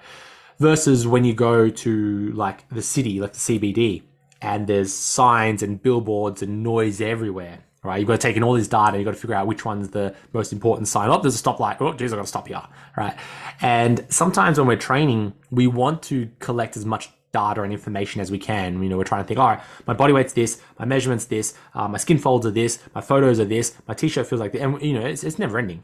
Versus 0.59 1.05
when 1.05 1.25
you 1.25 1.33
go 1.33 1.69
to 1.69 2.31
like 2.31 2.69
the 2.69 2.81
city, 2.81 3.19
like 3.19 3.33
the 3.33 3.39
CBD, 3.39 4.03
and 4.45 4.67
there's 4.67 4.93
signs 4.93 5.63
and 5.63 5.81
billboards 5.81 6.41
and 6.41 6.63
noise 6.63 7.01
everywhere. 7.01 7.59
Right, 7.83 7.99
you've 7.99 8.07
got 8.07 8.19
to 8.19 8.27
take 8.27 8.35
in 8.35 8.41
all 8.41 8.53
this 8.53 8.67
data. 8.67 8.97
You've 8.97 9.05
got 9.05 9.13
to 9.13 9.19
figure 9.19 9.35
out 9.35 9.45
which 9.45 9.63
one's 9.63 9.89
the 9.89 10.15
most 10.33 10.51
important 10.51 10.87
sign. 10.87 11.07
Oh, 11.09 11.21
there's 11.21 11.39
a 11.39 11.43
stoplight. 11.43 11.77
Oh, 11.79 11.93
geez, 11.93 12.11
I've 12.11 12.17
got 12.17 12.23
to 12.23 12.27
stop 12.27 12.47
here. 12.47 12.63
Right, 12.97 13.15
and 13.61 14.05
sometimes 14.09 14.57
when 14.57 14.67
we're 14.67 14.75
training, 14.75 15.33
we 15.51 15.67
want 15.67 16.01
to 16.03 16.29
collect 16.39 16.77
as 16.77 16.85
much 16.85 17.09
data 17.31 17.61
and 17.61 17.71
information 17.71 18.21
as 18.21 18.31
we 18.31 18.39
can. 18.39 18.81
You 18.81 18.89
know, 18.89 18.97
we're 18.97 19.03
trying 19.03 19.23
to 19.23 19.27
think, 19.27 19.39
all 19.39 19.49
right, 19.49 19.61
my 19.85 19.93
body 19.93 20.13
weight's 20.13 20.33
this, 20.33 20.61
my 20.79 20.85
measurements 20.85 21.25
this, 21.25 21.53
uh, 21.73 21.87
my 21.87 21.97
skin 21.97 22.17
folds 22.17 22.45
are 22.45 22.51
this, 22.51 22.79
my 22.95 23.01
photos 23.01 23.39
are 23.39 23.45
this, 23.45 23.75
my 23.87 23.93
t-shirt 23.93 24.25
feels 24.25 24.39
like 24.39 24.53
this, 24.53 24.61
and 24.61 24.81
you 24.81 24.93
know, 24.93 25.05
it's, 25.05 25.23
it's 25.23 25.37
never 25.37 25.59
ending. 25.59 25.83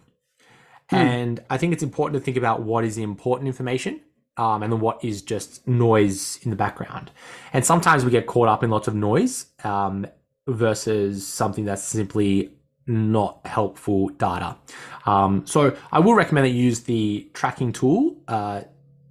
Hmm. 0.90 0.96
And 0.96 1.44
I 1.50 1.58
think 1.58 1.74
it's 1.74 1.84
important 1.84 2.20
to 2.20 2.24
think 2.24 2.38
about 2.38 2.64
what 2.64 2.84
is 2.84 2.96
the 2.96 3.04
important 3.04 3.48
information 3.48 4.00
um, 4.38 4.64
and 4.64 4.72
then 4.72 4.80
what 4.80 5.04
is 5.04 5.22
just 5.22 5.68
noise 5.68 6.40
in 6.44 6.50
the 6.50 6.56
background. 6.56 7.12
And 7.54 7.66
sometimes 7.66 8.06
we 8.06 8.12
get 8.12 8.28
caught 8.28 8.48
up 8.48 8.64
in 8.64 8.70
lots 8.70 8.88
of 8.88 8.96
noise 8.96 9.48
um, 9.64 10.08
versus 10.48 11.26
something 11.26 11.66
that's 11.66 11.84
simply 11.84 12.52
not 12.88 13.46
helpful 13.46 14.10
data. 14.10 14.58
Um, 15.06 15.46
so 15.46 15.76
I 15.92 16.00
will 16.00 16.16
recommend 16.16 16.46
that 16.46 16.52
you 16.52 16.64
use 16.64 16.82
the 16.82 17.30
tracking 17.34 17.72
tool 17.72 18.16
uh, 18.28 18.62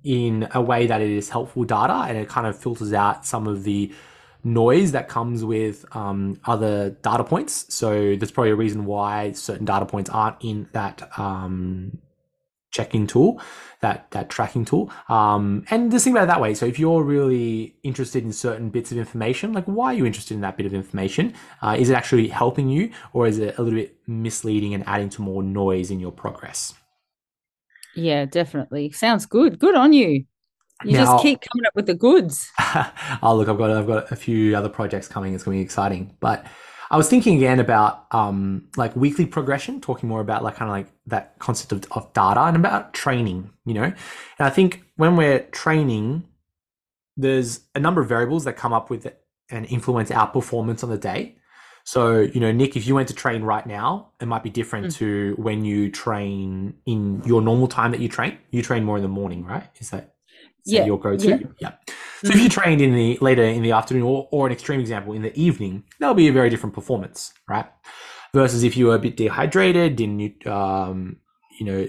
in 0.02 0.48
a 0.54 0.62
way 0.62 0.86
that 0.86 1.00
it 1.00 1.10
is 1.10 1.28
helpful 1.28 1.64
data 1.64 2.06
and 2.08 2.16
it 2.16 2.28
kind 2.28 2.46
of 2.46 2.58
filters 2.58 2.92
out 2.92 3.26
some 3.26 3.46
of 3.46 3.64
the 3.64 3.92
noise 4.42 4.92
that 4.92 5.08
comes 5.08 5.44
with 5.44 5.84
um, 5.94 6.40
other 6.44 6.90
data 6.90 7.24
points. 7.24 7.72
So 7.72 8.16
there's 8.16 8.30
probably 8.30 8.50
a 8.50 8.56
reason 8.56 8.86
why 8.86 9.32
certain 9.32 9.66
data 9.66 9.84
points 9.84 10.08
aren't 10.10 10.36
in 10.40 10.68
that 10.72 11.10
um, 11.18 11.98
checking 12.70 13.06
tool, 13.06 13.40
that 13.80 14.10
that 14.12 14.28
tracking 14.28 14.64
tool. 14.64 14.90
Um, 15.08 15.64
and 15.70 15.90
just 15.90 16.04
think 16.04 16.14
about 16.14 16.24
it 16.24 16.28
that 16.28 16.40
way. 16.40 16.54
So 16.54 16.66
if 16.66 16.78
you're 16.78 17.02
really 17.02 17.74
interested 17.82 18.24
in 18.24 18.32
certain 18.32 18.70
bits 18.70 18.92
of 18.92 18.98
information, 18.98 19.52
like 19.52 19.64
why 19.64 19.86
are 19.86 19.94
you 19.94 20.06
interested 20.06 20.34
in 20.34 20.40
that 20.42 20.56
bit 20.56 20.66
of 20.66 20.74
information? 20.74 21.34
Uh, 21.62 21.76
is 21.78 21.90
it 21.90 21.94
actually 21.94 22.28
helping 22.28 22.68
you, 22.68 22.90
or 23.12 23.26
is 23.26 23.38
it 23.38 23.58
a 23.58 23.62
little 23.62 23.78
bit 23.78 23.96
misleading 24.06 24.74
and 24.74 24.84
adding 24.86 25.08
to 25.10 25.22
more 25.22 25.42
noise 25.42 25.90
in 25.90 26.00
your 26.00 26.12
progress? 26.12 26.74
Yeah, 27.94 28.24
definitely. 28.24 28.92
Sounds 28.92 29.26
good. 29.26 29.58
Good 29.58 29.74
on 29.74 29.92
you. 29.92 30.24
You 30.84 30.92
now, 30.92 31.04
just 31.04 31.22
keep 31.22 31.40
coming 31.40 31.66
up 31.66 31.74
with 31.74 31.86
the 31.86 31.94
goods. 31.94 32.50
oh, 33.22 33.36
look, 33.36 33.48
I've 33.48 33.58
got 33.58 33.70
I've 33.70 33.86
got 33.86 34.10
a 34.10 34.16
few 34.16 34.56
other 34.56 34.70
projects 34.70 35.08
coming. 35.08 35.34
It's 35.34 35.44
going 35.44 35.58
to 35.58 35.60
be 35.60 35.64
exciting, 35.64 36.16
but 36.20 36.46
I 36.90 36.96
was 36.96 37.08
thinking 37.08 37.36
again 37.36 37.60
about 37.60 38.06
um, 38.10 38.68
like 38.76 38.96
weekly 38.96 39.24
progression, 39.24 39.80
talking 39.80 40.08
more 40.08 40.20
about 40.20 40.42
like 40.42 40.56
kind 40.56 40.68
of 40.68 40.76
like 40.76 40.88
that 41.06 41.38
concept 41.38 41.72
of, 41.72 41.84
of 41.92 42.12
data 42.12 42.40
and 42.40 42.56
about 42.56 42.92
training, 42.92 43.50
you 43.64 43.74
know. 43.74 43.84
And 43.84 43.94
I 44.38 44.50
think 44.50 44.82
when 44.96 45.16
we're 45.16 45.40
training, 45.40 46.24
there's 47.16 47.60
a 47.74 47.80
number 47.80 48.00
of 48.00 48.08
variables 48.08 48.44
that 48.44 48.54
come 48.54 48.72
up 48.72 48.90
with 48.90 49.06
and 49.50 49.66
influence 49.66 50.10
our 50.10 50.26
performance 50.26 50.82
on 50.82 50.90
the 50.90 50.98
day. 50.98 51.36
So, 51.84 52.20
you 52.20 52.40
know, 52.40 52.52
Nic, 52.52 52.76
if 52.76 52.86
you 52.86 52.94
went 52.94 53.08
to 53.08 53.14
train 53.14 53.42
right 53.42 53.66
now, 53.66 54.10
it 54.20 54.26
might 54.26 54.42
be 54.42 54.50
different 54.50 54.86
mm. 54.86 54.96
to 54.96 55.34
when 55.38 55.64
you 55.64 55.90
train 55.90 56.74
in 56.86 57.22
your 57.24 57.40
normal 57.40 57.68
time 57.68 57.92
that 57.92 58.00
you 58.00 58.08
train. 58.08 58.38
You 58.50 58.62
train 58.62 58.84
more 58.84 58.96
in 58.96 59.02
the 59.02 59.08
morning, 59.08 59.44
right? 59.44 59.68
Is 59.78 59.90
that, 59.90 60.14
yeah. 60.64 60.84
your 60.84 60.98
go-to? 60.98 61.28
Yeah. 61.28 61.38
yeah. 61.58 61.72
So 62.24 62.32
if 62.32 62.40
you 62.40 62.48
trained 62.48 62.82
in 62.82 62.94
the 62.94 63.18
later 63.20 63.42
in 63.42 63.62
the 63.62 63.72
afternoon, 63.72 64.02
or, 64.02 64.28
or 64.30 64.46
an 64.46 64.52
extreme 64.52 64.80
example 64.80 65.14
in 65.14 65.22
the 65.22 65.38
evening, 65.40 65.84
that'll 65.98 66.14
be 66.14 66.28
a 66.28 66.32
very 66.32 66.50
different 66.50 66.74
performance, 66.74 67.32
right? 67.48 67.66
Versus 68.34 68.62
if 68.62 68.76
you 68.76 68.86
were 68.86 68.94
a 68.94 68.98
bit 68.98 69.16
dehydrated, 69.16 69.96
didn't 69.96 70.46
um, 70.46 71.16
you 71.58 71.66
know 71.66 71.88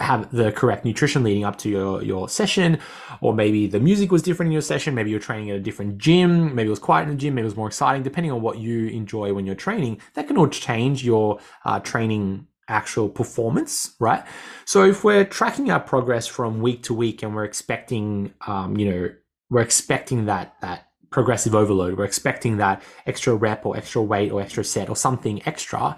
have 0.00 0.30
the 0.30 0.52
correct 0.52 0.84
nutrition 0.84 1.22
leading 1.22 1.44
up 1.44 1.56
to 1.58 1.68
your 1.68 2.02
your 2.02 2.28
session, 2.28 2.80
or 3.20 3.32
maybe 3.32 3.68
the 3.68 3.80
music 3.80 4.10
was 4.10 4.22
different 4.22 4.48
in 4.48 4.52
your 4.52 4.62
session, 4.62 4.94
maybe 4.94 5.10
you're 5.10 5.20
training 5.20 5.50
at 5.50 5.56
a 5.56 5.60
different 5.60 5.98
gym, 5.98 6.54
maybe 6.54 6.66
it 6.66 6.70
was 6.70 6.78
quiet 6.80 7.04
in 7.04 7.10
the 7.10 7.16
gym, 7.16 7.34
maybe 7.34 7.44
it 7.44 7.46
was 7.46 7.56
more 7.56 7.68
exciting, 7.68 8.02
depending 8.02 8.32
on 8.32 8.42
what 8.42 8.58
you 8.58 8.88
enjoy 8.88 9.32
when 9.32 9.46
you're 9.46 9.54
training. 9.54 10.00
That 10.14 10.26
can 10.26 10.36
all 10.36 10.48
change 10.48 11.04
your 11.04 11.38
uh, 11.64 11.78
training 11.78 12.47
actual 12.68 13.08
performance, 13.08 13.94
right? 13.98 14.24
So 14.64 14.84
if 14.84 15.04
we're 15.04 15.24
tracking 15.24 15.70
our 15.70 15.80
progress 15.80 16.26
from 16.26 16.60
week 16.60 16.82
to 16.84 16.94
week 16.94 17.22
and 17.22 17.34
we're 17.34 17.44
expecting, 17.44 18.34
um, 18.46 18.76
you 18.76 18.90
know, 18.90 19.10
we're 19.50 19.62
expecting 19.62 20.26
that 20.26 20.54
that 20.60 20.88
progressive 21.10 21.54
overload. 21.54 21.96
We're 21.96 22.04
expecting 22.04 22.58
that 22.58 22.82
extra 23.06 23.34
rep 23.34 23.64
or 23.64 23.76
extra 23.76 24.02
weight 24.02 24.30
or 24.30 24.40
extra 24.40 24.64
set 24.64 24.88
or 24.88 24.96
something 24.96 25.46
extra. 25.46 25.96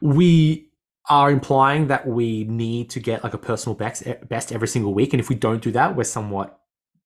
We 0.00 0.70
are 1.08 1.30
implying 1.30 1.88
that 1.88 2.06
we 2.06 2.44
need 2.44 2.90
to 2.90 3.00
get 3.00 3.24
like 3.24 3.34
a 3.34 3.38
personal 3.38 3.76
best 3.76 4.04
best 4.28 4.52
every 4.52 4.68
single 4.68 4.94
week, 4.94 5.12
and 5.12 5.20
if 5.20 5.28
we 5.28 5.34
don't 5.34 5.62
do 5.62 5.70
that, 5.72 5.96
we're 5.96 6.04
somewhat 6.04 6.60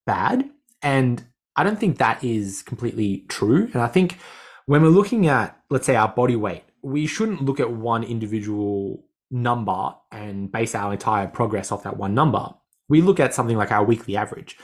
bad. 0.05 0.49
And 0.81 1.23
I 1.55 1.63
don't 1.63 1.79
think 1.79 1.97
that 1.97 2.23
is 2.23 2.61
completely 2.61 3.25
true. 3.29 3.69
And 3.73 3.81
I 3.81 3.87
think 3.87 4.17
when 4.65 4.81
we're 4.81 4.89
looking 4.89 5.27
at, 5.27 5.57
let's 5.69 5.85
say, 5.85 5.95
our 5.95 6.09
body 6.09 6.35
weight, 6.35 6.63
we 6.85 7.07
shouldn't 7.07 7.43
look 7.43 7.59
at 7.59 7.71
one 7.71 8.03
individual 8.03 9.03
number 9.31 9.95
and 10.11 10.51
base 10.51 10.75
our 10.75 10.93
entire 10.93 11.27
progress 11.27 11.71
off 11.71 11.81
that 11.83 11.97
one 11.97 12.13
number. 12.13 12.53
We 12.87 13.01
look 13.01 13.19
at 13.19 13.33
something 13.33 13.57
like 13.57 13.71
our 13.71 13.83
weekly 13.83 14.15
average. 14.15 14.55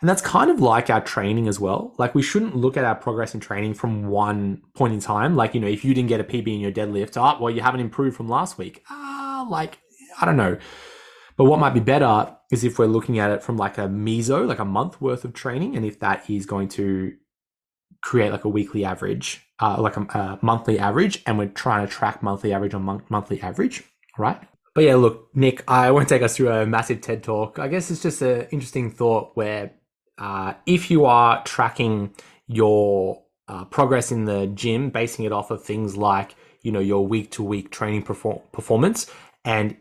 And 0.00 0.08
that's 0.08 0.22
kind 0.22 0.50
of 0.50 0.60
like 0.60 0.88
our 0.88 1.02
training 1.02 1.48
as 1.48 1.60
well. 1.60 1.94
Like 1.98 2.14
we 2.14 2.22
shouldn't 2.22 2.56
look 2.56 2.78
at 2.78 2.84
our 2.84 2.94
progress 2.94 3.34
in 3.34 3.40
training 3.40 3.74
from 3.74 4.06
one 4.06 4.62
point 4.74 4.94
in 4.94 5.00
time. 5.00 5.36
Like, 5.36 5.54
you 5.54 5.60
know, 5.60 5.66
if 5.66 5.84
you 5.84 5.92
didn't 5.92 6.08
get 6.08 6.20
a 6.20 6.24
PB 6.24 6.46
in 6.46 6.60
your 6.60 6.72
deadlift, 6.72 7.18
oh, 7.18 7.42
well, 7.42 7.54
you 7.54 7.60
haven't 7.60 7.80
improved 7.80 8.16
from 8.16 8.28
last 8.28 8.56
week. 8.56 8.82
Ah, 8.88 9.46
like, 9.50 9.78
I 10.18 10.24
don't 10.24 10.36
know. 10.38 10.56
But 11.36 11.44
what 11.44 11.60
might 11.60 11.74
be 11.74 11.80
better 11.80 12.34
is 12.50 12.64
if 12.64 12.78
we're 12.78 12.86
looking 12.86 13.18
at 13.18 13.30
it 13.30 13.42
from 13.42 13.58
like 13.58 13.76
a 13.76 13.82
meso, 13.82 14.46
like 14.46 14.58
a 14.58 14.64
month 14.64 14.98
worth 15.02 15.26
of 15.26 15.34
training, 15.34 15.76
and 15.76 15.84
if 15.84 16.00
that 16.00 16.28
is 16.30 16.46
going 16.46 16.68
to 16.70 17.12
create 18.02 18.32
like 18.32 18.44
a 18.44 18.48
weekly 18.48 18.82
average, 18.84 19.45
uh, 19.60 19.80
like 19.80 19.96
a, 19.96 20.00
a, 20.00 20.38
monthly 20.42 20.78
average, 20.78 21.22
and 21.26 21.38
we're 21.38 21.48
trying 21.48 21.86
to 21.86 21.92
track 21.92 22.22
monthly 22.22 22.52
average 22.52 22.74
on 22.74 22.82
mon- 22.82 23.04
monthly 23.08 23.40
average, 23.40 23.82
right? 24.18 24.40
But 24.74 24.84
yeah, 24.84 24.96
look, 24.96 25.28
Nic, 25.34 25.64
I 25.68 25.90
won't 25.92 26.08
take 26.08 26.22
us 26.22 26.36
through 26.36 26.50
a 26.50 26.66
massive 26.66 27.00
TED 27.00 27.22
talk. 27.22 27.58
I 27.58 27.68
guess 27.68 27.90
it's 27.90 28.02
just 28.02 28.22
an 28.22 28.46
interesting 28.50 28.90
thought 28.90 29.30
where 29.34 29.72
uh, 30.18 30.54
if 30.66 30.90
you 30.90 31.04
are 31.04 31.42
tracking 31.44 32.14
your 32.46 33.22
uh, 33.48 33.64
progress 33.64 34.12
in 34.12 34.24
the 34.24 34.46
gym, 34.48 34.90
basing 34.90 35.24
it 35.24 35.32
off 35.32 35.50
of 35.50 35.62
things 35.62 35.96
like 35.96 36.34
you 36.62 36.72
know 36.72 36.80
your 36.80 37.06
week 37.06 37.30
to 37.32 37.42
week 37.42 37.70
training 37.70 38.02
perform- 38.02 38.40
performance, 38.52 39.10
and 39.44 39.76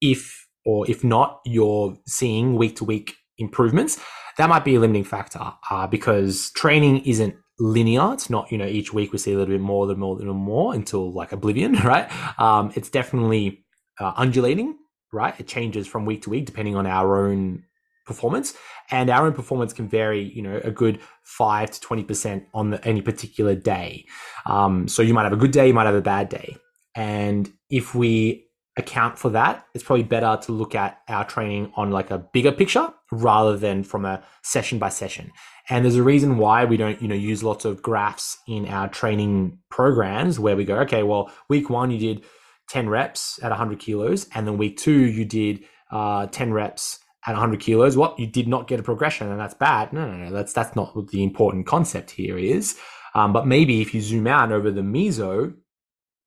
if 0.00 0.46
or 0.64 0.88
if 0.90 1.02
not, 1.04 1.40
you're 1.44 1.96
seeing 2.06 2.56
week 2.56 2.76
to 2.76 2.84
week 2.84 3.16
improvements, 3.38 3.98
that 4.36 4.48
might 4.48 4.64
be 4.64 4.74
a 4.74 4.80
limiting 4.80 5.04
factor 5.04 5.52
uh, 5.70 5.86
because 5.86 6.50
training 6.52 6.98
isn't 7.04 7.34
linear. 7.60 8.12
It's 8.12 8.30
not, 8.30 8.50
you 8.50 8.58
know, 8.58 8.66
each 8.66 8.92
week 8.92 9.12
we 9.12 9.18
see 9.18 9.32
a 9.32 9.36
little 9.36 9.54
bit 9.54 9.60
more, 9.60 9.84
a 9.84 9.88
little 9.88 10.00
more, 10.00 10.16
a 10.16 10.18
little 10.18 10.34
more 10.34 10.74
until 10.74 11.12
like 11.12 11.32
oblivion, 11.32 11.72
right? 11.84 12.10
Um, 12.40 12.72
it's 12.74 12.90
definitely 12.90 13.64
uh, 14.00 14.12
undulating, 14.16 14.78
right? 15.12 15.38
It 15.38 15.46
changes 15.46 15.86
from 15.86 16.06
week 16.06 16.22
to 16.22 16.30
week 16.30 16.46
depending 16.46 16.74
on 16.74 16.86
our 16.86 17.26
own 17.26 17.64
performance 18.06 18.54
and 18.90 19.08
our 19.08 19.26
own 19.26 19.32
performance 19.32 19.72
can 19.72 19.88
vary 19.88 20.22
you 20.22 20.42
know 20.42 20.60
a 20.64 20.70
good 20.70 20.98
5 21.22 21.70
to 21.70 21.80
20% 21.86 22.44
on 22.52 22.70
the, 22.70 22.84
any 22.84 23.00
particular 23.00 23.54
day 23.54 24.04
um, 24.46 24.88
so 24.88 25.00
you 25.00 25.14
might 25.14 25.22
have 25.22 25.32
a 25.32 25.36
good 25.36 25.52
day 25.52 25.68
you 25.68 25.74
might 25.74 25.86
have 25.86 25.94
a 25.94 26.00
bad 26.00 26.28
day 26.28 26.56
and 26.96 27.52
if 27.68 27.94
we 27.94 28.49
account 28.80 29.18
for 29.18 29.30
that, 29.30 29.64
it's 29.74 29.84
probably 29.84 30.02
better 30.02 30.38
to 30.42 30.52
look 30.52 30.74
at 30.74 31.00
our 31.08 31.24
training 31.24 31.72
on 31.76 31.90
like 31.90 32.10
a 32.10 32.18
bigger 32.18 32.52
picture 32.52 32.92
rather 33.12 33.56
than 33.56 33.84
from 33.84 34.04
a 34.04 34.22
session 34.42 34.78
by 34.78 34.88
session. 34.88 35.30
And 35.68 35.84
there's 35.84 35.96
a 35.96 36.02
reason 36.02 36.38
why 36.38 36.64
we 36.64 36.76
don't, 36.76 37.00
you 37.00 37.08
know, 37.08 37.14
use 37.14 37.44
lots 37.44 37.64
of 37.64 37.82
graphs 37.82 38.38
in 38.48 38.66
our 38.66 38.88
training 38.88 39.58
programs 39.70 40.40
where 40.40 40.56
we 40.56 40.64
go, 40.64 40.78
okay, 40.80 41.02
well, 41.04 41.30
week 41.48 41.70
one 41.70 41.90
you 41.90 41.98
did 41.98 42.24
10 42.68 42.88
reps 42.88 43.38
at 43.42 43.50
100 43.50 43.78
kilos, 43.78 44.28
and 44.34 44.46
then 44.46 44.58
week 44.58 44.76
two 44.76 45.06
you 45.06 45.24
did 45.24 45.64
uh, 45.90 46.26
10 46.26 46.52
reps 46.52 47.00
at 47.26 47.32
100 47.32 47.60
kilos. 47.60 47.96
What 47.96 48.18
you 48.18 48.26
did 48.26 48.48
not 48.48 48.68
get 48.68 48.80
a 48.80 48.82
progression, 48.82 49.28
and 49.28 49.40
that's 49.40 49.54
bad. 49.54 49.92
No, 49.92 50.10
no, 50.10 50.16
no, 50.16 50.32
that's 50.32 50.52
that's 50.52 50.74
not 50.74 50.96
what 50.96 51.08
the 51.08 51.22
important 51.22 51.66
concept 51.66 52.10
here 52.10 52.38
is. 52.38 52.78
Um, 53.14 53.32
but 53.32 53.46
maybe 53.46 53.80
if 53.80 53.92
you 53.92 54.00
zoom 54.00 54.26
out 54.26 54.52
over 54.52 54.70
the 54.70 54.82
meso, 54.82 55.54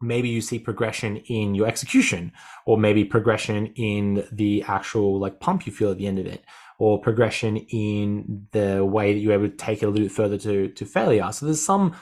maybe 0.03 0.29
you 0.29 0.41
see 0.41 0.59
progression 0.59 1.17
in 1.17 1.55
your 1.55 1.67
execution 1.67 2.31
or 2.65 2.77
maybe 2.77 3.03
progression 3.05 3.67
in 3.75 4.27
the 4.31 4.63
actual 4.67 5.19
like 5.19 5.39
pump 5.39 5.65
you 5.65 5.71
feel 5.71 5.91
at 5.91 5.97
the 5.97 6.07
end 6.07 6.19
of 6.19 6.25
it 6.25 6.43
or 6.79 6.99
progression 6.99 7.57
in 7.57 8.47
the 8.51 8.83
way 8.83 9.13
that 9.13 9.19
you're 9.19 9.33
able 9.33 9.49
to 9.49 9.55
take 9.55 9.81
it 9.81 9.85
a 9.85 9.89
little 9.89 10.05
bit 10.05 10.11
further 10.11 10.37
to 10.37 10.67
to 10.69 10.85
failure 10.85 11.31
so 11.31 11.45
there's 11.45 11.63
some 11.63 11.95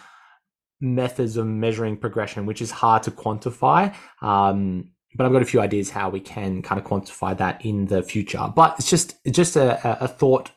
methods 0.80 1.38
of 1.38 1.46
measuring 1.46 1.96
progression 1.96 2.46
which 2.46 2.62
is 2.62 2.72
hard 2.72 3.04
to 3.04 3.12
quantify 3.12 3.94
um, 4.22 4.90
but 5.16 5.26
I've 5.26 5.34
got 5.34 5.42
a 5.42 5.46
few 5.46 5.60
ideas 5.60 5.90
how 5.90 6.10
we 6.10 6.20
can 6.20 6.62
kind 6.62 6.80
of 6.80 6.88
quantify 6.88 7.38
that 7.38 7.66
in 7.66 7.86
the 7.86 8.02
future. 8.02 8.52
But 8.56 8.76
it's 8.80 8.90
just 8.90 9.16
it's 9.26 9.36
just 9.36 9.56
a, 9.56 10.04
a 10.04 10.08
thought, 10.08 10.52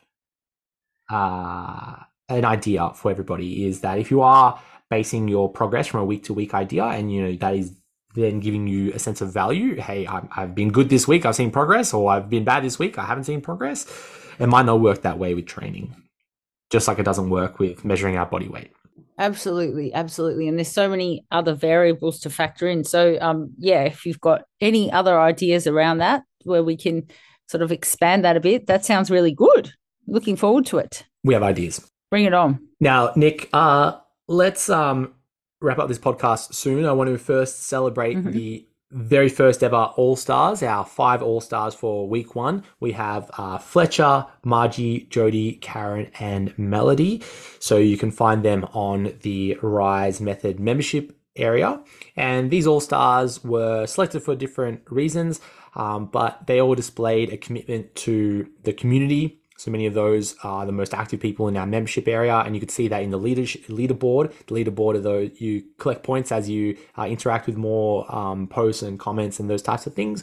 uh, 1.11 1.97
an 2.29 2.45
idea 2.45 2.93
for 2.95 3.11
everybody 3.11 3.67
is 3.67 3.81
that 3.81 3.99
if 3.99 4.11
you 4.11 4.23
are 4.23 4.61
basing 4.91 5.29
your 5.29 5.51
progress 5.51 5.87
from 5.87 6.01
a 6.01 6.05
week 6.05 6.25
to 6.25 6.35
week 6.35 6.55
idea 6.55 6.85
and 6.85 7.13
you 7.13 7.23
know 7.23 7.37
that 7.37 7.55
is 7.55 7.75
then 8.15 8.41
giving 8.41 8.67
you 8.67 8.93
a 8.93 8.99
sense 8.99 9.21
of 9.21 9.33
value. 9.33 9.81
Hey 9.81 10.07
i 10.07 10.23
have 10.31 10.55
been 10.55 10.71
good 10.71 10.89
this 10.89 11.09
week 11.09 11.27
i've 11.27 11.35
seen 11.35 11.51
progress 11.51 11.93
or 11.93 12.11
i've 12.11 12.31
been 12.31 12.45
bad 12.45 12.63
this 12.65 12.79
week 12.79 12.99
i 12.99 13.05
haven't 13.05 13.25
seen 13.25 13.41
progress. 13.41 13.87
It 14.39 14.49
might 14.49 14.67
not 14.67 14.81
work 14.81 15.03
that 15.03 15.19
way 15.19 15.35
with 15.35 15.47
training 15.47 15.95
just 16.71 16.89
like 16.89 16.99
it 16.99 17.05
doesn't 17.05 17.31
work 17.31 17.59
with 17.59 17.85
measuring 17.85 18.17
our 18.17 18.27
body 18.27 18.49
weight. 18.49 18.73
Absolutely 19.19 19.93
absolutely 19.95 20.49
and 20.49 20.59
there's 20.59 20.73
so 20.73 20.89
many 20.89 21.25
other 21.31 21.55
variables 21.55 22.21
to 22.21 22.31
factor 22.31 22.67
in. 22.69 22.85
So 22.85 23.19
um 23.21 23.53
yeah 23.59 23.83
if 23.83 24.07
you've 24.07 24.21
got 24.21 24.43
any 24.61 24.91
other 24.91 25.21
ideas 25.21 25.67
around 25.67 25.99
that 25.99 26.23
where 26.45 26.65
we 26.65 26.77
can 26.77 27.07
sort 27.49 27.63
of 27.63 27.71
expand 27.73 28.25
that 28.25 28.37
a 28.37 28.41
bit 28.41 28.67
that 28.67 28.85
sounds 28.85 29.11
really 29.11 29.33
good. 29.33 29.73
Looking 30.07 30.37
forward 30.37 30.67
to 30.67 30.79
it. 30.79 31.05
We 31.23 31.35
have 31.35 31.43
ideas. 31.43 31.81
Bring 32.11 32.25
it 32.25 32.35
on. 32.35 32.61
Now 32.81 33.13
nic 33.17 33.49
uh 33.53 33.99
let's 34.29 34.69
um, 34.71 35.15
wrap 35.61 35.79
up 35.79 35.89
this 35.89 35.99
podcast 35.99 36.55
soon. 36.55 36.85
I 36.85 36.93
want 36.93 37.11
to 37.11 37.19
first 37.19 37.65
celebrate 37.65 38.17
mm-hmm. 38.17 38.31
the 38.31 38.67
very 38.91 39.29
first 39.29 39.63
ever 39.65 39.91
All 39.97 40.15
Stars, 40.15 40.63
our 40.63 40.85
five 40.85 41.23
All 41.23 41.41
Stars 41.41 41.75
for 41.75 42.09
week 42.09 42.35
one. 42.35 42.63
We 42.81 42.93
have 42.93 43.31
uh, 43.37 43.59
Fletcher, 43.59 44.27
Margie, 44.45 45.07
Jody, 45.11 45.55
Karen, 45.55 46.11
and 46.21 46.57
Melody. 46.57 47.23
So 47.59 47.79
you 47.79 47.99
can 47.99 48.13
find 48.13 48.45
them 48.45 48.65
on 48.73 49.19
the 49.23 49.59
Rise 49.63 50.21
Method 50.21 50.61
membership 50.61 51.17
area. 51.35 51.81
And 52.17 52.51
these 52.51 52.67
All 52.67 52.81
Stars 52.81 53.43
were 53.43 53.87
selected 53.87 54.23
for 54.23 54.37
different 54.37 54.83
reasons, 54.89 55.41
um, 55.75 56.07
but 56.07 56.47
they 56.47 56.61
all 56.61 56.77
displayed 56.77 57.33
a 57.33 57.37
commitment 57.37 57.95
to 57.97 58.49
the 58.63 58.73
community 58.73 59.41
so 59.65 59.71
many 59.71 59.87
of 59.87 59.95
those 59.95 60.37
are 60.43 60.67
the 60.67 60.73
most 60.73 60.93
active 60.93 61.21
people 61.21 61.49
in 61.49 61.57
our 61.57 61.65
membership 61.65 62.07
area, 62.07 62.37
and 62.37 62.55
you 62.55 62.61
can 62.61 62.69
see 62.69 62.87
that 62.89 63.03
in 63.03 63.09
the 63.09 63.17
leadership, 63.17 63.65
leaderboard. 63.69 64.31
The 64.47 64.55
leaderboard 64.55 65.03
those 65.03 65.41
you 65.41 65.65
collect 65.79 66.03
points 66.03 66.31
as 66.31 66.51
you 66.51 66.77
uh, 66.99 67.07
interact 67.07 67.47
with 67.47 67.57
more 67.57 68.05
um, 68.15 68.47
posts 68.47 68.83
and 68.83 69.01
comments 69.01 69.41
and 69.41 69.49
those 69.49 69.63
types 69.63 69.87
of 69.87 69.95
things. 69.95 70.23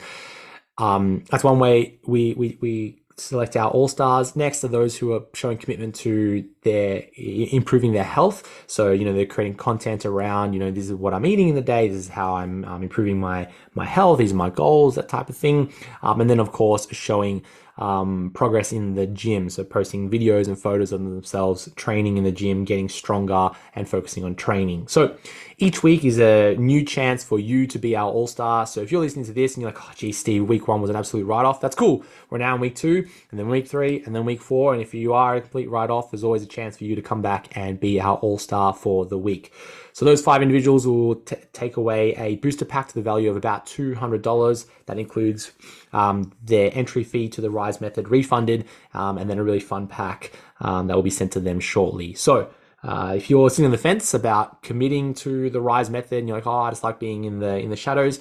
Um, 0.78 1.24
that's 1.32 1.44
one 1.44 1.58
way 1.58 2.00
we 2.06 2.36
we 2.36 2.60
we 2.62 3.02
select 3.18 3.58
our 3.58 3.72
all 3.72 3.88
stars. 3.88 4.36
Next 4.36 4.64
are 4.64 4.68
those 4.68 4.96
who 4.96 5.12
are 5.14 5.24
showing 5.34 5.58
commitment 5.58 5.96
to 5.96 6.48
their 6.62 7.06
improving 7.18 7.94
their 7.94 8.04
health. 8.04 8.64
So 8.68 8.92
you 8.92 9.06
know 9.06 9.14
they're 9.14 9.26
creating 9.26 9.58
content 9.58 10.06
around 10.06 10.54
you 10.54 10.60
know 10.60 10.70
this 10.70 10.86
is 10.86 10.94
what 10.94 11.16
I'm 11.16 11.26
eating 11.26 11.50
in 11.50 11.56
the 11.56 11.62
day. 11.62 11.88
This 11.88 11.98
is 11.98 12.10
how 12.10 12.36
I'm 12.36 12.64
um, 12.66 12.84
improving 12.84 13.20
my 13.20 13.50
my 13.74 13.86
health. 13.86 14.20
These 14.20 14.32
are 14.32 14.36
my 14.36 14.50
goals. 14.50 14.96
That 14.96 15.10
type 15.10 15.30
of 15.30 15.38
thing. 15.38 15.74
Um, 16.02 16.22
and 16.22 16.30
then 16.30 16.40
of 16.40 16.52
course 16.52 16.88
showing 16.92 17.44
um, 17.78 18.32
progress 18.34 18.72
in 18.72 18.94
the 18.94 19.08
gym. 19.08 19.50
So 19.50 19.64
posting 19.64 20.10
videos 20.10 20.48
and 20.48 20.60
photos 20.60 20.92
of 20.92 21.02
themselves 21.02 21.70
training 21.76 22.18
in 22.18 22.24
the 22.24 22.32
gym, 22.32 22.64
getting 22.64 22.90
stronger 22.90 23.50
and 23.74 23.90
focusing 23.90 24.24
on 24.24 24.36
training. 24.36 24.88
So 24.88 25.18
each 25.58 25.82
week 25.82 26.06
is 26.06 26.20
a 26.20 26.56
new 26.58 26.84
chance 26.86 27.24
for 27.24 27.40
you 27.40 27.66
to 27.68 27.80
be 27.80 27.96
our 27.96 28.12
all 28.12 28.28
star. 28.28 28.68
So 28.68 28.82
if 28.82 28.92
you're 28.92 29.02
listening 29.02 29.26
to 29.26 29.34
this 29.34 29.56
and 29.56 29.62
you're 29.62 29.72
like, 29.72 29.82
oh, 29.82 29.92
geez, 29.96 30.18
Steve, 30.18 30.48
week 30.48 30.68
one 30.68 30.82
was 30.82 30.90
an 30.90 30.96
absolute 30.96 31.26
write 31.26 31.46
off, 31.46 31.60
that's 31.60 31.76
cool. 31.76 32.04
We're 32.30 32.38
now 32.38 32.56
in 32.56 32.62
week 32.62 32.76
two, 32.76 33.08
and 33.32 33.40
then 33.40 33.48
week 33.48 33.68
three, 33.68 34.04
and 34.06 34.16
then 34.16 34.26
week 34.26 34.42
four. 34.42 34.74
And 34.74 34.82
if 34.82 34.94
you 34.94 35.14
are 35.14 35.36
a 35.36 35.42
complete 35.42 35.70
write 35.70 35.90
off, 35.90 36.12
there's 36.12 36.24
always 36.24 36.44
a 36.44 36.48
chance 36.48 36.78
for 36.78 36.84
you 36.84 36.96
to 36.96 37.02
come 37.02 37.22
back 37.22 37.56
and 37.58 37.80
be 37.80 38.00
our 38.00 38.18
all 38.18 38.38
star 38.38 38.74
for 38.74 39.06
the 39.06 39.18
week. 39.18 39.54
So 39.94 40.06
those 40.06 40.22
five 40.22 40.42
individuals 40.42 40.88
will 40.88 41.16
t- 41.16 41.36
take 41.54 41.78
away 41.78 42.14
a 42.16 42.38
booster 42.38 42.66
pack 42.66 42.88
to 42.90 42.96
the 42.96 43.02
value 43.02 43.30
of 43.30 43.36
about 43.36 43.66
$200. 43.66 44.66
That 44.86 44.98
includes 44.98 45.52
um, 45.94 46.32
their 46.44 46.72
entry 46.74 47.04
fee 47.04 47.30
to 47.30 47.42
the 47.42 47.50
Rise 47.50 47.82
method 47.82 48.10
refunded, 48.10 48.66
um, 48.94 49.18
and 49.18 49.30
then 49.30 49.40
a 49.40 49.44
really 49.44 49.60
fun 49.60 49.88
pack 49.88 50.32
um, 50.60 50.88
that 50.88 50.96
will 50.96 51.04
be 51.04 51.10
sent 51.10 51.32
to 51.34 51.40
them 51.40 51.60
shortly. 51.60 52.14
So 52.14 52.50
uh, 52.84 53.14
if 53.16 53.30
you're 53.30 53.50
sitting 53.50 53.66
on 53.66 53.72
the 53.72 53.78
fence 53.78 54.14
about 54.14 54.64
committing 54.64 55.14
to 55.16 55.50
the 55.50 55.62
Rise 55.62 55.90
method, 55.90 56.20
and 56.20 56.28
you're 56.28 56.38
like, 56.38 56.48
oh, 56.48 56.52
I 56.52 56.70
just 56.72 56.84
like 56.84 57.00
being 57.00 57.26
in 57.26 57.40
the 57.40 57.58
in 57.58 57.70
the 57.70 57.76
shadows. 57.76 58.20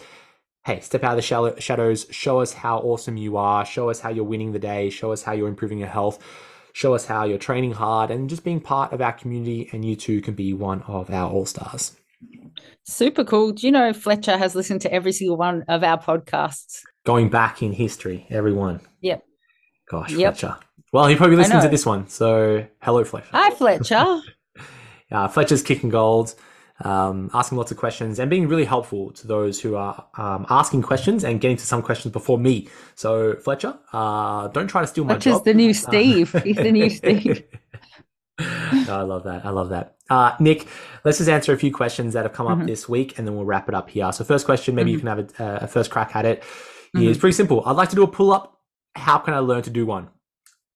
Hey, 0.67 0.81
step 0.81 1.03
out 1.05 1.13
of 1.13 1.25
the 1.25 1.61
shadows. 1.61 2.07
Show 2.11 2.41
us 2.41 2.53
how 2.53 2.81
awesome 2.81 3.17
you 3.17 3.39
are. 3.39 3.65
Show 3.65 3.89
us 3.89 4.01
how 4.01 4.11
you're 4.11 4.25
winning 4.25 4.53
the 4.53 4.59
day. 4.59 4.91
Show 4.91 5.11
us 5.11 5.23
how 5.23 5.33
you're 5.33 5.49
improving 5.49 5.79
your 5.79 5.89
health. 5.89 6.23
Show 6.73 6.95
us 6.95 7.07
how 7.07 7.25
you're 7.25 7.39
training 7.39 7.73
hard 7.73 8.11
and 8.11 8.29
just 8.29 8.45
being 8.45 8.61
part 8.61 8.93
of 8.93 9.01
our 9.01 9.13
community. 9.13 9.69
And 9.73 9.85
you 9.85 9.97
too 9.97 10.21
can 10.21 10.35
be 10.35 10.53
one 10.53 10.83
of 10.83 11.11
our 11.11 11.31
all 11.31 11.47
stars. 11.47 11.97
Super 12.85 13.25
cool. 13.25 13.53
Do 13.53 13.67
you 13.67 13.73
know 13.73 13.93
Fletcher 13.93 14.37
has 14.37 14.55
listened 14.55 14.81
to 14.83 14.93
every 14.93 15.13
single 15.13 15.37
one 15.37 15.65
of 15.69 15.85
our 15.85 15.99
podcasts? 15.99 16.81
Going 17.05 17.29
back 17.29 17.63
in 17.63 17.73
history, 17.73 18.27
everyone. 18.31 18.81
Yep. 19.01 19.25
Gosh, 19.89 20.13
yep. 20.13 20.37
Fletcher. 20.37 20.59
Well, 20.93 21.07
he 21.07 21.17
probably 21.17 21.37
listened 21.37 21.63
to 21.63 21.69
this 21.69 21.87
one. 21.87 22.09
So, 22.09 22.67
hello, 22.83 23.05
Fletcher. 23.05 23.29
Hi, 23.33 23.51
Fletcher. 23.51 24.21
uh, 25.13 25.29
Fletcher's 25.29 25.63
kicking 25.63 25.89
gold, 25.89 26.35
um, 26.85 27.31
asking 27.35 27.59
lots 27.59 27.71
of 27.71 27.77
questions, 27.77 28.19
and 28.19 28.31
being 28.31 28.49
really 28.49 28.65
helpful 28.65 29.13
to 29.13 29.27
those 29.27 29.61
who 29.61 29.77
are 29.77 30.07
um, 30.17 30.47
asking 30.49 30.83
questions 30.83 31.25
and 31.25 31.41
getting 31.41 31.57
to 31.57 31.67
some 31.67 31.83
questions 31.83 32.13
before 32.13 32.39
me. 32.39 32.69
So, 32.95 33.37
Fletcher, 33.37 33.79
uh, 33.93 34.49
don't 34.49 34.69
try 34.69 34.81
to 34.81 34.87
steal 34.87 35.05
my 35.05 35.15
Fletcher's 35.15 35.35
job. 35.35 35.45
the 35.45 35.55
new 35.55 35.75
Steve. 35.75 36.35
He's 36.45 36.57
the 36.57 36.73
new 36.73 36.91
Steve. 37.01 37.45
oh, 38.39 38.87
I 38.89 39.03
love 39.03 39.25
that. 39.25 39.45
I 39.45 39.51
love 39.51 39.71
that. 39.71 39.97
Uh, 40.09 40.35
Nic, 40.41 40.67
let's 41.05 41.19
just 41.19 41.31
answer 41.31 41.53
a 41.53 41.59
few 41.59 41.73
questions 41.73 42.15
that 42.15 42.25
have 42.25 42.33
come 42.33 42.47
up 42.47 42.59
mm-hmm. 42.59 42.67
this 42.67 42.89
week, 42.89 43.19
and 43.19 43.27
then 43.27 43.37
we'll 43.37 43.45
wrap 43.45 43.69
it 43.69 43.75
up 43.75 43.91
here. 43.91 44.11
So, 44.13 44.25
first 44.25 44.47
question, 44.47 44.75
maybe 44.75 44.91
mm-hmm. 44.91 45.07
you 45.07 45.27
can 45.27 45.39
have 45.39 45.61
a, 45.61 45.65
a, 45.65 45.69
first 45.69 45.91
crack 45.91 46.17
at 46.17 46.25
it. 46.25 46.43
Mm-hmm. 46.95 47.09
Is 47.09 47.19
pretty 47.19 47.35
simple. 47.35 47.63
I'd 47.67 47.77
like 47.77 47.91
to 47.91 47.97
do 47.97 48.03
a 48.03 48.09
pull 48.09 48.33
up. 48.33 48.59
How 48.97 49.19
can 49.19 49.35
I 49.35 49.39
learn 49.39 49.63
to 49.63 49.71
do 49.71 49.87
one? 49.87 50.09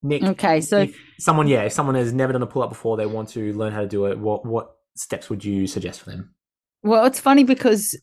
Nic, 0.05 0.23
Okay, 0.23 0.61
so 0.61 0.81
if 0.81 0.97
someone, 1.19 1.49
yeah, 1.49 1.63
if 1.63 1.73
someone 1.73 1.95
has 1.95 2.13
never 2.13 2.35
done 2.35 2.43
a 2.43 2.47
pull 2.47 2.63
up 2.63 2.69
before, 2.69 2.99
they 2.99 3.07
want 3.07 3.31
to 3.31 3.53
learn 3.55 3.73
how 3.73 3.81
to 3.81 3.87
do 3.87 4.05
it. 4.05 4.19
What 4.19 4.45
what 4.45 4.77
steps 4.97 5.31
would 5.31 5.45
you 5.45 5.67
suggest 5.67 6.01
for 6.01 6.11
them? 6.11 6.35
Well, 6.83 7.05
it's 7.07 7.21
funny 7.21 7.45
because 7.45 7.97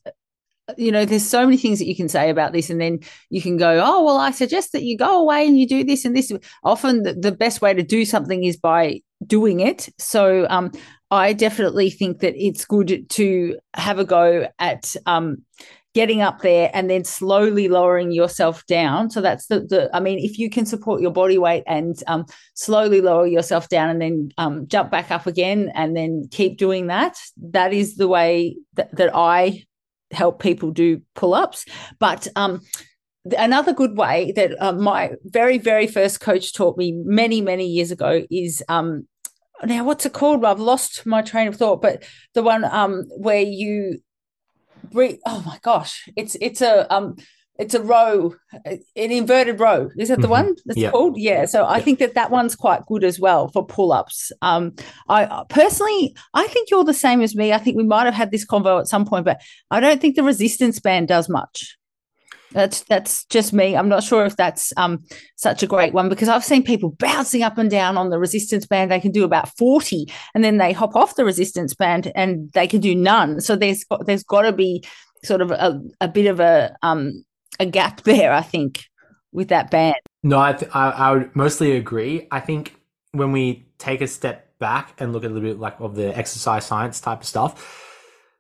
you 0.78 0.92
know 0.92 1.06
there's 1.06 1.28
so 1.28 1.44
many 1.46 1.58
things 1.58 1.80
that 1.80 1.88
you 1.88 1.96
can 1.96 2.08
say 2.08 2.30
about 2.30 2.54
this 2.54 2.70
and 2.70 2.80
then 2.80 3.00
you 3.30 3.42
can 3.42 3.58
go 3.58 3.82
oh 3.84 4.04
well 4.04 4.18
i 4.18 4.32
suggest 4.32 4.72
that 4.72 4.84
you 4.84 4.98
go 4.98 5.20
away 5.20 5.46
and 5.46 5.60
you 5.60 5.68
do 5.68 5.84
this 5.84 6.06
and 6.06 6.16
this 6.16 6.32
often 6.64 7.04
the, 7.04 7.14
the 7.14 7.32
best 7.32 7.62
way 7.62 7.74
to 7.74 7.84
do 7.84 8.06
something 8.06 8.44
is 8.44 8.56
by 8.56 9.02
doing 9.26 9.60
it 9.60 9.90
so 9.98 10.46
um, 10.50 10.72
i 11.10 11.34
definitely 11.34 11.90
think 11.90 12.20
that 12.20 12.36
it's 12.38 12.64
good 12.64 13.10
to 13.10 13.58
have 13.74 14.00
a 14.00 14.06
go 14.06 14.48
at 14.60 14.96
um, 15.06 15.44
getting 15.94 16.22
up 16.22 16.40
there 16.42 16.70
and 16.74 16.90
then 16.90 17.04
slowly 17.04 17.68
lowering 17.68 18.12
yourself 18.12 18.66
down. 18.66 19.10
So 19.10 19.22
that's 19.22 19.48
the, 19.48 19.62
the 19.62 19.90
i 19.94 20.00
mean 20.00 20.20
if 20.20 20.40
you 20.40 20.50
can 20.50 20.66
support 20.66 21.02
your 21.02 21.12
body 21.12 21.38
weight 21.38 21.64
and 21.68 22.02
um, 22.08 22.26
slowly 22.54 23.02
lower 23.02 23.28
yourself 23.28 23.70
down 23.70 23.90
and 23.90 24.02
then 24.02 24.32
um, 24.38 24.68
jump 24.68 24.90
back 24.92 25.12
up 25.12 25.28
again 25.28 25.72
and 25.76 25.96
then 25.96 26.24
keep 26.32 26.58
doing 26.58 26.88
that 26.88 27.18
that 27.38 27.74
is 27.74 27.96
the 27.96 28.08
way 28.08 28.56
that, 28.76 28.96
that 28.96 29.16
i 29.16 29.64
help 30.12 30.40
people 30.40 30.72
do 30.72 31.02
pull-ups. 31.16 31.66
But 32.00 32.28
um, 32.36 32.62
another 33.38 33.74
good 33.74 33.98
way 33.98 34.32
that 34.36 34.62
uh, 34.62 34.74
my 34.74 35.12
very 35.26 35.58
very 35.58 35.88
first 35.88 36.20
coach 36.20 36.54
taught 36.54 36.78
me 36.78 36.92
many 36.92 37.42
many 37.42 37.68
years 37.68 37.92
ago 37.92 38.24
is 38.30 38.64
um, 38.68 39.08
now 39.64 39.84
what's 39.84 40.06
it 40.06 40.14
called? 40.14 40.44
I've 40.44 40.60
lost 40.60 41.06
my 41.06 41.22
train 41.22 41.48
of 41.48 41.56
thought 41.56 41.82
but 41.82 42.04
the 42.34 42.44
one 42.44 42.64
um, 42.66 43.06
where 43.18 43.42
you 43.42 44.00
breathe 44.92 45.20
oh 45.26 45.42
my 45.46 45.58
gosh 45.62 46.08
it's 46.16 46.36
it's 46.42 46.62
a 46.62 46.92
um 46.94 47.16
it's 47.60 47.74
a 47.76 47.82
row 47.82 48.34
an 48.66 48.80
inverted 48.96 49.60
row 49.60 49.90
is 49.98 50.08
that 50.10 50.22
the 50.22 50.28
Mhm. 50.28 50.32
one 50.32 50.56
that's 50.66 50.80
Yep. 50.80 50.92
called 50.92 51.18
yeah 51.18 51.46
so 51.46 51.64
i 51.66 51.76
Yep. 51.78 51.86
think 51.86 52.00
that 52.00 52.14
that 52.16 52.32
one's 52.32 52.56
quite 52.56 52.86
good 52.88 53.04
as 53.04 53.20
well 53.20 53.50
for 53.50 53.66
pull-ups 53.66 54.32
um 54.42 54.74
i 55.10 55.44
personally 55.50 56.16
i 56.34 56.48
think 56.48 56.70
you're 56.72 56.84
the 56.84 56.94
same 56.94 57.22
as 57.22 57.36
me 57.36 57.52
i 57.54 57.58
think 57.58 57.78
we 57.78 57.84
might 57.84 58.06
have 58.06 58.14
had 58.14 58.32
this 58.32 58.46
convo 58.46 58.80
at 58.80 58.88
some 58.88 59.06
point 59.06 59.26
but 59.26 59.40
i 59.70 59.80
don't 59.80 60.00
think 60.02 60.16
the 60.16 60.24
resistance 60.24 60.80
band 60.80 61.08
does 61.08 61.28
much 61.30 61.78
that's 62.52 62.82
that's 62.84 63.26
just 63.26 63.54
me 63.54 63.76
i'm 63.76 63.90
not 63.90 64.04
sure 64.04 64.26
if 64.26 64.36
that's 64.36 64.74
um 64.78 65.04
such 65.36 65.64
a 65.64 65.68
great 65.68 65.94
one 65.94 66.10
because 66.10 66.30
i've 66.30 66.44
seen 66.44 66.64
people 66.64 66.92
bouncing 67.00 67.44
up 67.44 67.58
and 67.58 67.70
down 67.70 67.98
on 67.98 68.10
the 68.10 68.20
resistance 68.20 68.66
band 68.66 68.92
they 68.92 69.00
can 69.00 69.12
do 69.12 69.24
about 69.24 69.50
40 69.58 70.06
and 70.34 70.44
then 70.44 70.58
they 70.58 70.74
hop 70.74 70.96
off 70.96 71.16
the 71.16 71.26
resistance 71.26 71.74
band 71.74 72.12
and 72.16 72.52
they 72.54 72.68
can 72.68 72.82
do 72.82 72.96
none 72.96 73.42
so 73.42 73.56
there's 73.56 73.86
there's 74.06 74.24
got 74.24 74.44
to 74.44 74.52
be 74.52 74.84
sort 75.24 75.42
of 75.42 75.52
a, 75.52 75.82
a 76.00 76.08
bit 76.08 76.26
of 76.28 76.40
a 76.40 76.76
um 76.82 77.24
a 77.60 77.66
gap 77.66 78.02
there 78.04 78.34
i 78.34 78.42
think 78.42 78.86
with 79.32 79.48
that 79.48 79.72
band 79.72 79.96
No, 80.24 80.40
I, 80.40 80.54
th- 80.54 80.72
I 80.74 80.90
I 80.90 81.12
would 81.14 81.36
mostly 81.36 81.72
agree. 81.78 82.28
I 82.32 82.40
think 82.40 82.76
when 83.12 83.32
we 83.32 83.66
take 83.78 84.02
a 84.02 84.08
step 84.08 84.58
back 84.60 84.94
and 85.00 85.14
look 85.14 85.24
at 85.24 85.32
a 85.32 85.34
little 85.34 85.50
bit 85.50 85.60
like 85.60 85.80
of 85.80 85.96
the 85.96 86.16
exercise 86.18 86.66
science 86.66 87.02
type 87.02 87.22
of 87.22 87.28
stuff, 87.28 87.52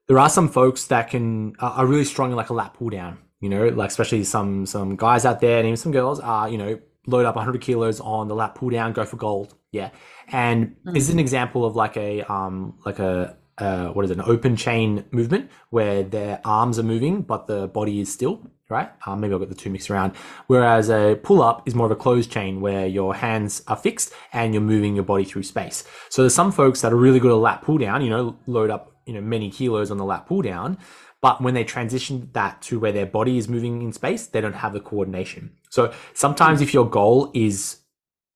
there 0.07 0.19
are 0.19 0.29
some 0.29 0.49
folks 0.49 0.87
that 0.87 1.09
can 1.09 1.55
are 1.59 1.85
really 1.85 2.05
strong 2.05 2.31
in 2.31 2.37
like 2.37 2.49
a 2.49 2.53
lat 2.53 2.73
pull 2.73 2.89
down. 2.89 3.17
You 3.41 3.49
know, 3.49 3.67
like 3.67 3.89
especially 3.89 4.23
some 4.23 4.65
some 4.65 4.95
guys 4.95 5.25
out 5.25 5.41
there 5.41 5.57
and 5.57 5.67
even 5.67 5.77
some 5.77 5.91
girls 5.91 6.19
are 6.19 6.47
you 6.47 6.57
know 6.57 6.79
load 7.07 7.25
up 7.25 7.35
100 7.35 7.59
kilos 7.61 7.99
on 7.99 8.27
the 8.27 8.35
lat 8.35 8.55
pull 8.55 8.69
down, 8.69 8.93
go 8.93 9.03
for 9.03 9.17
gold. 9.17 9.55
Yeah, 9.71 9.89
and 10.29 10.75
this 10.83 11.03
is 11.03 11.09
an 11.09 11.19
example 11.19 11.65
of 11.65 11.75
like 11.75 11.97
a 11.97 12.21
um 12.31 12.79
like 12.85 12.99
a 12.99 13.37
uh, 13.57 13.89
what 13.89 14.05
is 14.05 14.11
it, 14.11 14.17
an 14.17 14.23
open 14.25 14.55
chain 14.55 15.05
movement 15.11 15.51
where 15.69 16.01
their 16.01 16.41
arms 16.43 16.79
are 16.79 16.83
moving 16.83 17.21
but 17.21 17.45
the 17.45 17.67
body 17.67 17.99
is 17.99 18.11
still 18.11 18.41
right. 18.71 18.89
Um, 19.05 19.19
maybe 19.19 19.33
I'll 19.33 19.39
get 19.39 19.49
the 19.49 19.55
two 19.55 19.69
mixed 19.69 19.91
around. 19.91 20.15
Whereas 20.47 20.89
a 20.89 21.19
pull 21.21 21.43
up 21.43 21.67
is 21.67 21.75
more 21.75 21.85
of 21.85 21.91
a 21.91 21.95
closed 21.95 22.31
chain 22.31 22.61
where 22.61 22.87
your 22.87 23.13
hands 23.13 23.61
are 23.67 23.75
fixed 23.75 24.13
and 24.33 24.53
you're 24.53 24.63
moving 24.63 24.95
your 24.95 25.03
body 25.03 25.25
through 25.25 25.43
space. 25.43 25.83
So 26.09 26.23
there's 26.23 26.33
some 26.33 26.51
folks 26.51 26.81
that 26.81 26.91
are 26.91 26.95
really 26.95 27.19
good 27.19 27.31
at 27.31 27.37
lat 27.37 27.61
pull 27.61 27.77
down, 27.77 28.01
you 28.01 28.09
know, 28.09 28.39
load 28.47 28.71
up, 28.71 28.95
you 29.05 29.13
know, 29.13 29.21
many 29.21 29.51
kilos 29.51 29.91
on 29.91 29.97
the 29.97 30.05
lat 30.05 30.25
pull 30.25 30.41
down. 30.41 30.77
But 31.21 31.41
when 31.41 31.53
they 31.53 31.63
transition 31.63 32.29
that 32.33 32.61
to 32.63 32.79
where 32.79 32.91
their 32.91 33.05
body 33.05 33.37
is 33.37 33.47
moving 33.47 33.81
in 33.81 33.93
space, 33.93 34.25
they 34.27 34.41
don't 34.41 34.53
have 34.53 34.73
the 34.73 34.79
coordination. 34.79 35.51
So 35.69 35.93
sometimes 36.13 36.61
if 36.61 36.73
your 36.73 36.89
goal 36.89 37.31
is 37.33 37.77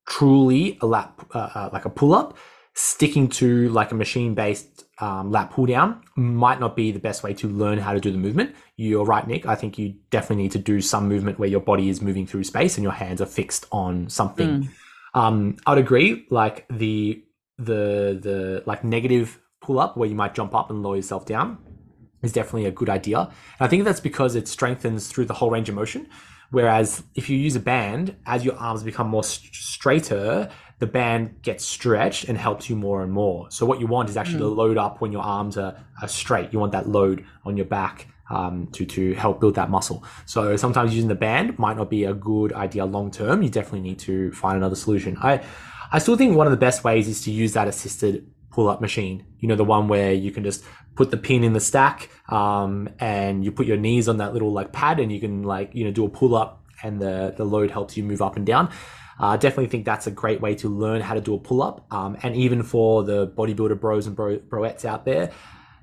truly 0.07 0.77
a 0.81 0.86
lat, 0.86 1.11
uh, 1.33 1.49
uh, 1.55 1.69
like 1.73 1.86
a 1.86 1.89
pull 1.89 2.13
up, 2.13 2.38
sticking 2.75 3.29
to 3.29 3.69
like 3.69 3.91
a 3.91 3.95
machine 3.95 4.33
based 4.36 4.83
um, 4.99 5.31
lat 5.31 5.49
pull 5.49 5.65
down 5.65 6.01
might 6.15 6.59
not 6.59 6.75
be 6.75 6.91
the 6.91 6.99
best 6.99 7.23
way 7.23 7.33
to 7.33 7.47
learn 7.49 7.77
how 7.79 7.93
to 7.93 7.99
do 7.99 8.11
the 8.11 8.17
movement. 8.17 8.55
You're 8.77 9.05
right, 9.05 9.25
Nic. 9.27 9.45
I 9.47 9.55
think 9.55 9.79
you 9.79 9.95
definitely 10.09 10.43
need 10.43 10.51
to 10.51 10.59
do 10.59 10.79
some 10.81 11.07
movement 11.07 11.39
where 11.39 11.49
your 11.49 11.61
body 11.61 11.89
is 11.89 12.01
moving 12.01 12.27
through 12.27 12.43
space 12.43 12.77
and 12.77 12.83
your 12.83 12.93
hands 12.93 13.21
are 13.21 13.25
fixed 13.25 13.65
on 13.71 14.09
something. 14.09 14.69
Um, 15.13 15.57
I'd 15.65 15.77
agree. 15.77 16.25
Like 16.29 16.65
the 16.69 17.23
the 17.57 18.19
the 18.21 18.63
like 18.65 18.83
negative 18.83 19.39
pull 19.61 19.79
up 19.79 19.97
where 19.97 20.07
you 20.07 20.15
might 20.15 20.36
jump 20.36 20.53
up 20.53 20.69
and 20.69 20.83
lower 20.83 20.97
yourself 20.97 21.25
down 21.25 21.57
is 22.26 22.34
definitely 22.34 22.65
a 22.65 22.71
good 22.71 22.89
idea. 22.89 23.19
And 23.19 23.61
I 23.61 23.67
think 23.67 23.84
that's 23.84 23.99
because 23.99 24.36
it 24.36 24.47
strengthens 24.47 25.07
through 25.07 25.26
the 25.26 25.34
whole 25.34 25.49
range 25.49 25.69
of 25.69 25.76
motion. 25.76 26.07
Whereas 26.51 27.03
if 27.15 27.30
you 27.30 27.38
use 27.38 27.55
a 27.55 27.59
band, 27.59 28.15
as 28.26 28.45
your 28.45 28.55
arms 28.55 28.84
become 28.84 29.07
more 29.07 29.23
st- 29.23 29.53
straighter, 29.53 30.49
the 30.80 30.88
band 30.88 31.41
gets 31.41 31.65
stretched 31.65 32.26
and 32.26 32.38
helps 32.38 32.69
you 32.69 32.76
more 32.76 33.01
and 33.01 33.11
more. 33.11 33.49
So 33.49 33.65
what 33.65 33.80
you 33.80 33.88
want 33.88 34.09
is 34.09 34.17
actually 34.17 34.39
to 34.39 34.47
load 34.47 34.78
up 34.78 35.01
when 35.01 35.11
your 35.11 35.23
arms 35.23 35.57
are, 35.57 35.76
are 36.01 36.07
straight. 36.07 36.51
You 36.51 36.59
want 36.59 36.73
that 36.73 36.88
load 36.88 37.26
on 37.45 37.55
your 37.57 37.65
back 37.65 38.07
um, 38.30 38.67
to 38.73 38.86
to 38.86 39.13
help 39.13 39.39
build 39.39 39.55
that 39.55 39.69
muscle. 39.69 40.03
So 40.26 40.55
sometimes 40.57 40.93
using 40.93 41.07
the 41.07 41.15
band 41.15 41.57
might 41.59 41.78
not 41.78 41.89
be 41.89 42.05
a 42.05 42.13
good 42.13 42.53
idea 42.53 42.86
long 42.86 43.11
term. 43.11 43.41
You 43.41 43.49
definitely 43.49 43.82
need 43.82 43.99
to 43.99 44.32
find 44.32 44.57
another 44.57 44.76
solution. 44.76 45.17
I 45.21 45.41
I 45.91 45.99
still 45.99 46.17
think 46.17 46.36
one 46.36 46.47
of 46.47 46.51
the 46.51 46.57
best 46.57 46.84
ways 46.84 47.07
is 47.07 47.21
to 47.23 47.32
use 47.32 47.53
that 47.53 47.67
assisted 47.67 48.28
pull 48.56 48.70
up 48.70 48.80
machine. 48.80 49.26
You 49.39 49.49
know, 49.49 49.58
the 49.58 49.66
one 49.66 49.89
where 49.89 50.14
you 50.14 50.32
can 50.32 50.43
just 50.43 50.64
put 50.95 51.12
the 51.12 51.18
pin 51.18 51.43
in 51.43 51.51
the 51.51 51.60
stack 51.60 52.10
um, 52.30 52.89
and 52.99 53.43
you 53.43 53.51
put 53.51 53.68
your 53.68 53.76
knees 53.76 54.08
on 54.08 54.18
that 54.18 54.32
little 54.32 54.53
like 54.53 54.72
pad 54.72 55.01
and 55.01 55.12
you 55.12 55.20
can 55.20 55.43
like, 55.43 55.76
you 55.76 55.84
know, 55.84 55.91
do 55.91 56.06
a 56.06 56.10
pull 56.10 56.34
up 56.36 56.64
and 56.82 57.01
the, 57.01 57.34
the 57.36 57.43
load 57.43 57.70
helps 57.70 57.97
you 57.97 58.03
move 58.03 58.22
up 58.22 58.38
and 58.38 58.45
down. 58.45 58.72
I 59.20 59.34
uh, 59.34 59.38
definitely 59.38 59.68
think 59.68 59.86
that's 59.86 60.08
a 60.08 60.12
great 60.12 60.39
way 60.39 60.56
to 60.56 60.70
learn 60.70 61.01
how 61.01 61.14
to 61.14 61.22
do 61.22 61.34
a 61.34 61.38
pull 61.38 61.62
up. 61.62 61.86
Um, 61.91 62.18
and 62.24 62.34
even 62.36 62.64
for 62.64 63.03
the 63.03 63.28
bodybuilder 63.28 63.80
bros 63.80 64.08
and 64.08 64.16
bro- 64.16 64.39
broettes 64.39 64.86
out 64.86 65.03
there, 65.03 65.32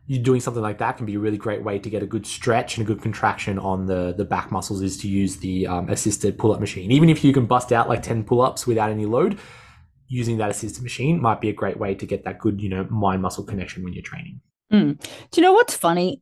you 0.06 0.18
doing 0.18 0.40
something 0.40 0.62
like 0.62 0.78
that 0.78 0.96
can 0.96 1.06
be 1.06 1.14
a 1.14 1.18
really 1.18 1.38
great 1.38 1.62
way 1.62 1.78
to 1.78 1.90
get 1.90 2.02
a 2.02 2.06
good 2.06 2.26
stretch 2.26 2.76
and 2.76 2.86
a 2.86 2.88
good 2.90 3.02
contraction 3.02 3.58
on 3.58 3.86
the, 3.86 4.14
the 4.16 4.24
back 4.24 4.50
muscles 4.50 4.80
is 4.82 4.96
to 4.98 5.08
use 5.08 5.36
the 5.36 5.66
um, 5.66 5.88
assisted 5.90 6.38
pull 6.38 6.52
up 6.52 6.60
machine. 6.60 6.90
Even 6.90 7.08
if 7.08 7.22
you 7.22 7.32
can 7.32 7.46
bust 7.46 7.70
out 7.70 7.88
like 7.88 8.02
10 8.02 8.24
pull 8.24 8.40
ups 8.40 8.66
without 8.66 8.90
any 8.90 9.06
load, 9.06 9.38
using 10.12 10.36
that 10.36 10.50
assisted 10.50 10.82
machine 10.82 11.20
might 11.20 11.40
be 11.40 11.48
a 11.48 11.52
great 11.54 11.78
way 11.78 11.94
to 11.94 12.04
get 12.06 12.24
that 12.24 12.38
good, 12.38 12.60
you 12.60 12.68
know, 12.68 12.84
mind 12.90 13.22
muscle 13.22 13.42
connection 13.44 13.82
when 13.82 13.94
you're 13.94 14.02
training. 14.02 14.40
Mm. 14.70 15.00
Do 15.30 15.40
you 15.40 15.42
know 15.42 15.54
what's 15.54 15.74
funny? 15.74 16.20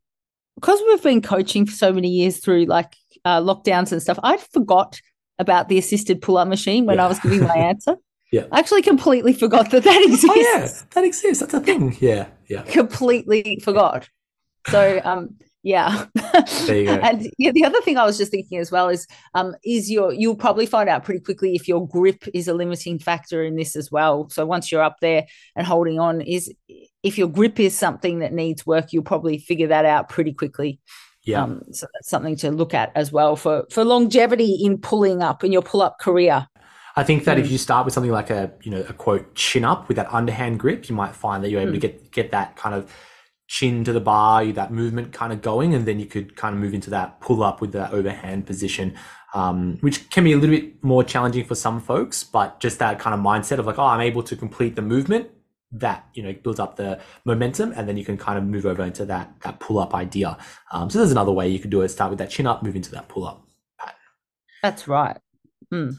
Because 0.54 0.80
we've 0.86 1.02
been 1.02 1.20
coaching 1.22 1.66
for 1.66 1.72
so 1.72 1.92
many 1.92 2.08
years 2.08 2.38
through 2.38 2.66
like 2.66 2.94
uh, 3.24 3.40
lockdowns 3.40 3.90
and 3.92 4.00
stuff, 4.00 4.18
I 4.22 4.36
forgot 4.36 5.00
about 5.40 5.68
the 5.68 5.78
assisted 5.78 6.22
pull 6.22 6.36
up 6.38 6.46
machine 6.46 6.86
when 6.86 6.96
Yeah. 6.96 7.04
I 7.06 7.08
was 7.08 7.18
giving 7.18 7.42
my 7.42 7.56
answer. 7.70 7.96
Yeah. 8.30 8.46
I 8.52 8.60
actually 8.60 8.82
completely 8.82 9.32
forgot 9.32 9.70
that 9.72 9.82
that 9.82 10.02
exists. 10.04 10.26
Oh 10.30 10.34
yeah, 10.40 10.68
that 10.94 11.04
exists. 11.04 11.40
That's 11.40 11.54
a 11.54 11.60
thing. 11.60 11.96
Yeah, 11.98 12.28
yeah. 12.48 12.62
Completely 12.62 13.60
forgot. 13.64 14.08
So, 14.68 15.00
um, 15.02 15.36
yeah. 15.62 16.06
There 16.66 16.78
you 16.78 16.86
go. 16.86 16.94
and 17.02 17.30
yeah, 17.38 17.52
the 17.52 17.64
other 17.64 17.80
thing 17.82 17.98
I 17.98 18.04
was 18.04 18.16
just 18.16 18.30
thinking 18.30 18.58
as 18.58 18.70
well 18.72 18.88
is, 18.88 19.06
um, 19.34 19.54
is 19.64 19.90
your 19.90 20.12
you'll 20.12 20.36
probably 20.36 20.66
find 20.66 20.88
out 20.88 21.04
pretty 21.04 21.20
quickly 21.20 21.54
if 21.54 21.68
your 21.68 21.86
grip 21.86 22.24
is 22.32 22.48
a 22.48 22.54
limiting 22.54 22.98
factor 22.98 23.42
in 23.44 23.56
this 23.56 23.76
as 23.76 23.90
well. 23.90 24.28
So 24.30 24.46
once 24.46 24.72
you're 24.72 24.82
up 24.82 24.96
there 25.00 25.26
and 25.56 25.66
holding 25.66 25.98
on, 26.00 26.20
is 26.22 26.52
if 27.02 27.18
your 27.18 27.28
grip 27.28 27.60
is 27.60 27.76
something 27.76 28.20
that 28.20 28.32
needs 28.32 28.66
work, 28.66 28.92
you'll 28.92 29.02
probably 29.02 29.38
figure 29.38 29.68
that 29.68 29.84
out 29.84 30.08
pretty 30.08 30.32
quickly. 30.32 30.80
Yeah. 31.24 31.42
Um, 31.42 31.62
so 31.72 31.86
that's 31.92 32.08
something 32.08 32.36
to 32.36 32.50
look 32.50 32.72
at 32.72 32.92
as 32.94 33.12
well 33.12 33.36
for 33.36 33.64
for 33.70 33.84
longevity 33.84 34.58
in 34.64 34.78
pulling 34.78 35.22
up 35.22 35.44
in 35.44 35.52
your 35.52 35.62
pull 35.62 35.82
up 35.82 35.98
career. 35.98 36.46
I 36.96 37.04
think 37.04 37.24
that 37.24 37.36
Mm. 37.36 37.40
if 37.40 37.50
you 37.50 37.58
start 37.58 37.84
with 37.84 37.94
something 37.94 38.10
like 38.10 38.30
a 38.30 38.50
you 38.62 38.70
know 38.70 38.84
a 38.88 38.92
quote 38.94 39.34
chin 39.34 39.64
up 39.64 39.88
with 39.88 39.96
that 39.96 40.12
underhand 40.12 40.58
grip, 40.58 40.88
you 40.88 40.94
might 40.94 41.14
find 41.14 41.44
that 41.44 41.50
you're 41.50 41.60
able 41.60 41.72
to 41.72 41.78
Mm. 41.78 41.82
get 41.82 42.10
get 42.10 42.30
that 42.30 42.56
kind 42.56 42.74
of 42.74 42.90
chin 43.50 43.82
to 43.82 43.92
the 43.92 44.00
bar, 44.00 44.46
that 44.52 44.72
movement 44.72 45.12
kind 45.12 45.32
of 45.32 45.42
going, 45.42 45.74
and 45.74 45.84
then 45.84 45.98
you 45.98 46.06
could 46.06 46.36
kind 46.36 46.54
of 46.54 46.60
move 46.60 46.72
into 46.72 46.88
that 46.88 47.20
pull 47.20 47.42
up 47.42 47.60
with 47.60 47.72
that 47.72 47.92
overhand 47.92 48.46
position, 48.46 48.96
um, 49.34 49.76
which 49.80 50.08
can 50.10 50.22
be 50.22 50.32
a 50.32 50.36
little 50.36 50.54
bit 50.54 50.84
more 50.84 51.02
challenging 51.02 51.44
for 51.44 51.56
some 51.56 51.80
folks. 51.80 52.22
But 52.22 52.60
just 52.60 52.78
that 52.78 53.00
kind 53.00 53.12
of 53.12 53.18
mindset 53.18 53.58
of 53.58 53.66
like, 53.66 53.76
oh, 53.76 53.84
I'm 53.84 54.00
able 54.00 54.22
to 54.22 54.36
complete 54.36 54.76
the 54.76 54.82
movement. 54.82 55.30
That 55.72 56.06
you 56.14 56.22
know 56.22 56.32
builds 56.32 56.60
up 56.60 56.76
the 56.76 57.00
momentum, 57.24 57.72
and 57.76 57.88
then 57.88 57.96
you 57.96 58.04
can 58.04 58.16
kind 58.16 58.38
of 58.38 58.44
move 58.44 58.66
over 58.66 58.84
into 58.84 59.04
that 59.06 59.34
that 59.42 59.58
pull 59.58 59.80
up 59.80 59.94
idea. 59.94 60.38
Um, 60.70 60.88
so 60.88 60.98
there's 60.98 61.12
another 61.12 61.32
way 61.32 61.48
you 61.48 61.58
could 61.58 61.70
do 61.70 61.82
it. 61.82 61.88
Start 61.88 62.10
with 62.10 62.20
that 62.20 62.30
chin 62.30 62.46
up, 62.46 62.62
move 62.62 62.76
into 62.76 62.92
that 62.92 63.08
pull 63.08 63.24
up. 63.24 63.44
That's 64.62 64.86
right. 64.86 65.16
Mm. 65.72 65.98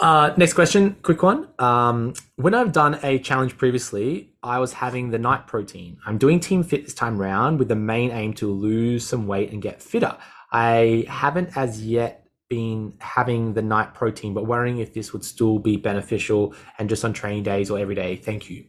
Uh, 0.00 0.34
next 0.36 0.52
question, 0.52 0.96
quick 1.02 1.22
one. 1.22 1.48
Um, 1.58 2.12
when 2.36 2.54
I've 2.54 2.72
done 2.72 2.98
a 3.02 3.18
challenge 3.18 3.56
previously, 3.56 4.34
I 4.46 4.60
was 4.60 4.72
having 4.72 5.10
the 5.10 5.18
night 5.18 5.46
protein. 5.46 5.98
I'm 6.06 6.18
doing 6.18 6.38
Team 6.38 6.62
Fit 6.62 6.84
this 6.84 6.94
time 6.94 7.18
round 7.18 7.58
with 7.58 7.68
the 7.68 7.76
main 7.76 8.10
aim 8.12 8.32
to 8.34 8.50
lose 8.50 9.06
some 9.06 9.26
weight 9.26 9.50
and 9.50 9.60
get 9.60 9.82
fitter. 9.82 10.16
I 10.52 11.04
haven't 11.08 11.56
as 11.56 11.84
yet 11.84 12.28
been 12.48 12.94
having 13.00 13.54
the 13.54 13.62
night 13.62 13.92
protein, 13.92 14.32
but 14.32 14.46
wondering 14.46 14.78
if 14.78 14.94
this 14.94 15.12
would 15.12 15.24
still 15.24 15.58
be 15.58 15.76
beneficial 15.76 16.54
and 16.78 16.88
just 16.88 17.04
on 17.04 17.12
training 17.12 17.42
days 17.42 17.70
or 17.70 17.78
every 17.78 17.96
day. 17.96 18.16
Thank 18.16 18.48
you. 18.48 18.64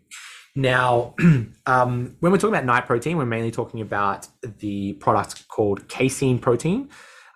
Now, 0.55 1.13
um, 1.67 2.15
when 2.19 2.31
we're 2.31 2.39
talking 2.39 2.55
about 2.55 2.65
night 2.65 2.87
protein, 2.87 3.15
we're 3.15 3.25
mainly 3.25 3.51
talking 3.51 3.81
about 3.81 4.27
the 4.41 4.93
product 4.93 5.47
called 5.47 5.87
casein 5.87 6.39
protein. 6.39 6.89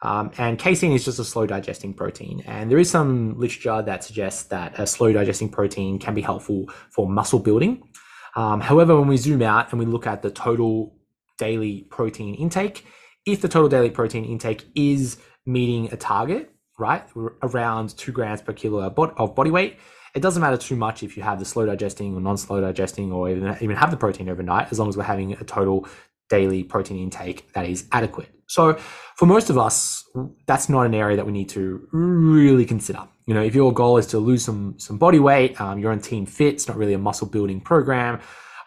Um, 0.03 0.31
and 0.39 0.57
casein 0.57 0.93
is 0.93 1.05
just 1.05 1.19
a 1.19 1.23
slow 1.23 1.45
digesting 1.45 1.93
protein. 1.93 2.41
And 2.47 2.71
there 2.71 2.79
is 2.79 2.89
some 2.89 3.37
literature 3.37 3.83
that 3.83 4.03
suggests 4.03 4.43
that 4.45 4.79
a 4.79 4.87
slow 4.87 5.13
digesting 5.13 5.49
protein 5.49 5.99
can 5.99 6.15
be 6.15 6.21
helpful 6.21 6.71
for 6.89 7.07
muscle 7.07 7.37
building. 7.37 7.87
Um, 8.35 8.61
however, 8.61 8.97
when 8.97 9.07
we 9.07 9.17
zoom 9.17 9.41
out 9.41 9.71
and 9.71 9.79
we 9.79 9.85
look 9.85 10.07
at 10.07 10.21
the 10.21 10.31
total 10.31 10.95
daily 11.37 11.87
protein 11.89 12.35
intake, 12.35 12.85
if 13.25 13.41
the 13.41 13.49
total 13.49 13.69
daily 13.69 13.89
protein 13.89 14.25
intake 14.25 14.65
is 14.75 15.17
meeting 15.45 15.91
a 15.91 15.97
target, 15.97 16.51
right, 16.79 17.03
around 17.43 17.97
two 17.97 18.11
grams 18.11 18.41
per 18.41 18.53
kilo 18.53 18.81
of 18.81 19.35
body 19.35 19.51
weight, 19.51 19.77
it 20.13 20.21
doesn't 20.21 20.41
matter 20.41 20.57
too 20.57 20.75
much 20.75 21.03
if 21.03 21.15
you 21.15 21.23
have 21.23 21.39
the 21.39 21.45
slow 21.45 21.65
digesting 21.65 22.15
or 22.15 22.21
non-slow 22.21 22.61
digesting 22.61 23.11
or 23.11 23.29
even, 23.29 23.55
even 23.61 23.75
have 23.75 23.91
the 23.91 23.97
protein 23.97 24.29
overnight, 24.29 24.71
as 24.71 24.79
long 24.79 24.89
as 24.89 24.97
we're 24.97 25.03
having 25.03 25.33
a 25.33 25.43
total 25.43 25.87
daily 26.29 26.63
protein 26.63 26.97
intake 26.97 27.51
that 27.53 27.65
is 27.65 27.87
adequate. 27.91 28.29
So 28.47 28.73
for 29.15 29.25
most 29.25 29.49
of 29.49 29.57
us, 29.57 30.03
that's 30.47 30.67
not 30.67 30.85
an 30.85 30.93
area 30.93 31.15
that 31.17 31.25
we 31.25 31.31
need 31.31 31.49
to 31.49 31.87
really 31.91 32.65
consider. 32.65 33.07
You 33.27 33.33
know, 33.33 33.43
if 33.43 33.55
your 33.55 33.73
goal 33.73 33.97
is 33.97 34.07
to 34.07 34.19
lose 34.19 34.43
some 34.43 34.75
some 34.77 34.97
body 34.97 35.19
weight, 35.19 35.59
um, 35.61 35.79
you're 35.79 35.91
on 35.91 35.99
Team 35.99 36.25
Fit, 36.25 36.55
it's 36.55 36.67
not 36.67 36.77
really 36.77 36.93
a 36.93 36.99
muscle 36.99 37.27
building 37.27 37.61
program. 37.61 38.19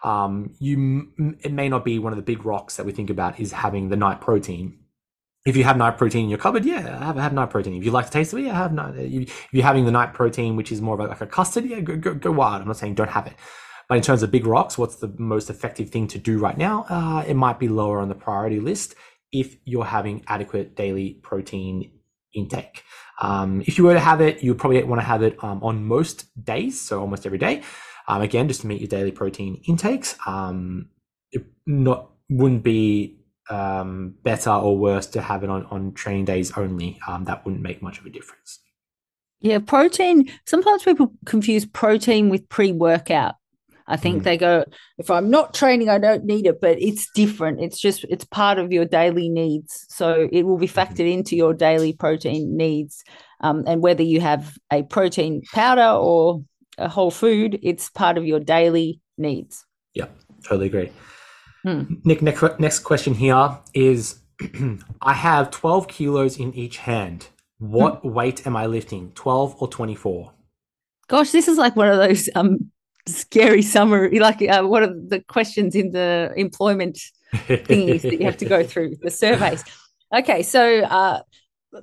Um, 0.03 0.53
you 0.59 1.11
it 1.41 1.51
may 1.51 1.69
not 1.69 1.83
be 1.83 1.99
one 1.99 2.13
of 2.13 2.17
the 2.17 2.23
big 2.23 2.45
rocks 2.45 2.77
that 2.77 2.85
we 2.85 2.91
think 2.91 3.09
about 3.09 3.39
is 3.39 3.51
having 3.51 3.89
the 3.89 3.95
night 3.97 4.21
protein 4.21 4.79
if 5.45 5.55
you 5.55 5.63
have 5.63 5.77
night 5.77 5.97
protein 5.97 6.23
in 6.23 6.29
your 6.29 6.39
cupboard, 6.39 6.65
yeah, 6.65 7.05
have, 7.05 7.17
have 7.17 7.33
night 7.33 7.51
protein. 7.51 7.75
If 7.75 7.85
you 7.85 7.91
like 7.91 8.07
the 8.07 8.11
taste 8.11 8.33
it, 8.33 8.41
yeah, 8.41 8.55
have 8.55 8.73
night. 8.73 8.95
If 8.97 9.47
you're 9.51 9.63
having 9.63 9.85
the 9.85 9.91
night 9.91 10.13
protein, 10.13 10.55
which 10.55 10.71
is 10.71 10.81
more 10.81 10.99
of 10.99 11.07
like 11.07 11.21
a 11.21 11.27
custard, 11.27 11.65
yeah, 11.65 11.81
go, 11.81 11.95
go, 11.95 12.15
go 12.15 12.31
wild. 12.31 12.61
I'm 12.61 12.67
not 12.67 12.77
saying 12.77 12.95
don't 12.95 13.11
have 13.11 13.27
it. 13.27 13.33
But 13.87 13.97
in 13.97 14.01
terms 14.01 14.23
of 14.23 14.31
big 14.31 14.47
rocks, 14.47 14.75
what's 14.75 14.95
the 14.95 15.13
most 15.19 15.51
effective 15.51 15.91
thing 15.91 16.07
to 16.07 16.17
do 16.17 16.39
right 16.39 16.57
now? 16.57 16.87
Uh, 16.89 17.23
it 17.27 17.35
might 17.35 17.59
be 17.59 17.67
lower 17.67 17.99
on 17.99 18.09
the 18.09 18.15
priority 18.15 18.59
list 18.59 18.95
if 19.31 19.55
you're 19.65 19.85
having 19.85 20.23
adequate 20.27 20.75
daily 20.75 21.19
protein 21.21 21.91
intake. 22.33 22.83
Um, 23.21 23.61
if 23.61 23.77
you 23.77 23.83
were 23.85 23.93
to 23.93 23.99
have 23.99 24.21
it, 24.21 24.43
you 24.43 24.53
probably 24.55 24.83
want 24.83 25.01
to 25.01 25.05
have 25.05 25.23
it 25.23 25.41
um, 25.43 25.63
on 25.63 25.85
most 25.85 26.25
days, 26.43 26.79
so 26.81 26.99
almost 26.99 27.25
every 27.25 27.37
day. 27.37 27.61
Um, 28.07 28.21
again, 28.21 28.47
just 28.47 28.61
to 28.61 28.67
meet 28.67 28.81
your 28.81 28.87
daily 28.87 29.11
protein 29.11 29.61
intakes. 29.67 30.15
Um, 30.25 30.89
it 31.31 31.45
not 31.65 32.11
wouldn't 32.29 32.63
be 32.63 33.19
um, 33.49 34.15
better 34.23 34.51
or 34.51 34.77
worse 34.77 35.07
to 35.07 35.21
have 35.21 35.43
it 35.43 35.49
on, 35.49 35.65
on 35.65 35.93
training 35.93 36.25
days 36.25 36.51
only. 36.57 36.99
Um, 37.07 37.25
that 37.25 37.45
wouldn't 37.45 37.63
make 37.63 37.81
much 37.81 37.99
of 37.99 38.05
a 38.05 38.09
difference. 38.09 38.59
Yeah, 39.41 39.59
protein. 39.59 40.29
Sometimes 40.45 40.83
people 40.83 41.13
confuse 41.25 41.65
protein 41.65 42.29
with 42.29 42.47
pre 42.49 42.71
workout. 42.71 43.35
I 43.87 43.97
think 43.97 44.21
mm. 44.21 44.23
they 44.23 44.37
go, 44.37 44.65
if 44.97 45.11
I'm 45.11 45.29
not 45.29 45.53
training, 45.53 45.89
I 45.89 45.99
don't 45.99 46.25
need 46.25 46.47
it, 46.47 46.59
but 46.59 46.81
it's 46.81 47.09
different. 47.11 47.61
It's 47.61 47.79
just, 47.79 48.03
it's 48.09 48.25
part 48.25 48.57
of 48.57 48.71
your 48.71 48.85
daily 48.85 49.29
needs. 49.29 49.85
So 49.89 50.27
it 50.31 50.43
will 50.43 50.57
be 50.57 50.67
mm-hmm. 50.67 50.79
factored 50.79 51.11
into 51.11 51.35
your 51.35 51.53
daily 51.53 51.93
protein 51.93 52.57
needs. 52.57 53.03
Um, 53.41 53.63
and 53.67 53.81
whether 53.81 54.03
you 54.03 54.21
have 54.21 54.57
a 54.71 54.83
protein 54.83 55.43
powder 55.53 55.87
or 55.87 56.43
a 56.77 56.89
whole 56.89 57.11
food, 57.11 57.59
it's 57.61 57.89
part 57.89 58.17
of 58.17 58.25
your 58.25 58.39
daily 58.39 59.01
needs. 59.17 59.63
Yeah, 59.93 60.07
totally 60.43 60.67
agree. 60.67 60.91
Hmm. 61.63 61.95
Nic, 62.03 62.21
next, 62.21 62.59
next 62.59 62.79
question 62.79 63.13
here 63.13 63.57
is 63.73 64.19
I 65.01 65.13
have 65.13 65.51
12 65.51 65.87
kilos 65.87 66.37
in 66.39 66.53
each 66.53 66.77
hand. 66.77 67.27
What 67.59 68.01
hmm. 68.01 68.13
weight 68.13 68.47
am 68.47 68.55
I 68.55 68.65
lifting? 68.65 69.11
12 69.11 69.61
or 69.61 69.67
24? 69.67 70.31
Gosh, 71.07 71.31
this 71.31 71.47
is 71.47 71.57
like 71.57 71.75
one 71.75 71.87
of 71.87 71.97
those 71.97 72.29
um 72.33 72.71
scary 73.07 73.61
summary, 73.61 74.19
like 74.19 74.41
uh, 74.41 74.63
one 74.63 74.83
of 74.83 75.09
the 75.09 75.21
questions 75.21 75.75
in 75.75 75.91
the 75.91 76.33
employment 76.35 76.99
thingies 77.33 78.01
that 78.01 78.19
you 78.19 78.25
have 78.25 78.37
to 78.37 78.45
go 78.45 78.63
through, 78.63 78.95
the 79.01 79.11
surveys. 79.11 79.63
Okay, 80.13 80.43
so 80.43 80.81
uh, 80.81 81.21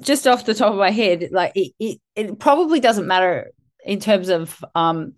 just 0.00 0.26
off 0.26 0.46
the 0.46 0.54
top 0.54 0.72
of 0.72 0.78
my 0.78 0.90
head, 0.90 1.28
like 1.32 1.52
it, 1.54 1.72
it, 1.78 2.00
it 2.16 2.38
probably 2.38 2.80
doesn't 2.80 3.06
matter 3.06 3.50
in 3.84 4.00
terms 4.00 4.28
of 4.28 4.64
um, 4.74 5.14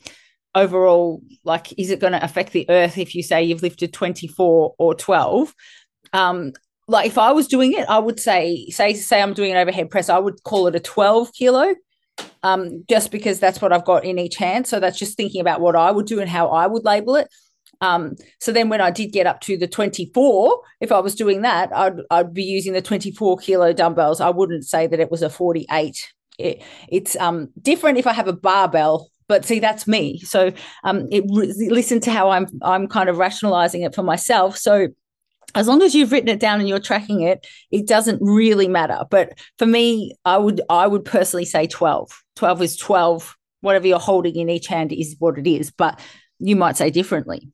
overall 0.54 1.20
like 1.44 1.76
is 1.78 1.90
it 1.90 2.00
going 2.00 2.12
to 2.12 2.24
affect 2.24 2.52
the 2.52 2.68
earth 2.70 2.96
if 2.96 3.14
you 3.14 3.22
say 3.22 3.42
you've 3.42 3.62
lifted 3.62 3.92
24 3.92 4.74
or 4.78 4.94
12 4.94 5.54
um 6.12 6.52
like 6.86 7.06
if 7.06 7.18
i 7.18 7.32
was 7.32 7.48
doing 7.48 7.72
it 7.72 7.88
i 7.88 7.98
would 7.98 8.20
say 8.20 8.66
say 8.70 8.94
say 8.94 9.20
i'm 9.20 9.34
doing 9.34 9.50
an 9.50 9.56
overhead 9.56 9.90
press 9.90 10.08
i 10.08 10.18
would 10.18 10.42
call 10.44 10.66
it 10.66 10.76
a 10.76 10.80
12 10.80 11.32
kilo 11.32 11.74
um 12.44 12.84
just 12.88 13.10
because 13.10 13.40
that's 13.40 13.60
what 13.60 13.72
i've 13.72 13.84
got 13.84 14.04
in 14.04 14.18
each 14.18 14.36
hand 14.36 14.66
so 14.66 14.78
that's 14.78 14.98
just 14.98 15.16
thinking 15.16 15.40
about 15.40 15.60
what 15.60 15.74
i 15.74 15.90
would 15.90 16.06
do 16.06 16.20
and 16.20 16.30
how 16.30 16.48
i 16.48 16.66
would 16.66 16.84
label 16.84 17.16
it 17.16 17.28
um, 17.80 18.14
so 18.40 18.52
then 18.52 18.68
when 18.68 18.80
I 18.80 18.90
did 18.90 19.12
get 19.12 19.26
up 19.26 19.40
to 19.42 19.56
the 19.56 19.66
24, 19.66 20.62
if 20.80 20.92
I 20.92 21.00
was 21.00 21.14
doing 21.14 21.42
that, 21.42 21.74
I'd, 21.76 21.96
I'd 22.10 22.32
be 22.32 22.44
using 22.44 22.72
the 22.72 22.80
24 22.80 23.38
kilo 23.38 23.72
dumbbells. 23.72 24.20
I 24.20 24.30
wouldn't 24.30 24.64
say 24.64 24.86
that 24.86 25.00
it 25.00 25.10
was 25.10 25.22
a 25.22 25.28
48. 25.28 26.12
It, 26.38 26.62
it's 26.88 27.16
um, 27.16 27.50
different 27.60 27.98
if 27.98 28.06
I 28.06 28.12
have 28.12 28.28
a 28.28 28.32
barbell 28.32 29.10
but 29.26 29.44
see 29.44 29.58
that's 29.58 29.86
me 29.86 30.18
so 30.18 30.52
um 30.84 31.08
it 31.10 31.24
listen 31.26 31.98
to 32.00 32.10
how 32.10 32.30
i'm 32.30 32.46
i'm 32.62 32.86
kind 32.86 33.08
of 33.08 33.16
rationalizing 33.16 33.82
it 33.82 33.94
for 33.94 34.02
myself 34.02 34.56
so 34.56 34.88
as 35.54 35.68
long 35.68 35.82
as 35.82 35.94
you've 35.94 36.12
written 36.12 36.28
it 36.28 36.40
down 36.40 36.60
and 36.60 36.68
you're 36.68 36.78
tracking 36.78 37.22
it 37.22 37.46
it 37.70 37.86
doesn't 37.86 38.20
really 38.20 38.68
matter. 38.68 39.04
But 39.10 39.38
for 39.58 39.66
me 39.66 40.14
i 40.24 40.36
would 40.38 40.60
i 40.68 40.86
would 40.86 41.04
personally 41.04 41.44
say 41.44 41.66
12 41.66 42.22
12 42.36 42.62
is 42.62 42.76
12 42.76 43.36
whatever 43.60 43.86
you're 43.86 43.98
holding 43.98 44.36
in 44.36 44.50
each 44.50 44.66
hand 44.66 44.92
is 44.92 45.16
what 45.18 45.38
it 45.38 45.46
is 45.46 45.70
but 45.70 46.00
you 46.38 46.56
might 46.56 46.76
say 46.76 46.90
differently. 46.90 47.48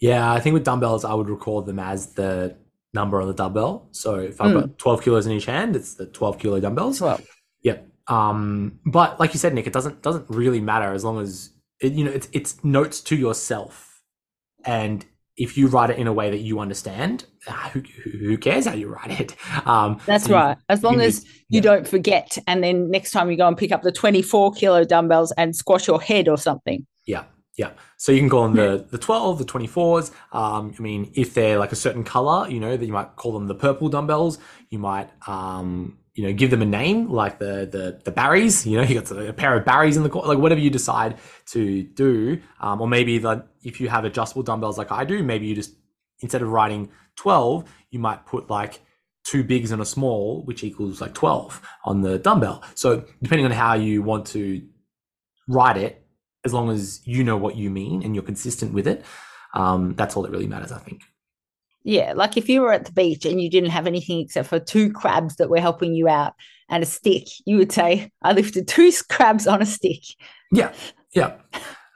Yeah 0.00 0.32
i 0.32 0.40
think 0.40 0.54
with 0.54 0.64
dumbbells 0.64 1.04
i 1.04 1.14
would 1.14 1.28
record 1.28 1.66
them 1.66 1.78
as 1.78 2.14
the 2.14 2.56
number 2.94 3.20
on 3.20 3.28
the 3.28 3.34
dumbbell. 3.34 3.88
So 3.92 4.16
if 4.16 4.40
i've 4.40 4.52
mm. 4.52 4.60
got 4.60 4.78
12 4.78 5.02
kilos 5.02 5.26
in 5.26 5.32
each 5.32 5.46
hand 5.46 5.76
it's 5.76 5.94
the 5.94 6.06
12 6.06 6.38
kilo 6.38 6.60
dumbbells. 6.60 6.98
12 6.98 7.26
yep. 7.62 7.88
Um, 8.08 8.80
but 8.86 9.20
like 9.20 9.34
you 9.34 9.38
said, 9.38 9.52
Nic, 9.52 9.66
it 9.66 9.72
doesn't 9.72 10.02
doesn't 10.02 10.28
really 10.30 10.60
matter 10.60 10.92
as 10.92 11.04
long 11.04 11.20
as 11.20 11.50
it, 11.80 11.92
you 11.92 12.04
know 12.04 12.10
it's 12.10 12.28
it's 12.32 12.64
notes 12.64 13.00
to 13.02 13.16
yourself, 13.16 14.02
and 14.64 15.04
if 15.38 15.56
you 15.56 15.68
write 15.68 15.88
it 15.90 15.98
in 15.98 16.06
a 16.06 16.12
way 16.12 16.30
that 16.30 16.38
you 16.38 16.58
understand, 16.58 17.24
ah, 17.48 17.70
who, 17.72 17.80
who 18.10 18.36
cares 18.36 18.66
how 18.66 18.74
you 18.74 18.88
write 18.88 19.20
it? 19.20 19.36
Um, 19.64 20.00
That's 20.06 20.30
right. 20.30 20.56
As 20.68 20.82
long 20.82 21.00
as 21.00 21.24
you 21.48 21.56
yeah. 21.56 21.60
don't 21.60 21.86
forget, 21.86 22.38
and 22.46 22.64
then 22.64 22.90
next 22.90 23.10
time 23.10 23.30
you 23.30 23.36
go 23.36 23.46
and 23.46 23.56
pick 23.56 23.70
up 23.70 23.82
the 23.82 23.92
twenty-four 23.92 24.52
kilo 24.52 24.84
dumbbells 24.84 25.32
and 25.32 25.54
squash 25.54 25.86
your 25.86 26.00
head 26.00 26.26
or 26.26 26.38
something. 26.38 26.86
Yeah, 27.06 27.24
yeah. 27.56 27.72
So 27.98 28.12
you 28.12 28.20
can 28.20 28.30
call 28.30 28.44
them 28.44 28.56
the 28.56 28.86
the 28.90 28.98
twelve, 28.98 29.38
the 29.38 29.44
twenty-fours. 29.44 30.10
Um, 30.32 30.74
I 30.78 30.82
mean, 30.82 31.10
if 31.14 31.34
they're 31.34 31.58
like 31.58 31.72
a 31.72 31.76
certain 31.76 32.02
color, 32.02 32.48
you 32.48 32.60
know, 32.60 32.76
that 32.76 32.86
you 32.86 32.92
might 32.92 33.16
call 33.16 33.32
them 33.32 33.46
the 33.46 33.54
purple 33.54 33.88
dumbbells. 33.88 34.38
You 34.70 34.78
might 34.78 35.10
um, 35.28 35.97
you 36.18 36.24
know, 36.24 36.32
give 36.32 36.50
them 36.50 36.62
a 36.62 36.66
name 36.66 37.08
like 37.08 37.38
the 37.38 37.68
the 37.70 38.00
the 38.02 38.10
Barrys. 38.10 38.66
You 38.66 38.78
know, 38.78 38.82
you 38.88 39.00
got 39.00 39.08
a 39.12 39.32
pair 39.32 39.56
of 39.56 39.64
Barrys 39.64 39.96
in 39.96 40.02
the 40.02 40.10
court, 40.10 40.26
like 40.26 40.38
whatever 40.38 40.60
you 40.60 40.68
decide 40.68 41.16
to 41.52 41.84
do. 41.84 42.40
Um, 42.60 42.80
or 42.80 42.88
maybe 42.88 43.18
that 43.18 43.46
if 43.62 43.80
you 43.80 43.88
have 43.88 44.04
adjustable 44.04 44.42
dumbbells 44.42 44.76
like 44.76 44.90
I 44.90 45.04
do, 45.04 45.22
maybe 45.22 45.46
you 45.46 45.54
just 45.54 45.76
instead 46.18 46.42
of 46.42 46.48
writing 46.48 46.90
twelve, 47.14 47.70
you 47.90 48.00
might 48.00 48.26
put 48.26 48.50
like 48.50 48.80
two 49.22 49.44
bigs 49.44 49.70
and 49.70 49.80
a 49.80 49.84
small, 49.84 50.42
which 50.44 50.64
equals 50.64 51.00
like 51.00 51.14
twelve 51.14 51.62
on 51.84 52.02
the 52.02 52.18
dumbbell. 52.18 52.64
So 52.74 53.04
depending 53.22 53.44
on 53.44 53.52
how 53.52 53.74
you 53.74 54.02
want 54.02 54.26
to 54.28 54.60
write 55.46 55.76
it, 55.76 56.04
as 56.44 56.52
long 56.52 56.68
as 56.68 57.00
you 57.06 57.22
know 57.22 57.36
what 57.36 57.54
you 57.54 57.70
mean 57.70 58.02
and 58.02 58.16
you're 58.16 58.24
consistent 58.24 58.72
with 58.72 58.88
it, 58.88 59.04
um, 59.54 59.94
that's 59.94 60.16
all 60.16 60.24
that 60.24 60.32
really 60.32 60.48
matters, 60.48 60.72
I 60.72 60.78
think. 60.80 61.04
Yeah, 61.84 62.12
like 62.14 62.36
if 62.36 62.48
you 62.48 62.60
were 62.60 62.72
at 62.72 62.84
the 62.84 62.92
beach 62.92 63.24
and 63.24 63.40
you 63.40 63.48
didn't 63.48 63.70
have 63.70 63.86
anything 63.86 64.20
except 64.20 64.48
for 64.48 64.58
two 64.58 64.92
crabs 64.92 65.36
that 65.36 65.48
were 65.48 65.60
helping 65.60 65.94
you 65.94 66.08
out 66.08 66.34
and 66.68 66.82
a 66.82 66.86
stick, 66.86 67.24
you 67.46 67.56
would 67.56 67.72
say, 67.72 68.10
I 68.22 68.32
lifted 68.32 68.68
two 68.68 68.90
crabs 69.08 69.46
on 69.46 69.62
a 69.62 69.66
stick. 69.66 70.02
Yeah, 70.52 70.72
yeah. 71.14 71.36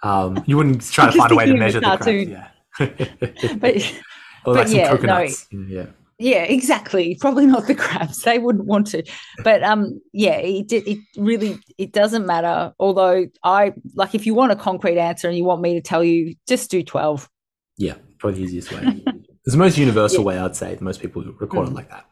Um, 0.03 0.43
you 0.47 0.57
wouldn't 0.57 0.83
try 0.91 1.11
to 1.11 1.19
find 1.19 1.33
a 1.33 1.35
way 1.35 1.47
to 1.47 1.55
measure 1.55 1.81
the 1.81 1.97
crabs. 1.97 2.29
Yeah. 2.29 2.49
but 2.79 3.75
well, 4.47 4.57
but 4.57 4.69
yeah, 4.71 4.95
no, 4.95 5.29
yeah. 5.53 5.87
Yeah, 6.19 6.45
exactly. 6.45 7.17
Probably 7.21 7.47
not 7.47 7.67
the 7.67 7.75
crabs. 7.75 8.23
They 8.23 8.39
wouldn't 8.39 8.67
want 8.67 8.87
to. 8.89 9.03
But 9.43 9.65
um, 9.65 10.01
yeah, 10.13 10.37
it 10.37 10.73
it 10.73 10.99
really 11.17 11.59
it 11.79 11.93
doesn't 11.93 12.27
matter. 12.27 12.73
Although 12.79 13.27
I 13.43 13.75
like 13.97 14.15
if 14.15 14.25
you 14.25 14.33
want 14.33 14.53
a 14.53 14.57
concrete 14.57 14.99
answer 14.99 15.27
and 15.27 15.37
you 15.37 15.45
want 15.45 15.63
me 15.63 15.75
to 15.75 15.81
tell 15.81 16.05
you, 16.05 16.37
just 16.47 16.71
do 16.71 16.85
twelve. 16.85 17.29
Yeah, 17.77 17.95
probably 18.19 18.39
the 18.39 18.45
easiest 18.45 18.73
way. 18.73 19.05
It's 19.45 19.55
the 19.55 19.59
most 19.59 19.77
universal 19.77 20.21
yeah. 20.21 20.27
way 20.27 20.39
I'd 20.39 20.57
say. 20.57 20.79
Most 20.81 21.01
people 21.01 21.23
record 21.41 21.67
mm. 21.67 21.71
it 21.71 21.75
like 21.75 21.91
that. 21.91 22.07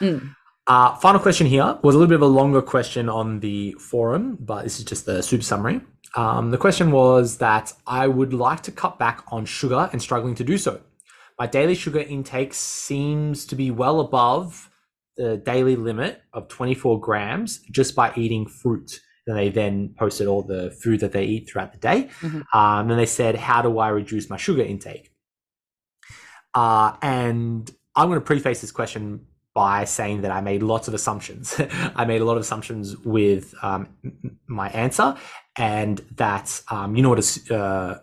Mm. 0.00 0.34
Uh, 0.66 0.96
final 0.96 1.20
question 1.20 1.46
here 1.46 1.78
was 1.82 1.94
a 1.94 1.98
little 1.98 2.08
bit 2.08 2.16
of 2.16 2.22
a 2.22 2.26
longer 2.26 2.60
question 2.60 3.08
on 3.08 3.38
the 3.38 3.72
forum, 3.74 4.36
but 4.40 4.64
this 4.64 4.78
is 4.78 4.84
just 4.84 5.06
the 5.06 5.22
super 5.22 5.44
summary. 5.44 5.80
Um, 6.16 6.50
the 6.50 6.58
question 6.58 6.90
was 6.90 7.38
that 7.38 7.72
I 7.86 8.08
would 8.08 8.32
like 8.32 8.62
to 8.64 8.72
cut 8.72 8.98
back 8.98 9.22
on 9.28 9.44
sugar 9.44 9.88
and 9.92 10.02
struggling 10.02 10.34
to 10.36 10.44
do 10.44 10.58
so. 10.58 10.80
My 11.38 11.46
daily 11.46 11.74
sugar 11.74 12.00
intake 12.00 12.54
seems 12.54 13.44
to 13.46 13.54
be 13.54 13.70
well 13.70 14.00
above 14.00 14.70
the 15.16 15.36
daily 15.36 15.76
limit 15.76 16.22
of 16.32 16.48
24 16.48 17.00
grams 17.00 17.60
just 17.70 17.94
by 17.94 18.12
eating 18.16 18.46
fruit. 18.46 19.00
And 19.26 19.36
they 19.36 19.50
then 19.50 19.94
posted 19.98 20.26
all 20.26 20.42
the 20.42 20.70
food 20.82 21.00
that 21.00 21.12
they 21.12 21.24
eat 21.24 21.48
throughout 21.48 21.72
the 21.72 21.78
day. 21.78 22.08
Mhm. 22.20 22.44
Um, 22.54 22.90
and 22.90 22.98
they 22.98 23.06
said, 23.06 23.34
How 23.36 23.60
do 23.60 23.78
I 23.78 23.88
reduce 23.88 24.30
my 24.30 24.36
sugar 24.36 24.62
intake? 24.62 25.10
Uh, 26.56 26.96
and 27.02 27.70
I'm 27.94 28.08
going 28.08 28.18
to 28.18 28.24
preface 28.24 28.62
this 28.62 28.72
question 28.72 29.26
by 29.54 29.84
saying 29.84 30.22
that 30.22 30.30
I 30.30 30.40
made 30.40 30.62
lots 30.62 30.88
of 30.88 30.94
assumptions. 30.94 31.60
I 31.94 32.04
made 32.06 32.20
a 32.20 32.24
lot 32.24 32.36
of 32.36 32.42
assumptions 32.42 32.96
with 32.98 33.54
um, 33.62 33.88
my 34.46 34.68
answer, 34.70 35.16
and 35.56 35.98
that 36.16 36.62
um, 36.70 36.96
you 36.96 37.02
know 37.02 37.10
what 37.10 37.50
uh, 37.50 37.98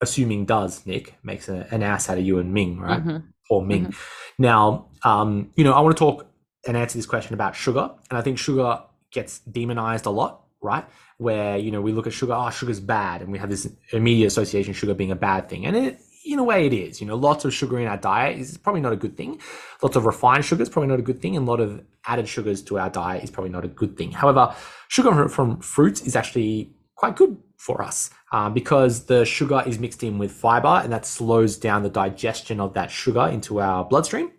assuming 0.00 0.44
does, 0.44 0.84
Nic 0.84 1.14
makes 1.22 1.48
a, 1.48 1.66
an 1.70 1.82
ass 1.82 2.10
out 2.10 2.18
of 2.18 2.24
you 2.24 2.38
and 2.38 2.52
Ming, 2.52 2.78
right? 2.78 3.04
Mhm. 3.04 3.22
Or 3.48 3.64
Ming. 3.64 3.94
Now, 4.38 4.86
um, 5.04 5.50
you 5.56 5.64
know, 5.64 5.72
I 5.72 5.80
want 5.80 5.96
to 5.96 5.98
talk 5.98 6.26
and 6.66 6.76
answer 6.76 6.98
this 6.98 7.06
question 7.06 7.34
about 7.34 7.54
sugar, 7.54 7.90
and 8.10 8.18
I 8.18 8.22
think 8.22 8.38
sugar 8.38 8.80
gets 9.12 9.40
demonized 9.40 10.06
a 10.06 10.10
lot, 10.10 10.42
right? 10.60 10.84
Where 11.18 11.56
you 11.56 11.70
know 11.70 11.80
we 11.80 11.92
look 11.92 12.06
at 12.08 12.12
sugar, 12.12 12.32
oh, 12.32 12.50
sugar's 12.50 12.80
bad, 12.80 13.22
and 13.22 13.30
we 13.30 13.38
have 13.38 13.50
this 13.50 13.68
immediate 13.92 14.26
association 14.26 14.74
sugar 14.74 14.94
being 14.94 15.12
a 15.12 15.16
bad 15.16 15.48
thing, 15.48 15.66
and 15.66 15.76
it, 15.76 16.00
in 16.24 16.38
a 16.38 16.44
way, 16.44 16.66
it 16.66 16.72
is. 16.72 17.00
You 17.00 17.06
know, 17.06 17.16
lots 17.16 17.44
of 17.44 17.52
sugar 17.52 17.78
in 17.78 17.86
our 17.86 17.96
diet 17.96 18.38
is 18.38 18.56
probably 18.56 18.80
not 18.80 18.92
a 18.92 18.96
good 18.96 19.16
thing. 19.16 19.40
Lots 19.82 19.96
of 19.96 20.06
refined 20.06 20.44
sugar 20.44 20.62
is 20.62 20.68
probably 20.68 20.88
not 20.88 20.98
a 20.98 21.02
good 21.02 21.20
thing, 21.20 21.36
and 21.36 21.46
a 21.46 21.50
lot 21.50 21.60
of 21.60 21.82
added 22.06 22.28
sugars 22.28 22.62
to 22.62 22.78
our 22.78 22.90
diet 22.90 23.24
is 23.24 23.30
probably 23.30 23.50
not 23.50 23.64
a 23.64 23.68
good 23.68 23.96
thing. 23.96 24.12
However, 24.12 24.54
sugar 24.88 25.12
from- 25.12 25.28
from 25.28 25.60
fruits 25.60 26.02
is 26.02 26.16
actually 26.16 26.72
quite 26.96 27.16
good 27.16 27.36
for 27.56 27.82
us 27.82 28.10
uh, 28.32 28.48
because 28.48 29.06
the 29.06 29.24
sugar 29.24 29.62
is 29.66 29.78
mixed 29.78 30.02
in 30.02 30.18
with 30.18 30.32
fiber, 30.32 30.80
and 30.82 30.92
that 30.92 31.06
slows 31.06 31.56
down 31.56 31.82
the 31.82 31.90
digestion 31.90 32.60
of 32.60 32.74
that 32.74 32.90
sugar 32.90 33.26
into 33.26 33.60
our 33.60 33.84
bloodstream 33.84 34.30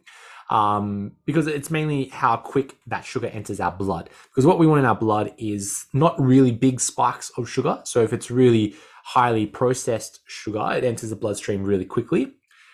um, 0.50 1.14
because 1.26 1.48
it's 1.48 1.72
mainly 1.72 2.10
how 2.10 2.38
quick 2.38 2.78
that 2.88 3.06
sugar 3.06 3.28
enters 3.28 3.60
our 3.60 3.72
blood. 3.72 4.10
Because 4.30 4.46
what 4.46 4.60
we 4.60 4.68
want 4.68 4.80
in 4.80 4.86
our 4.86 4.96
blood 4.96 5.34
is 5.38 5.86
not 5.94 6.20
really 6.22 6.52
big 6.52 6.80
spikes 6.80 7.32
of 7.38 7.50
sugar. 7.50 7.82
So 7.86 8.02
if 8.04 8.14
it's 8.14 8.30
really 8.30 8.76
highly 9.04 9.46
processed 9.46 10.22
sugar, 10.26 10.72
it 10.76 10.84
enters 10.84 11.10
the 11.10 11.16
bloodstream 11.16 11.64
really 11.64 11.86
quickly. 11.86 12.34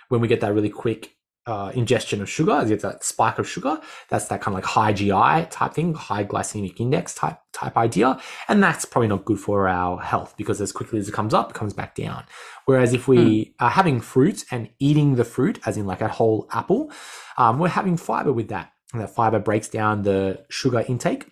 When 0.09 0.21
we 0.21 0.27
get 0.27 0.41
that 0.41 0.53
really 0.53 0.69
quick 0.69 1.15
uh, 1.49 1.71
ingestion 1.73 2.21
of 2.21 2.29
sugar, 2.29 2.51
as 2.51 2.69
you 2.69 2.75
get 2.75 2.83
that 2.83 3.03
spike 3.03 3.39
of 3.39 3.49
sugar. 3.49 3.81
That's 4.09 4.25
that 4.27 4.39
kind 4.39 4.55
of 4.55 4.63
like 4.63 4.65
high 4.65 4.93
GI 4.93 5.47
type 5.49 5.73
thing, 5.73 5.95
high 5.95 6.23
glycemic 6.23 6.79
index 6.79 7.15
type 7.15 7.39
type 7.53 7.75
idea, 7.75 8.19
and 8.47 8.61
that's 8.61 8.85
probably 8.85 9.07
not 9.07 9.25
good 9.25 9.39
for 9.39 9.67
our 9.67 9.99
health 9.99 10.35
because 10.37 10.61
as 10.61 10.71
quickly 10.71 10.99
as 10.99 11.09
it 11.09 11.13
comes 11.13 11.33
up, 11.33 11.49
it 11.49 11.55
comes 11.55 11.73
back 11.73 11.95
down. 11.95 12.23
Whereas 12.65 12.93
if 12.93 13.07
we 13.07 13.55
are 13.59 13.71
having 13.71 13.99
fruit 13.99 14.45
and 14.51 14.69
eating 14.79 15.15
the 15.15 15.25
fruit, 15.25 15.59
as 15.65 15.75
in 15.75 15.87
like 15.87 16.01
a 16.01 16.07
whole 16.07 16.47
apple, 16.51 16.91
um, 17.37 17.57
we're 17.57 17.69
having 17.69 17.97
fiber 17.97 18.31
with 18.31 18.49
that, 18.49 18.71
and 18.93 19.01
that 19.01 19.15
fiber 19.15 19.39
breaks 19.39 19.69
down 19.69 20.03
the 20.03 20.45
sugar 20.49 20.85
intake 20.87 21.31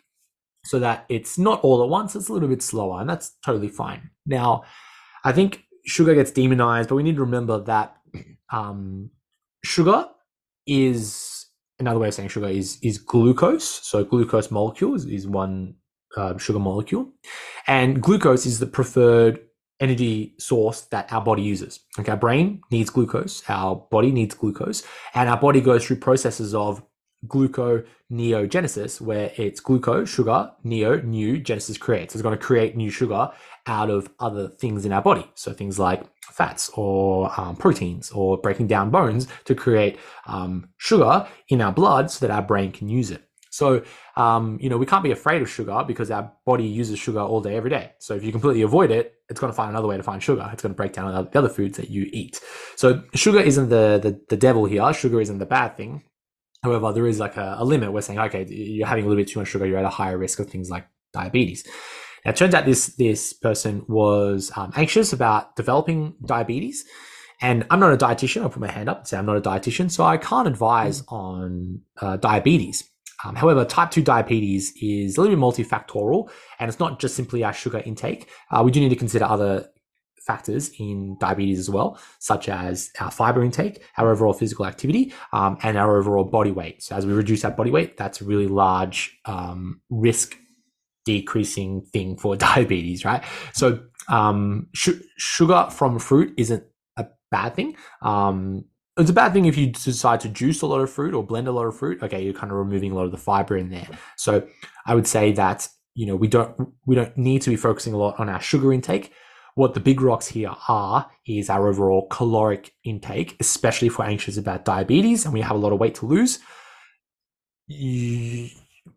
so 0.65 0.79
that 0.79 1.05
it's 1.09 1.37
not 1.37 1.61
all 1.61 1.83
at 1.83 1.89
once; 1.89 2.15
it's 2.15 2.29
a 2.29 2.33
little 2.33 2.49
bit 2.49 2.63
slower, 2.63 3.01
and 3.01 3.09
that's 3.09 3.35
totally 3.45 3.69
fine. 3.69 4.09
Now, 4.25 4.63
I 5.27 5.33
think 5.33 5.65
sugar 5.85 6.15
gets 6.15 6.31
demonized, 6.31 6.87
but 6.87 6.95
we 6.95 7.03
need 7.03 7.15
to 7.15 7.21
remember 7.21 7.59
that 7.59 7.97
um, 8.49 9.11
sugar 9.61 10.05
is 10.65 11.47
another 11.79 11.99
way 11.99 12.07
of 12.07 12.13
saying 12.13 12.29
sugar 12.29 12.47
is 12.47 12.79
is 12.81 12.97
glucose. 12.97 13.65
So 13.65 14.05
glucose 14.05 14.49
molecule 14.51 14.95
is, 14.95 15.05
is 15.05 15.27
one 15.27 15.75
uh, 16.15 16.37
sugar 16.37 16.59
molecule, 16.59 17.11
and 17.67 18.01
glucose 18.01 18.45
is 18.45 18.59
the 18.59 18.67
preferred 18.67 19.41
energy 19.81 20.33
source 20.39 20.81
that 20.93 21.11
our 21.11 21.21
body 21.21 21.41
uses. 21.41 21.81
Okay, 21.99 22.11
our 22.11 22.17
brain 22.17 22.61
needs 22.71 22.89
glucose, 22.89 23.43
our 23.49 23.75
body 23.75 24.11
needs 24.11 24.33
glucose, 24.33 24.83
and 25.13 25.27
our 25.27 25.37
body 25.37 25.59
goes 25.59 25.85
through 25.85 25.97
processes 25.97 26.55
of 26.55 26.81
gluconeogenesis, 27.25 29.01
where 29.01 29.31
it's 29.35 29.59
glucose, 29.59 30.09
sugar, 30.09 30.51
neo, 30.63 31.01
new, 31.01 31.39
genesis 31.39 31.77
creates. 31.77 32.13
It's 32.13 32.21
going 32.21 32.37
to 32.37 32.43
create 32.43 32.75
new 32.75 32.89
sugar 32.89 33.29
out 33.65 33.89
of 33.89 34.09
other 34.19 34.47
things 34.47 34.85
in 34.85 34.93
our 34.93 35.01
body. 35.01 35.29
So 35.35 35.53
things 35.53 35.79
like 35.79 36.03
fats 36.21 36.69
or 36.75 37.31
um, 37.39 37.55
proteins 37.55 38.11
or 38.11 38.37
breaking 38.37 38.67
down 38.67 38.91
bones 38.91 39.27
to 39.45 39.55
create 39.55 39.97
um, 40.27 40.69
sugar 40.77 41.27
in 41.49 41.61
our 41.61 41.71
blood 41.71 42.11
so 42.11 42.25
that 42.25 42.33
our 42.33 42.41
brain 42.41 42.71
can 42.71 42.87
use 42.87 43.11
it. 43.11 43.23
So, 43.49 43.83
um, 44.15 44.59
you 44.61 44.69
know, 44.69 44.77
we 44.77 44.85
can't 44.85 45.03
be 45.03 45.11
afraid 45.11 45.41
of 45.41 45.49
sugar 45.49 45.83
because 45.87 46.11
our 46.11 46.31
body 46.45 46.65
uses 46.65 46.99
sugar 46.99 47.21
all 47.21 47.41
day, 47.41 47.55
every 47.55 47.71
day. 47.71 47.93
So 47.97 48.13
if 48.13 48.23
you 48.23 48.31
completely 48.31 48.61
avoid 48.61 48.91
it, 48.91 49.15
it's 49.29 49.39
going 49.39 49.51
to 49.51 49.55
find 49.55 49.71
another 49.71 49.87
way 49.87 49.97
to 49.97 50.03
find 50.03 50.21
sugar. 50.21 50.47
It's 50.53 50.61
going 50.61 50.73
to 50.73 50.77
break 50.77 50.93
down 50.93 51.11
the 51.31 51.37
other 51.37 51.49
foods 51.49 51.77
that 51.77 51.89
you 51.89 52.07
eat. 52.13 52.39
So 52.75 53.03
sugar 53.15 53.39
isn't 53.39 53.69
the, 53.69 53.99
the, 54.01 54.21
the 54.29 54.37
devil 54.37 54.65
here. 54.65 54.93
Sugar 54.93 55.19
isn't 55.19 55.39
the 55.39 55.45
bad 55.45 55.75
thing. 55.75 56.03
However, 56.67 56.91
there 56.91 57.07
is 57.07 57.19
like 57.19 57.37
a, 57.37 57.55
a 57.59 57.65
limit. 57.65 57.91
We're 57.91 58.01
saying, 58.01 58.19
okay, 58.19 58.45
you're 58.49 58.87
having 58.87 59.05
a 59.05 59.07
little 59.07 59.21
bit 59.21 59.29
too 59.29 59.39
much 59.39 59.47
sugar. 59.47 59.65
You're 59.65 59.79
at 59.79 59.85
a 59.85 59.89
higher 59.89 60.17
risk 60.17 60.39
of 60.39 60.49
things 60.49 60.69
like 60.69 60.87
diabetes. 61.13 61.65
Now, 62.25 62.31
it 62.31 62.35
turns 62.35 62.53
out 62.53 62.65
this 62.65 62.87
this 62.95 63.33
person 63.33 63.85
was 63.87 64.51
um, 64.55 64.73
anxious 64.75 65.13
about 65.13 65.55
developing 65.55 66.15
diabetes, 66.25 66.85
and 67.41 67.65
I'm 67.69 67.79
not 67.79 67.93
a 67.93 67.97
dietitian. 67.97 68.41
I'll 68.41 68.49
put 68.49 68.61
my 68.61 68.71
hand 68.71 68.89
up 68.89 68.99
and 68.99 69.07
say 69.07 69.17
I'm 69.17 69.25
not 69.25 69.37
a 69.37 69.41
dietitian, 69.41 69.89
so 69.89 70.03
I 70.03 70.17
can't 70.17 70.47
advise 70.47 71.03
on 71.07 71.81
uh, 72.01 72.17
diabetes. 72.17 72.83
Um, 73.23 73.35
however, 73.35 73.65
type 73.65 73.89
2 73.89 74.03
diabetes 74.03 74.73
is 74.79 75.17
a 75.17 75.21
little 75.21 75.35
bit 75.35 75.41
multifactorial, 75.41 76.29
and 76.59 76.69
it's 76.69 76.79
not 76.79 76.99
just 76.99 77.15
simply 77.15 77.43
our 77.43 77.53
sugar 77.53 77.81
intake. 77.83 78.29
Uh, 78.51 78.61
we 78.63 78.71
do 78.71 78.79
need 78.79 78.89
to 78.89 78.95
consider 78.95 79.25
other 79.25 79.67
factors 80.27 80.69
in 80.77 81.17
diabetes 81.19 81.57
as 81.57 81.69
well, 81.69 81.99
such 82.19 82.49
as 82.49 82.91
our 82.99 83.09
fiber 83.09 83.43
intake, 83.43 83.81
our 83.97 84.11
overall 84.11 84.33
physical 84.33 84.65
activity, 84.65 85.13
um, 85.33 85.57
and 85.63 85.77
our 85.77 85.97
overall 85.97 86.25
body 86.25 86.51
weight. 86.51 86.83
So, 86.83 86.95
as 86.95 87.05
we 87.05 87.13
reduce 87.13 87.43
our 87.45 87.51
body 87.51 87.71
weight, 87.71 87.97
that's 87.97 88.21
a 88.21 88.25
really 88.25 88.47
large 88.47 89.17
um, 89.25 89.81
risk 89.89 90.35
decreasing 91.05 91.81
thing 91.81 92.17
for 92.17 92.35
diabetes, 92.49 93.05
right? 93.05 93.23
So, 93.53 93.79
um, 94.09 94.67
sh- 94.73 95.01
sugar 95.17 95.69
from 95.71 95.97
fruit 95.97 96.33
isn't 96.37 96.63
a 96.97 97.07
bad 97.31 97.55
thing. 97.55 97.75
Um, 98.01 98.65
it's 98.97 99.09
a 99.09 99.13
bad 99.13 99.31
thing 99.31 99.45
if 99.45 99.57
you 99.57 99.67
decide 99.67 100.19
to 100.21 100.29
juice 100.29 100.61
a 100.61 100.67
lot 100.67 100.81
of 100.81 100.89
fruit 100.89 101.13
or 101.13 101.23
blend 101.23 101.47
a 101.47 101.51
lot 101.51 101.65
of 101.65 101.77
fruit. 101.77 102.03
Okay, 102.03 102.23
you're 102.23 102.33
kind 102.33 102.51
of 102.51 102.57
removing 102.57 102.91
a 102.91 102.95
lot 102.95 103.05
of 103.05 103.11
the 103.11 103.17
fiber 103.17 103.55
in 103.55 103.69
there. 103.69 103.87
So, 104.17 104.47
I 104.85 104.93
would 104.93 105.07
say 105.07 105.31
that 105.33 105.69
you 105.95 106.05
know 106.05 106.15
we 106.15 106.27
don't 106.27 106.53
we 106.85 106.95
don't 106.95 107.17
need 107.17 107.41
to 107.43 107.49
be 107.49 107.55
focusing 107.55 107.93
a 107.93 107.97
lot 107.97 108.19
on 108.19 108.29
our 108.29 108.41
sugar 108.41 108.73
intake. 108.73 109.13
What 109.57 109.73
the 109.73 109.79
big 109.79 110.01
rocks 110.01 110.27
here 110.27 110.53
are 110.67 111.09
is 111.25 111.49
our 111.49 111.67
overall 111.67 112.05
caloric 112.09 112.75
intake, 112.83 113.35
especially 113.39 113.87
if 113.87 113.97
we're 113.97 114.05
anxious 114.05 114.37
about 114.37 114.65
diabetes 114.65 115.25
and 115.25 115.33
we 115.33 115.41
have 115.41 115.55
a 115.55 115.59
lot 115.59 115.73
of 115.73 115.79
weight 115.79 115.95
to 115.95 116.05
lose. 116.05 116.37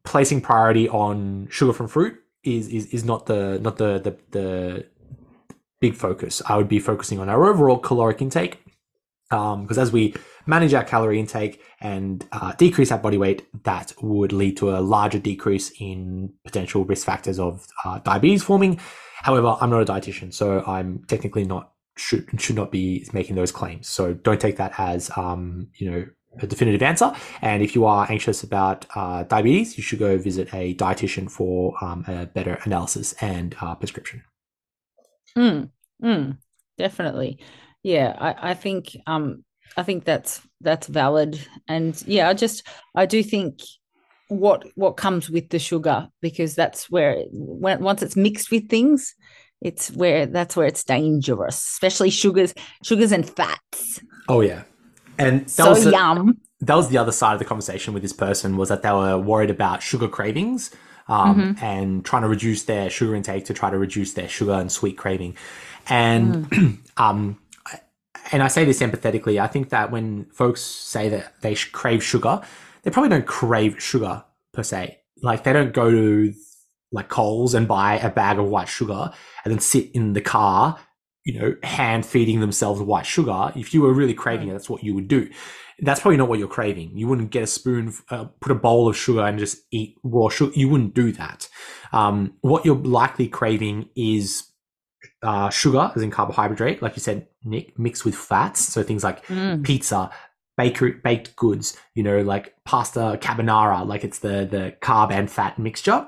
Placing 0.04 0.42
priority 0.42 0.86
on 0.86 1.48
sugar 1.50 1.72
from 1.72 1.88
fruit 1.88 2.18
is 2.44 2.68
is, 2.68 2.84
is 2.88 3.04
not 3.04 3.24
the 3.24 3.58
not 3.62 3.78
the, 3.78 4.00
the 4.00 4.18
the 4.32 4.86
big 5.80 5.94
focus. 5.94 6.42
I 6.46 6.58
would 6.58 6.68
be 6.68 6.78
focusing 6.78 7.20
on 7.20 7.30
our 7.30 7.46
overall 7.46 7.78
caloric 7.78 8.20
intake 8.20 8.62
because 9.30 9.78
um, 9.78 9.82
as 9.82 9.90
we 9.90 10.14
manage 10.50 10.74
our 10.74 10.84
calorie 10.84 11.18
intake 11.18 11.62
and 11.80 12.26
uh, 12.32 12.52
decrease 12.52 12.92
our 12.92 12.98
body 12.98 13.16
weight, 13.16 13.46
that 13.64 13.94
would 14.02 14.32
lead 14.32 14.56
to 14.58 14.76
a 14.76 14.80
larger 14.80 15.18
decrease 15.18 15.72
in 15.80 16.32
potential 16.44 16.84
risk 16.84 17.06
factors 17.06 17.38
of 17.38 17.66
uh, 17.84 18.00
diabetes 18.00 18.42
forming. 18.42 18.78
However, 19.22 19.56
I'm 19.60 19.70
not 19.70 19.82
a 19.82 19.92
dietitian, 19.92 20.34
so 20.34 20.62
I'm 20.66 21.04
technically 21.06 21.44
not 21.44 21.72
should 21.96 22.28
should 22.40 22.56
not 22.56 22.70
be 22.70 23.06
making 23.12 23.36
those 23.36 23.52
claims. 23.52 23.88
So 23.88 24.14
don't 24.14 24.40
take 24.40 24.56
that 24.56 24.72
as 24.78 25.10
um, 25.16 25.68
you 25.76 25.90
know 25.90 26.06
a 26.38 26.46
definitive 26.46 26.82
answer. 26.82 27.12
And 27.42 27.62
if 27.62 27.74
you 27.74 27.84
are 27.86 28.06
anxious 28.10 28.42
about 28.42 28.86
uh, 28.94 29.24
diabetes, 29.24 29.76
you 29.76 29.82
should 29.82 29.98
go 29.98 30.16
visit 30.18 30.52
a 30.54 30.74
dietitian 30.74 31.30
for 31.30 31.74
um, 31.82 32.04
a 32.06 32.26
better 32.26 32.58
analysis 32.64 33.14
and 33.20 33.54
uh, 33.60 33.74
prescription. 33.74 34.22
Mm, 35.36 35.70
mm, 36.02 36.38
definitely. 36.78 37.38
Yeah, 37.82 38.16
I, 38.18 38.50
I 38.50 38.54
think 38.54 38.96
um, 39.06 39.44
I 39.76 39.82
think 39.82 40.04
that's 40.04 40.40
that's 40.60 40.86
valid. 40.86 41.40
And 41.68 42.00
yeah, 42.06 42.28
I 42.28 42.34
just 42.34 42.66
I 42.94 43.06
do 43.06 43.22
think 43.22 43.60
what 44.28 44.64
what 44.76 44.96
comes 44.96 45.28
with 45.28 45.48
the 45.50 45.58
sugar 45.58 46.08
because 46.20 46.54
that's 46.54 46.90
where 46.90 47.16
when 47.32 47.82
once 47.82 48.02
it's 48.02 48.16
mixed 48.16 48.50
with 48.50 48.68
things, 48.68 49.14
it's 49.60 49.90
where 49.92 50.26
that's 50.26 50.56
where 50.56 50.66
it's 50.66 50.84
dangerous, 50.84 51.56
especially 51.56 52.10
sugars, 52.10 52.54
sugars 52.84 53.12
and 53.12 53.28
fats. 53.28 54.00
Oh 54.28 54.40
yeah. 54.40 54.62
And 55.18 55.42
that 55.42 55.50
so 55.50 55.70
was 55.70 55.84
the, 55.84 55.90
yum. 55.90 56.38
that 56.62 56.74
was 56.74 56.88
the 56.88 56.98
other 56.98 57.12
side 57.12 57.34
of 57.34 57.38
the 57.38 57.44
conversation 57.44 57.92
with 57.92 58.02
this 58.02 58.12
person 58.12 58.56
was 58.56 58.68
that 58.70 58.82
they 58.82 58.90
were 58.90 59.18
worried 59.18 59.50
about 59.50 59.82
sugar 59.82 60.08
cravings 60.08 60.70
um, 61.08 61.36
Mm-hmm. 61.56 61.64
and 61.64 62.04
trying 62.04 62.22
to 62.22 62.28
reduce 62.28 62.62
their 62.64 62.88
sugar 62.88 63.14
intake 63.14 63.44
to 63.46 63.54
try 63.54 63.68
to 63.70 63.76
reduce 63.78 64.12
their 64.14 64.28
sugar 64.28 64.52
and 64.52 64.70
sweet 64.70 64.96
craving. 64.96 65.36
And 65.88 66.48
Mm. 66.50 66.78
um, 66.96 67.38
and 68.32 68.42
I 68.42 68.48
say 68.48 68.64
this 68.64 68.80
empathetically. 68.80 69.40
I 69.40 69.46
think 69.46 69.70
that 69.70 69.90
when 69.90 70.26
folks 70.26 70.60
say 70.62 71.08
that 71.08 71.40
they 71.42 71.54
sh- 71.54 71.70
crave 71.70 72.02
sugar, 72.02 72.40
they 72.82 72.90
probably 72.90 73.10
don't 73.10 73.26
crave 73.26 73.82
sugar 73.82 74.24
per 74.52 74.62
se. 74.62 75.00
Like 75.22 75.44
they 75.44 75.52
don't 75.52 75.72
go 75.72 75.90
to 75.90 76.34
like 76.92 77.08
Coles 77.08 77.54
and 77.54 77.68
buy 77.68 77.98
a 77.98 78.10
bag 78.10 78.38
of 78.38 78.46
white 78.46 78.68
sugar 78.68 79.12
and 79.44 79.52
then 79.52 79.60
sit 79.60 79.90
in 79.92 80.12
the 80.12 80.20
car 80.20 80.78
you 81.24 81.38
know, 81.38 81.54
hand 81.62 82.06
feeding 82.06 82.40
themselves 82.40 82.80
white 82.80 83.06
sugar. 83.06 83.52
If 83.54 83.74
you 83.74 83.82
were 83.82 83.92
really 83.92 84.14
craving 84.14 84.48
it, 84.48 84.52
that's 84.52 84.70
what 84.70 84.82
you 84.82 84.94
would 84.94 85.08
do. 85.08 85.28
That's 85.80 86.00
probably 86.00 86.16
not 86.16 86.28
what 86.28 86.38
you're 86.38 86.48
craving. 86.48 86.96
You 86.96 87.08
wouldn't 87.08 87.30
get 87.30 87.42
a 87.42 87.46
spoon, 87.46 87.94
uh, 88.10 88.24
put 88.40 88.52
a 88.52 88.56
bowl 88.56 88.88
of 88.88 88.96
sugar 88.96 89.20
and 89.20 89.38
just 89.38 89.58
eat 89.70 89.96
raw 90.02 90.28
sugar. 90.28 90.52
You 90.54 90.68
wouldn't 90.68 90.94
do 90.94 91.12
that. 91.12 91.48
Um, 91.92 92.34
what 92.40 92.64
you're 92.64 92.76
likely 92.76 93.28
craving 93.28 93.88
is 93.96 94.44
uh, 95.22 95.50
sugar, 95.50 95.92
as 95.94 96.02
in 96.02 96.10
carbohydrate, 96.10 96.82
like 96.82 96.96
you 96.96 97.00
said, 97.00 97.26
mixed 97.44 98.04
with 98.04 98.14
fats. 98.14 98.60
So 98.60 98.82
things 98.82 99.04
like 99.04 99.24
Mm. 99.26 99.64
pizza, 99.64 100.10
bakery, 100.56 100.92
baked 101.02 101.36
goods, 101.36 101.76
you 101.94 102.02
know, 102.02 102.20
like 102.20 102.54
pasta 102.64 103.18
carbonara, 103.22 103.86
like 103.86 104.04
it's 104.04 104.18
the 104.20 104.46
the 104.50 104.74
carb 104.82 105.10
and 105.12 105.30
fat 105.30 105.58
mixture, 105.58 106.06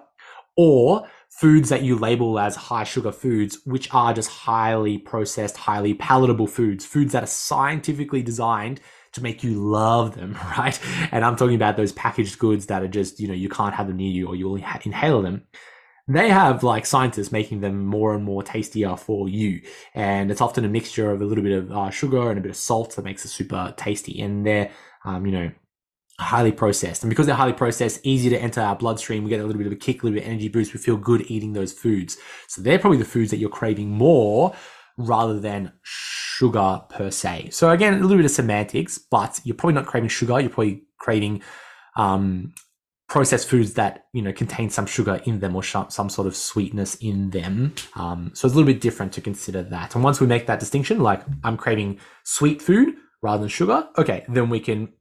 or 0.57 1.07
foods 1.31 1.71
that 1.71 1.83
you 1.83 1.97
label 1.97 2.39
as 2.39 2.55
high 2.55 2.85
sugar 2.85 3.11
foods, 3.11 3.59
which 3.65 3.89
are 3.95 4.13
just 4.13 4.29
highly 4.29 4.99
processed, 4.99 5.57
highly 5.57 5.95
palatable 5.95 6.47
foods, 6.47 6.85
foods 6.85 7.13
that 7.13 7.23
are 7.23 7.27
scientifically 7.27 8.23
designed 8.23 8.79
to 9.13 9.23
make 9.23 9.43
you 9.43 9.55
love 9.55 10.15
them, 10.15 10.37
right? 10.59 10.79
And 11.11 11.25
I'm 11.25 11.37
talking 11.37 11.55
about 11.55 11.77
those 11.77 11.93
packaged 11.93 12.39
goods 12.39 12.67
that 12.67 12.83
are 12.83 12.89
just, 12.89 13.19
you 13.19 13.29
know, 13.29 13.35
you 13.35 13.49
can't 13.49 13.75
have 13.75 13.87
them 13.89 13.97
near 13.97 14.11
you 14.11 14.29
or 14.29 14.37
you'll 14.37 14.57
inhale 14.57 15.23
them. 15.23 15.43
They 16.09 16.29
have 16.29 16.63
like 16.63 16.85
scientists 16.85 17.31
making 17.31 17.61
them 17.61 17.87
more 17.87 18.15
and 18.15 18.25
more 18.25 18.43
tastier 18.43 18.97
for 18.97 19.29
you. 19.29 19.63
And 19.95 20.31
it's 20.31 20.41
often 20.41 20.65
a 20.65 20.69
mixture 20.69 21.11
of 21.11 21.23
a 21.23 21.25
little 21.25 21.45
bit 21.45 21.57
of 21.57 21.71
uh, 21.71 21.91
sugar 21.91 22.31
and 22.31 22.39
a 22.39 22.43
bit 22.43 22.51
of 22.51 22.57
salt 22.57 22.97
that 22.97 23.05
makes 23.05 23.25
it 23.25 23.29
super 23.29 23.73
tasty. 23.77 24.21
And 24.21 24.45
they're, 24.45 24.71
um, 25.05 25.27
you 25.27 25.33
know, 25.33 25.53
highly 26.19 26.53
processed. 26.53 27.03
And 27.03 27.11
because 27.11 27.27
they're 27.27 27.37
highly 27.37 27.53
processed, 27.53 28.01
easy 28.05 28.29
to 28.31 28.39
enter 28.39 28.61
our 28.61 28.77
bloodstream, 28.77 29.23
we 29.23 29.31
get 29.31 29.41
a 29.41 29.45
little 29.45 29.59
bit 29.59 29.67
of 29.67 29.73
a 29.73 29.77
kick, 29.77 30.03
a 30.03 30.07
little 30.07 30.19
bit 30.19 30.25
of 30.25 30.31
energy 30.31 30.49
boost. 30.49 30.75
We 30.75 30.81
feel 30.81 30.97
good 30.97 31.31
eating 31.31 31.53
those 31.53 31.73
foods. 31.73 32.17
So 32.49 32.63
they're 32.63 32.79
probably 32.79 32.99
the 32.99 33.05
foods 33.05 33.31
that 33.31 33.39
you're 33.39 33.49
craving 33.49 33.91
more 33.91 34.55
rather 34.99 35.39
than 35.39 35.73
sugar 35.83 36.83
per 36.89 37.11
se. 37.11 37.51
So 37.51 37.71
again, 37.71 37.95
a 37.95 38.01
little 38.01 38.17
bit 38.17 38.25
of 38.25 38.31
semantics, 38.31 38.99
but 38.99 39.41
you're 39.45 39.57
probably 39.57 39.75
not 39.75 39.87
craving 39.87 40.09
sugar. 40.09 40.41
You're 40.41 40.51
probably 40.51 40.83
craving 40.99 41.43
um, 41.97 42.55
processed 43.13 43.47
foods 43.47 43.75
that 43.75 44.07
you 44.15 44.23
know 44.23 44.33
contain 44.33 44.71
some 44.71 44.87
sugar 44.87 45.21
in 45.27 45.41
them 45.41 45.55
or 45.55 45.63
sh- 45.63 45.77
some 45.91 46.09
sort 46.09 46.27
of 46.27 46.35
sweetness 46.35 46.95
in 46.95 47.29
them. 47.29 47.75
Um, 47.95 48.31
so 48.33 48.47
it's 48.47 48.55
a 48.55 48.57
little 48.57 48.73
bit 48.73 48.81
different 48.81 49.13
to 49.13 49.21
consider 49.21 49.63
that. 49.65 49.95
And 49.95 50.03
once 50.03 50.19
we 50.19 50.27
make 50.27 50.47
that 50.47 50.59
distinction, 50.59 51.01
like 51.01 51.23
I'm 51.45 51.59
craving 51.59 52.01
sweet 52.25 52.63
food 52.63 52.95
rather 53.21 53.41
than 53.41 53.51
sugar, 53.51 53.87
okay, 53.99 54.25
then 54.31 54.49
we 54.49 54.61
can 54.61 54.95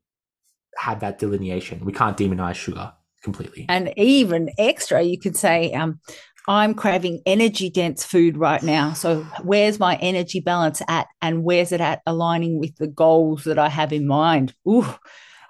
have 0.76 0.99
that 0.99 1.20
delineation. 1.20 1.86
We 1.86 1.93
can't 1.93 2.18
demonize 2.18 2.55
sugar 2.55 2.91
completely. 3.24 3.66
And 3.70 3.93
even 3.95 4.49
extra, 4.57 5.01
you 5.01 5.18
could 5.18 5.38
say, 5.38 5.72
um, 5.72 6.01
I'm 6.49 6.74
craving 6.74 7.22
energy 7.26 7.70
dense 7.70 8.03
food 8.03 8.36
right 8.36 8.62
now. 8.62 8.91
So, 8.91 9.24
where's 9.41 9.80
my 9.80 9.95
energy 10.01 10.41
balance 10.41 10.82
at? 10.89 11.07
And 11.22 11.45
where's 11.45 11.72
it 11.72 11.80
at 11.80 12.01
aligning 12.05 12.59
with 12.59 12.76
the 12.76 12.88
goals 12.88 13.45
that 13.45 13.57
I 13.57 13.70
have 13.70 13.93
in 13.93 14.05
mind? 14.05 14.53
Ooh, 14.68 14.95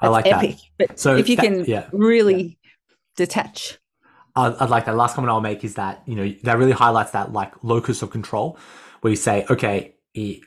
I 0.01 0.07
like 0.09 0.25
that. 0.25 0.43
epic. 0.43 0.57
But 0.77 0.99
So 0.99 1.15
if 1.15 1.29
you 1.29 1.35
that- 1.35 1.45
can 1.45 1.65
yeah. 1.65 1.87
really 1.91 2.57
detach. 3.15 3.77
I'd, 4.35 4.55
I'd 4.55 4.69
like 4.69 4.85
that. 4.85 4.95
Last 4.95 5.15
comment 5.15 5.29
I'll 5.31 5.41
make 5.41 5.63
is 5.63 5.75
that, 5.75 6.01
you 6.05 6.15
know, 6.15 6.33
that 6.43 6.57
really 6.57 6.71
highlights 6.71 7.11
that 7.11 7.33
like 7.33 7.51
locus 7.63 8.01
of 8.01 8.09
control 8.11 8.57
where 9.01 9.11
you 9.11 9.17
say, 9.17 9.45
okay, 9.49 9.95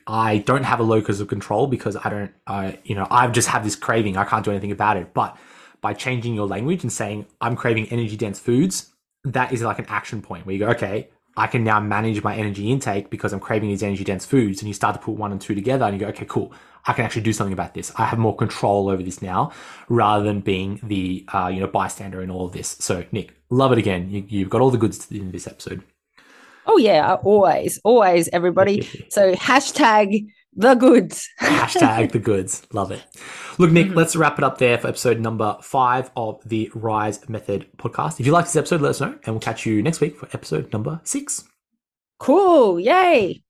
I 0.07 0.39
don't 0.45 0.63
have 0.63 0.79
a 0.79 0.83
locus 0.83 1.19
of 1.19 1.27
control 1.27 1.67
because 1.67 1.95
I 1.95 2.09
don't, 2.09 2.31
I, 2.47 2.79
you 2.83 2.95
know, 2.95 3.07
I 3.11 3.27
just 3.27 3.47
have 3.49 3.63
this 3.63 3.75
craving. 3.75 4.17
I 4.17 4.23
can't 4.23 4.43
do 4.45 4.51
anything 4.51 4.71
about 4.71 4.97
it. 4.97 5.13
But 5.13 5.37
by 5.81 5.93
changing 5.93 6.33
your 6.35 6.47
language 6.47 6.83
and 6.83 6.91
saying, 6.91 7.25
I'm 7.41 7.55
craving 7.55 7.87
energy 7.89 8.15
dense 8.17 8.39
foods, 8.39 8.91
that 9.23 9.51
is 9.53 9.61
like 9.61 9.79
an 9.79 9.85
action 9.87 10.21
point 10.21 10.45
where 10.45 10.53
you 10.53 10.59
go, 10.59 10.67
okay, 10.69 11.09
I 11.37 11.47
can 11.47 11.63
now 11.63 11.79
manage 11.79 12.23
my 12.23 12.35
energy 12.35 12.71
intake 12.71 13.09
because 13.09 13.33
I'm 13.33 13.39
craving 13.39 13.69
these 13.69 13.83
energy 13.83 14.03
dense 14.03 14.25
foods. 14.25 14.61
And 14.61 14.67
you 14.67 14.73
start 14.73 14.95
to 14.95 15.01
put 15.01 15.15
one 15.15 15.31
and 15.31 15.41
two 15.41 15.53
together 15.53 15.85
and 15.85 15.93
you 15.93 15.99
go, 15.99 16.07
okay, 16.07 16.25
cool. 16.25 16.53
I 16.85 16.93
can 16.93 17.03
actually 17.03 17.23
do 17.23 17.33
something 17.33 17.53
about 17.53 17.73
this. 17.73 17.91
I 17.95 18.05
have 18.05 18.19
more 18.19 18.35
control 18.35 18.89
over 18.89 19.01
this 19.01 19.21
now 19.21 19.51
rather 19.89 20.23
than 20.23 20.39
being 20.39 20.79
the, 20.83 21.25
uh, 21.33 21.47
you 21.47 21.59
know, 21.59 21.67
bystander 21.67 22.21
in 22.21 22.29
all 22.29 22.45
of 22.45 22.53
this. 22.53 22.77
So 22.79 23.03
Nic, 23.11 23.33
love 23.49 23.71
it 23.71 23.77
again. 23.77 24.09
You, 24.09 24.23
you've 24.27 24.49
got 24.49 24.61
all 24.61 24.71
the 24.71 24.77
goods 24.77 25.11
in 25.11 25.31
this 25.31 25.47
episode. 25.47 25.83
Oh, 26.67 26.77
yeah, 26.77 27.15
always, 27.23 27.79
always, 27.83 28.27
everybody. 28.29 28.87
So, 29.09 29.33
hashtag 29.33 30.27
the 30.55 30.75
goods. 30.75 31.29
Hashtag 31.41 32.11
the 32.11 32.19
goods. 32.19 32.65
Love 32.71 32.91
it. 32.91 33.03
Look, 33.57 33.71
Nic, 33.71 33.87
mm-hmm. 33.87 33.97
let's 33.97 34.15
wrap 34.15 34.37
it 34.37 34.43
up 34.43 34.57
there 34.57 34.77
for 34.77 34.87
episode 34.87 35.19
number 35.19 35.57
five 35.61 36.11
of 36.15 36.41
the 36.45 36.71
Rise 36.73 37.27
Method 37.29 37.67
podcast. 37.77 38.19
If 38.19 38.25
you 38.25 38.31
like 38.31 38.45
this 38.45 38.55
episode, 38.55 38.81
let 38.81 38.89
us 38.89 39.01
know, 39.01 39.17
and 39.23 39.35
we'll 39.35 39.39
catch 39.39 39.65
you 39.65 39.81
next 39.81 40.01
week 40.01 40.17
for 40.17 40.27
episode 40.33 40.71
number 40.73 41.01
six. 41.03 41.43
Cool. 42.19 42.79
Yay. 42.79 43.41